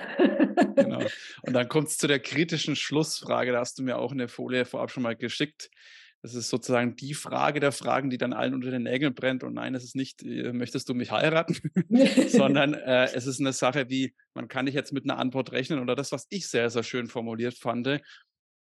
genau. 0.76 1.02
Und 1.44 1.54
dann 1.54 1.68
kommt 1.70 1.90
es 1.90 2.00
zu 2.00 2.08
der 2.08 2.20
kritischen 2.20 2.76
Schlussfrage. 2.76 3.52
Da 3.52 3.60
hast 3.60 3.78
du 3.78 3.84
mir 3.84 4.00
auch 4.00 4.12
eine 4.12 4.28
Folie 4.28 4.66
vorab 4.66 4.90
schon 4.90 5.04
mal 5.04 5.16
geschickt. 5.16 5.70
Das 6.24 6.36
ist 6.36 6.50
sozusagen 6.50 6.96
die 6.96 7.16
Frage 7.16 7.60
der 7.60 7.72
Fragen, 7.72 8.12
die 8.12 8.20
dann 8.20 8.34
allen 8.34 8.54
unter 8.54 8.70
den 8.70 8.84
Nägeln 8.84 9.16
brennt. 9.16 9.44
Und 9.44 9.56
nein, 9.56 9.74
es 9.74 9.84
ist 9.84 9.96
nicht, 9.96 10.22
äh, 10.22 10.54
möchtest 10.54 10.88
du 10.88 10.94
mich 10.94 11.12
heiraten, 11.12 11.58
sondern 12.30 12.74
äh, 12.76 13.06
es 13.14 13.26
ist 13.26 13.40
eine 13.40 13.54
Sache 13.54 13.90
wie, 13.90 14.14
man 14.36 14.48
kann 14.48 14.66
nicht 14.66 14.76
jetzt 14.76 14.94
mit 14.94 15.04
einer 15.04 15.18
Antwort 15.18 15.52
rechnen. 15.52 15.80
Oder 15.80 15.96
das, 15.96 16.12
was 16.12 16.28
ich 16.30 16.48
sehr, 16.48 16.70
sehr 16.70 16.84
schön 16.84 17.08
formuliert 17.08 17.56
fand, 17.56 18.02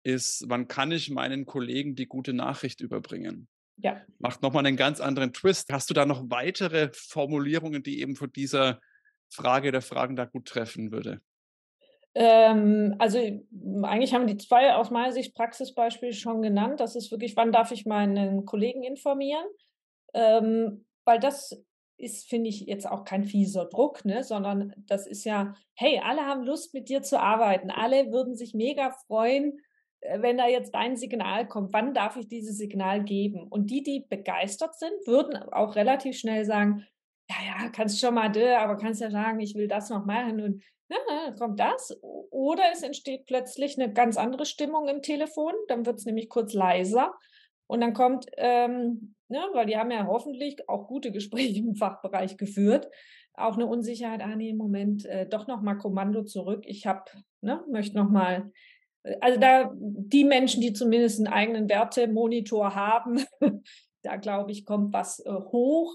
ist, 0.04 0.44
wann 0.48 0.68
kann 0.68 0.92
ich 0.92 1.11
meinen 1.11 1.46
Kollegen 1.46 1.96
die 1.96 2.06
gute 2.06 2.32
Nachricht 2.32 2.80
überbringen? 2.80 3.48
Ja. 3.76 4.02
Macht 4.18 4.42
nochmal 4.42 4.66
einen 4.66 4.76
ganz 4.76 5.00
anderen 5.00 5.32
Twist. 5.32 5.72
Hast 5.72 5.90
du 5.90 5.94
da 5.94 6.06
noch 6.06 6.30
weitere 6.30 6.90
Formulierungen, 6.92 7.82
die 7.82 8.00
eben 8.00 8.16
von 8.16 8.32
dieser 8.32 8.80
Frage 9.30 9.72
der 9.72 9.82
Fragen 9.82 10.16
da 10.16 10.24
gut 10.24 10.46
treffen 10.46 10.92
würde? 10.92 11.20
Ähm, 12.21 12.97
also 12.99 13.19
eigentlich 13.19 14.12
haben 14.12 14.27
die 14.27 14.39
zwei 14.39 14.75
aus 14.75 14.91
meiner 14.91 15.12
Sicht 15.12 15.37
Praxisbeispiele 15.37 16.12
schon 16.12 16.43
genannt. 16.43 16.81
Das 16.81 16.97
ist 16.97 17.12
wirklich, 17.12 17.37
wann 17.37 17.53
darf 17.53 17.71
ich 17.71 17.87
meinen 17.87 18.45
Kollegen 18.45 18.83
informieren? 18.83 19.47
Ähm, 20.14 20.85
weil 21.05 21.21
das 21.21 21.64
ist, 21.97 22.29
finde 22.29 22.51
ich, 22.51 22.62
jetzt 22.62 22.91
auch 22.91 23.05
kein 23.05 23.23
fieser 23.23 23.66
Druck, 23.66 24.05
ne? 24.05 24.25
sondern 24.25 24.75
das 24.89 25.07
ist 25.07 25.23
ja, 25.23 25.55
hey, 25.77 26.01
alle 26.05 26.23
haben 26.23 26.43
Lust, 26.43 26.75
mit 26.75 26.89
dir 26.89 27.03
zu 27.03 27.21
arbeiten. 27.21 27.71
Alle 27.71 28.11
würden 28.11 28.35
sich 28.35 28.53
mega 28.53 28.91
freuen, 29.07 29.61
äh, 30.01 30.21
wenn 30.21 30.39
da 30.39 30.49
jetzt 30.49 30.75
dein 30.75 30.97
Signal 30.97 31.47
kommt. 31.47 31.73
Wann 31.73 31.95
darf 31.95 32.16
ich 32.16 32.27
dieses 32.27 32.59
Signal 32.59 33.05
geben? 33.05 33.47
Und 33.49 33.71
die, 33.71 33.85
die 33.85 34.05
begeistert 34.09 34.77
sind, 34.77 34.93
würden 35.07 35.37
auch 35.37 35.77
relativ 35.77 36.19
schnell 36.19 36.45
sagen, 36.45 36.85
ja, 37.31 37.37
ja, 37.47 37.69
kannst 37.69 38.01
schon 38.01 38.14
mal, 38.14 38.27
aber 38.57 38.77
kannst 38.77 39.01
ja 39.01 39.11
sagen, 39.11 39.39
ich 39.39 39.55
will 39.55 39.69
das 39.69 39.89
noch 39.89 40.05
machen 40.05 40.41
und 40.41 40.62
ja, 40.91 41.32
kommt 41.39 41.61
das. 41.61 41.97
Oder 42.03 42.64
es 42.72 42.82
entsteht 42.82 43.26
plötzlich 43.26 43.78
eine 43.78 43.93
ganz 43.93 44.16
andere 44.16 44.47
Stimmung 44.47 44.89
im 44.89 45.03
Telefon, 45.03 45.53
dann 45.68 45.86
wird 45.86 45.99
es 45.99 46.07
nämlich 46.07 46.28
kurz 46.28 46.55
leiser 46.55 47.14
und 47.68 47.80
dann 47.80 47.93
kommt, 47.93 48.26
ähm, 48.36 49.14
ne, 49.28 49.41
weil 49.53 49.66
die 49.66 49.76
haben 49.76 49.91
ja 49.91 50.07
hoffentlich 50.07 50.68
auch 50.68 50.89
gute 50.89 51.12
Gespräche 51.12 51.61
im 51.61 51.76
Fachbereich 51.76 52.36
geführt, 52.36 52.89
auch 53.34 53.55
eine 53.55 53.66
Unsicherheit, 53.66 54.20
ah 54.22 54.34
nee, 54.34 54.53
Moment, 54.53 55.05
äh, 55.05 55.28
doch 55.28 55.47
nochmal 55.47 55.78
Kommando 55.78 56.24
zurück, 56.24 56.64
ich 56.66 56.86
habe, 56.86 57.05
ne, 57.41 57.62
möchte 57.70 57.97
nochmal, 57.97 58.51
äh, 59.05 59.16
also 59.20 59.39
da 59.39 59.72
die 59.76 60.24
Menschen, 60.24 60.62
die 60.62 60.72
zumindest 60.72 61.18
einen 61.18 61.32
eigenen 61.32 61.68
Wertemonitor 61.68 62.74
haben, 62.74 63.22
da 64.03 64.16
glaube 64.16 64.51
ich, 64.51 64.64
kommt 64.64 64.93
was 64.93 65.20
äh, 65.20 65.30
hoch 65.30 65.95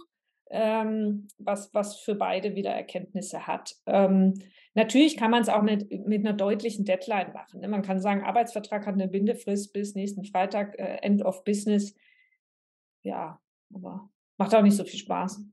ähm, 0.54 1.28
was, 1.40 1.74
was 1.74 2.00
für 2.00 2.16
beide 2.16 2.56
wieder 2.56 2.70
Erkenntnisse 2.70 3.48
hat. 3.48 3.76
Ähm, 3.88 4.36
natürlich 4.76 5.18
kann 5.18 5.32
man 5.32 5.42
es 5.42 5.50
auch 5.50 5.64
mit, 5.64 5.90
mit 6.08 6.26
einer 6.26 6.34
deutlichen 6.34 6.86
Deadline 6.86 7.34
machen. 7.34 7.60
Ne? 7.60 7.68
Man 7.68 7.82
kann 7.82 8.00
sagen, 8.00 8.24
Arbeitsvertrag 8.24 8.86
hat 8.86 8.94
eine 8.94 9.08
Bindefrist 9.08 9.74
bis 9.74 9.96
nächsten 9.96 10.24
Freitag, 10.24 10.78
äh, 10.78 10.98
End 11.02 11.24
of 11.24 11.44
Business. 11.44 11.96
Ja, 13.02 13.42
aber 13.74 14.10
macht 14.38 14.54
auch 14.54 14.62
nicht 14.62 14.78
so 14.78 14.86
viel 14.86 15.00
Spaß. 15.00 15.44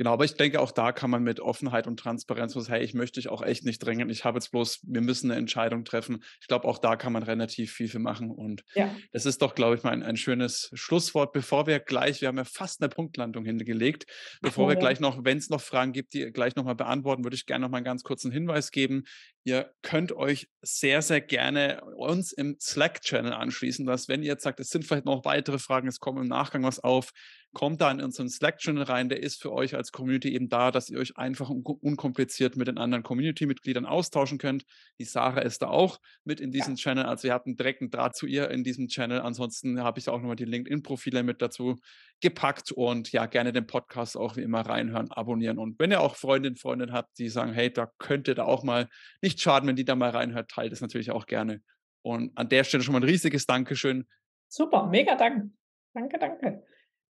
Genau, 0.00 0.14
aber 0.14 0.24
ich 0.24 0.32
denke, 0.32 0.62
auch 0.62 0.72
da 0.72 0.92
kann 0.92 1.10
man 1.10 1.22
mit 1.22 1.40
Offenheit 1.40 1.86
und 1.86 2.00
Transparenz 2.00 2.54
sagen, 2.54 2.66
hey, 2.68 2.82
ich 2.82 2.94
möchte 2.94 3.20
dich 3.20 3.28
auch 3.28 3.42
echt 3.42 3.66
nicht 3.66 3.80
drängen. 3.80 4.08
Ich 4.08 4.24
habe 4.24 4.38
jetzt 4.38 4.50
bloß, 4.50 4.80
wir 4.84 5.02
müssen 5.02 5.30
eine 5.30 5.38
Entscheidung 5.38 5.84
treffen. 5.84 6.24
Ich 6.40 6.46
glaube, 6.46 6.66
auch 6.66 6.78
da 6.78 6.96
kann 6.96 7.12
man 7.12 7.22
relativ 7.22 7.70
viel 7.70 7.86
für 7.86 7.98
machen. 7.98 8.30
Und 8.30 8.64
ja. 8.74 8.96
das 9.12 9.26
ist 9.26 9.42
doch, 9.42 9.54
glaube 9.54 9.76
ich, 9.76 9.82
mal 9.82 9.90
ein, 9.90 10.02
ein, 10.02 10.16
schönes 10.16 10.70
Schlusswort, 10.72 11.34
bevor 11.34 11.66
wir 11.66 11.80
gleich, 11.80 12.22
wir 12.22 12.28
haben 12.28 12.38
ja 12.38 12.44
fast 12.44 12.80
eine 12.80 12.88
Punktlandung 12.88 13.44
hingelegt, 13.44 14.06
bevor 14.40 14.64
oh, 14.64 14.68
wir 14.70 14.76
gleich 14.76 15.00
noch, 15.00 15.22
wenn 15.22 15.36
es 15.36 15.50
noch 15.50 15.60
Fragen 15.60 15.92
gibt, 15.92 16.14
die 16.14 16.32
gleich 16.32 16.56
nochmal 16.56 16.76
beantworten, 16.76 17.22
würde 17.22 17.36
ich 17.36 17.44
gerne 17.44 17.66
noch 17.66 17.70
mal 17.70 17.76
einen 17.76 17.84
ganz 17.84 18.02
kurzen 18.02 18.32
Hinweis 18.32 18.70
geben. 18.70 19.02
Ihr 19.44 19.70
könnt 19.82 20.12
euch 20.12 20.48
sehr, 20.62 21.02
sehr 21.02 21.20
gerne 21.20 21.82
uns 21.94 22.32
im 22.32 22.56
Slack-Channel 22.58 23.34
anschließen, 23.34 23.84
dass 23.84 24.08
wenn 24.08 24.22
ihr 24.22 24.28
jetzt 24.28 24.44
sagt, 24.44 24.60
es 24.60 24.70
sind 24.70 24.86
vielleicht 24.86 25.04
noch 25.04 25.26
weitere 25.26 25.58
Fragen, 25.58 25.88
es 25.88 26.00
kommt 26.00 26.18
im 26.20 26.26
Nachgang 26.26 26.62
was 26.62 26.78
auf, 26.78 27.10
kommt 27.52 27.80
da 27.80 27.90
in 27.90 28.00
unseren 28.00 28.28
Slack-Channel 28.28 28.84
rein. 28.84 29.08
Der 29.08 29.22
ist 29.22 29.42
für 29.42 29.52
euch 29.52 29.74
als 29.74 29.90
Community 29.90 30.34
eben 30.34 30.48
da, 30.48 30.70
dass 30.70 30.88
ihr 30.88 30.98
euch 30.98 31.16
einfach 31.16 31.50
und 31.50 31.64
unkompliziert 31.64 32.56
mit 32.56 32.68
den 32.68 32.78
anderen 32.78 33.02
Community-Mitgliedern 33.02 33.86
austauschen 33.86 34.38
könnt. 34.38 34.64
Die 34.98 35.04
Sarah 35.04 35.40
ist 35.40 35.62
da 35.62 35.68
auch 35.68 36.00
mit 36.24 36.40
in 36.40 36.52
diesem 36.52 36.74
ja. 36.74 36.82
Channel. 36.82 37.04
Also 37.04 37.28
ihr 37.28 37.34
habt 37.34 37.46
einen 37.46 37.56
direkten 37.56 37.90
Draht 37.90 38.14
zu 38.14 38.26
ihr 38.26 38.50
in 38.50 38.62
diesem 38.62 38.88
Channel. 38.88 39.20
Ansonsten 39.20 39.82
habe 39.82 39.98
ich 39.98 40.08
auch 40.08 40.18
nochmal 40.18 40.36
die 40.36 40.44
LinkedIn-Profile 40.44 41.22
mit 41.22 41.42
dazu 41.42 41.80
gepackt 42.20 42.70
und 42.70 43.10
ja, 43.12 43.26
gerne 43.26 43.52
den 43.52 43.66
Podcast 43.66 44.16
auch 44.16 44.36
wie 44.36 44.42
immer 44.42 44.60
reinhören, 44.60 45.10
abonnieren. 45.10 45.58
Und 45.58 45.78
wenn 45.78 45.90
ihr 45.90 46.00
auch 46.00 46.16
Freundinnen, 46.16 46.56
Freundinnen 46.56 46.92
habt, 46.92 47.18
die 47.18 47.28
sagen, 47.28 47.52
hey, 47.52 47.72
da 47.72 47.90
könnte 47.98 48.34
da 48.34 48.44
auch 48.44 48.62
mal 48.62 48.88
nicht 49.22 49.40
schaden, 49.40 49.68
wenn 49.68 49.76
die 49.76 49.84
da 49.84 49.96
mal 49.96 50.10
reinhört, 50.10 50.50
teilt 50.50 50.72
es 50.72 50.80
natürlich 50.80 51.10
auch 51.10 51.26
gerne. 51.26 51.62
Und 52.02 52.36
an 52.36 52.48
der 52.48 52.64
Stelle 52.64 52.82
schon 52.82 52.92
mal 52.92 53.00
ein 53.00 53.08
riesiges 53.08 53.46
Dankeschön. 53.46 54.06
Super, 54.48 54.86
mega 54.86 55.16
Dank. 55.16 55.52
Danke, 55.92 56.18
danke. 56.18 56.62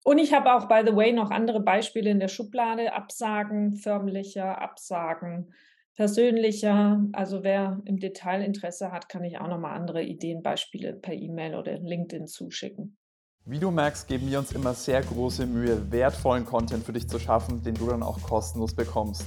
Und 0.02 0.18
ich 0.18 0.32
habe 0.32 0.54
auch, 0.54 0.66
by 0.66 0.82
the 0.86 0.96
way, 0.96 1.12
noch 1.12 1.30
andere 1.30 1.60
Beispiele 1.60 2.10
in 2.10 2.20
der 2.20 2.28
Schublade. 2.28 2.92
Absagen, 2.94 3.74
förmlicher, 3.74 4.60
Absagen, 4.60 5.52
persönlicher. 5.94 7.04
Also 7.12 7.42
wer 7.42 7.82
im 7.84 7.98
Detail 7.98 8.42
Interesse 8.42 8.92
hat, 8.92 9.08
kann 9.08 9.24
ich 9.24 9.38
auch 9.38 9.48
nochmal 9.48 9.76
andere 9.76 10.02
Ideen, 10.02 10.42
Beispiele 10.42 10.94
per 10.94 11.14
E-Mail 11.14 11.54
oder 11.54 11.78
LinkedIn 11.78 12.26
zuschicken. 12.26 12.96
Wie 13.44 13.58
du 13.58 13.70
merkst, 13.70 14.06
geben 14.06 14.30
wir 14.30 14.38
uns 14.38 14.52
immer 14.52 14.74
sehr 14.74 15.00
große 15.00 15.46
Mühe, 15.46 15.90
wertvollen 15.90 16.44
Content 16.44 16.84
für 16.84 16.92
dich 16.92 17.08
zu 17.08 17.18
schaffen, 17.18 17.62
den 17.62 17.74
du 17.74 17.86
dann 17.86 18.02
auch 18.02 18.22
kostenlos 18.22 18.74
bekommst. 18.74 19.26